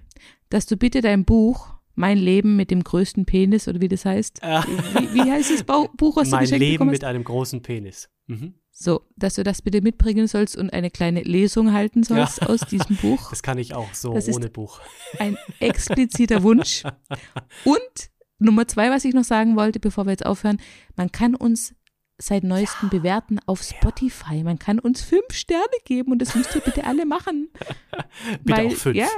dass 0.51 0.67
du 0.67 0.77
bitte 0.77 1.01
dein 1.03 1.25
Buch 1.25 1.69
Mein 1.95 2.19
Leben 2.19 2.57
mit 2.57 2.71
dem 2.71 2.83
größten 2.85 3.27
Penis 3.27 3.69
oder 3.69 3.81
wie 3.81 3.89
das 3.89 4.05
heißt. 4.05 4.43
Äh, 4.43 4.61
Wie, 4.63 5.15
wie 5.15 5.31
heißt 5.31 5.51
das 5.51 5.65
Buch, 5.65 6.17
was 6.17 6.31
du 6.31 6.37
mein 6.37 6.43
geschenkt 6.45 6.61
Leben 6.61 6.73
bekommen 6.75 6.91
mit 6.93 7.03
hast? 7.03 7.09
einem 7.11 7.25
großen 7.25 7.63
Penis. 7.63 8.09
Mhm. 8.27 8.55
So, 8.71 9.03
dass 9.17 9.35
du 9.35 9.43
das 9.43 9.63
bitte 9.63 9.81
mitbringen 9.83 10.29
sollst 10.29 10.57
und 10.57 10.73
eine 10.73 10.91
kleine 10.93 11.23
Lesung 11.23 11.73
halten 11.73 12.05
sollst 12.05 12.43
aus 12.47 12.61
diesem 12.61 12.95
Buch. 13.03 13.31
Das 13.31 13.43
kann 13.43 13.59
ich 13.59 13.75
auch 13.75 13.93
so 13.95 14.15
Das 14.15 14.29
ohne 14.29 14.49
Buch. 14.49 14.81
Ein 15.19 15.37
expliziter 15.59 16.45
Wunsch. 16.45 16.85
Und 17.65 18.11
Nummer 18.39 18.69
zwei, 18.69 18.91
was 18.91 19.05
ich 19.05 19.15
noch 19.15 19.25
sagen 19.25 19.57
wollte, 19.57 19.81
bevor 19.81 20.07
wir 20.07 20.13
jetzt 20.13 20.27
aufhören, 20.27 20.61
man 20.97 21.11
kann 21.11 21.35
uns 21.35 21.75
seit 22.19 22.45
neuestem 22.45 22.89
bewerten 22.89 23.39
auf 23.47 23.63
Spotify. 23.63 24.43
Man 24.43 24.59
kann 24.59 24.79
uns 24.79 25.03
fünf 25.03 25.33
Sterne 25.33 25.65
geben 25.85 26.13
und 26.13 26.21
das 26.21 26.35
müsst 26.35 26.55
ihr 26.55 26.61
bitte 26.61 26.85
alle 26.85 27.07
machen. 27.07 27.49
Bitte 28.43 28.59
Weil, 28.59 28.67
auch 28.67 28.73
fünf. 28.73 28.97
Ja, 28.97 29.09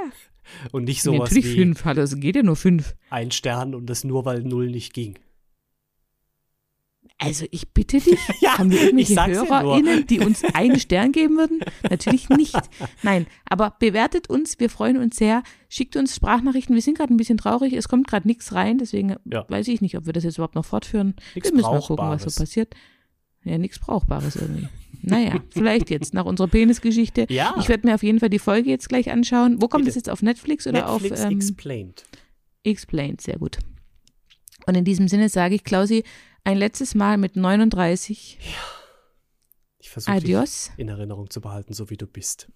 Und 0.71 0.83
nicht 0.85 1.01
sowas 1.01 1.29
natürlich 1.29 1.45
wie 1.45 1.55
fünf, 1.55 1.85
es 1.85 2.19
geht 2.19 2.35
ja 2.35 2.43
nur 2.43 2.55
fünf. 2.55 2.95
ein 3.09 3.31
Stern 3.31 3.73
und 3.73 3.87
das 3.87 4.03
nur, 4.03 4.25
weil 4.25 4.41
null 4.41 4.69
nicht 4.69 4.93
ging. 4.93 5.17
Also 7.23 7.45
ich 7.51 7.69
bitte 7.69 7.99
dich, 7.99 8.17
Ja, 8.41 8.57
haben 8.57 8.71
wir 8.71 8.81
irgendwelche 8.81 9.13
sag's 9.13 9.35
ja. 9.37 9.45
HörerInnen, 9.47 10.07
die 10.07 10.19
uns 10.21 10.43
einen 10.55 10.79
Stern 10.79 11.11
geben 11.11 11.37
würden? 11.37 11.59
Natürlich 11.87 12.29
nicht. 12.29 12.55
Nein, 13.03 13.27
aber 13.45 13.75
bewertet 13.79 14.27
uns, 14.27 14.59
wir 14.59 14.71
freuen 14.71 14.97
uns 14.97 15.17
sehr. 15.17 15.43
Schickt 15.69 15.95
uns 15.95 16.15
Sprachnachrichten, 16.15 16.73
wir 16.73 16.81
sind 16.81 16.97
gerade 16.97 17.13
ein 17.13 17.17
bisschen 17.17 17.37
traurig, 17.37 17.73
es 17.73 17.87
kommt 17.87 18.07
gerade 18.07 18.27
nichts 18.27 18.53
rein, 18.53 18.79
deswegen 18.79 19.15
Ja. 19.25 19.45
weiß 19.47 19.67
ich 19.67 19.81
nicht, 19.81 19.95
ob 19.97 20.07
wir 20.07 20.13
das 20.13 20.23
jetzt 20.23 20.37
überhaupt 20.39 20.55
noch 20.55 20.65
fortführen. 20.65 21.13
Nichts 21.35 21.51
wir 21.51 21.55
müssen 21.57 21.69
mal 21.71 21.81
gucken, 21.81 22.09
was 22.09 22.23
so 22.23 22.41
passiert. 22.41 22.73
Ja, 23.43 23.57
nichts 23.59 23.77
Brauchbares 23.79 24.35
irgendwie. 24.35 24.67
Naja, 25.03 25.41
vielleicht 25.49 25.89
jetzt 25.91 26.13
nach 26.13 26.25
unserer 26.25 26.47
Penisgeschichte. 26.47 27.25
Ja. 27.29 27.55
Ich 27.59 27.69
werde 27.69 27.87
mir 27.87 27.95
auf 27.95 28.03
jeden 28.03 28.19
Fall 28.19 28.29
die 28.29 28.39
Folge 28.39 28.69
jetzt 28.69 28.87
gleich 28.89 29.11
anschauen. 29.11 29.61
Wo 29.61 29.67
kommt 29.67 29.83
Bitte. 29.85 29.89
das 29.89 29.95
jetzt 29.95 30.09
auf 30.09 30.21
Netflix 30.21 30.67
oder 30.67 30.87
Netflix 30.91 31.21
auf 31.21 31.31
ähm, 31.31 31.37
Explained. 31.37 32.03
Explained? 32.63 33.21
Sehr 33.21 33.37
gut. 33.37 33.57
Und 34.65 34.75
in 34.75 34.85
diesem 34.85 35.07
Sinne 35.07 35.29
sage 35.29 35.55
ich, 35.55 35.63
Klausi, 35.63 36.03
ein 36.43 36.57
letztes 36.57 36.95
Mal 36.95 37.17
mit 37.17 37.35
39. 37.35 38.39
Ich 39.79 39.89
versuche 39.89 40.11
dich 40.19 40.71
in 40.77 40.89
Erinnerung 40.89 41.29
zu 41.29 41.41
behalten, 41.41 41.73
so 41.73 41.89
wie 41.89 41.97
du 41.97 42.07
bist. 42.07 42.47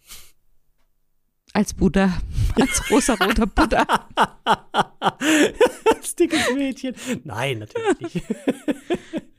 Als 1.54 1.74
Buddha. 1.74 2.22
Als 2.60 2.90
rosa-roter 2.92 3.48
Buddha. 3.48 3.86
das 6.00 6.16
dickes 6.16 6.54
Mädchen. 6.54 6.96
Nein, 7.24 7.60
natürlich 7.60 8.14
nicht. 8.16 8.26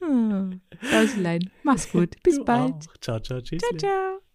Klauslein, 0.81 1.51
mach's 1.63 1.91
gut. 1.91 2.15
Bis 2.23 2.37
Du 2.37 2.45
bald. 2.45 2.73
auch. 2.73 2.97
Ciao, 3.01 3.21
ciao, 3.21 3.41
tschüss. 3.41 3.61
Ciao, 3.61 3.77
ciao. 3.77 4.26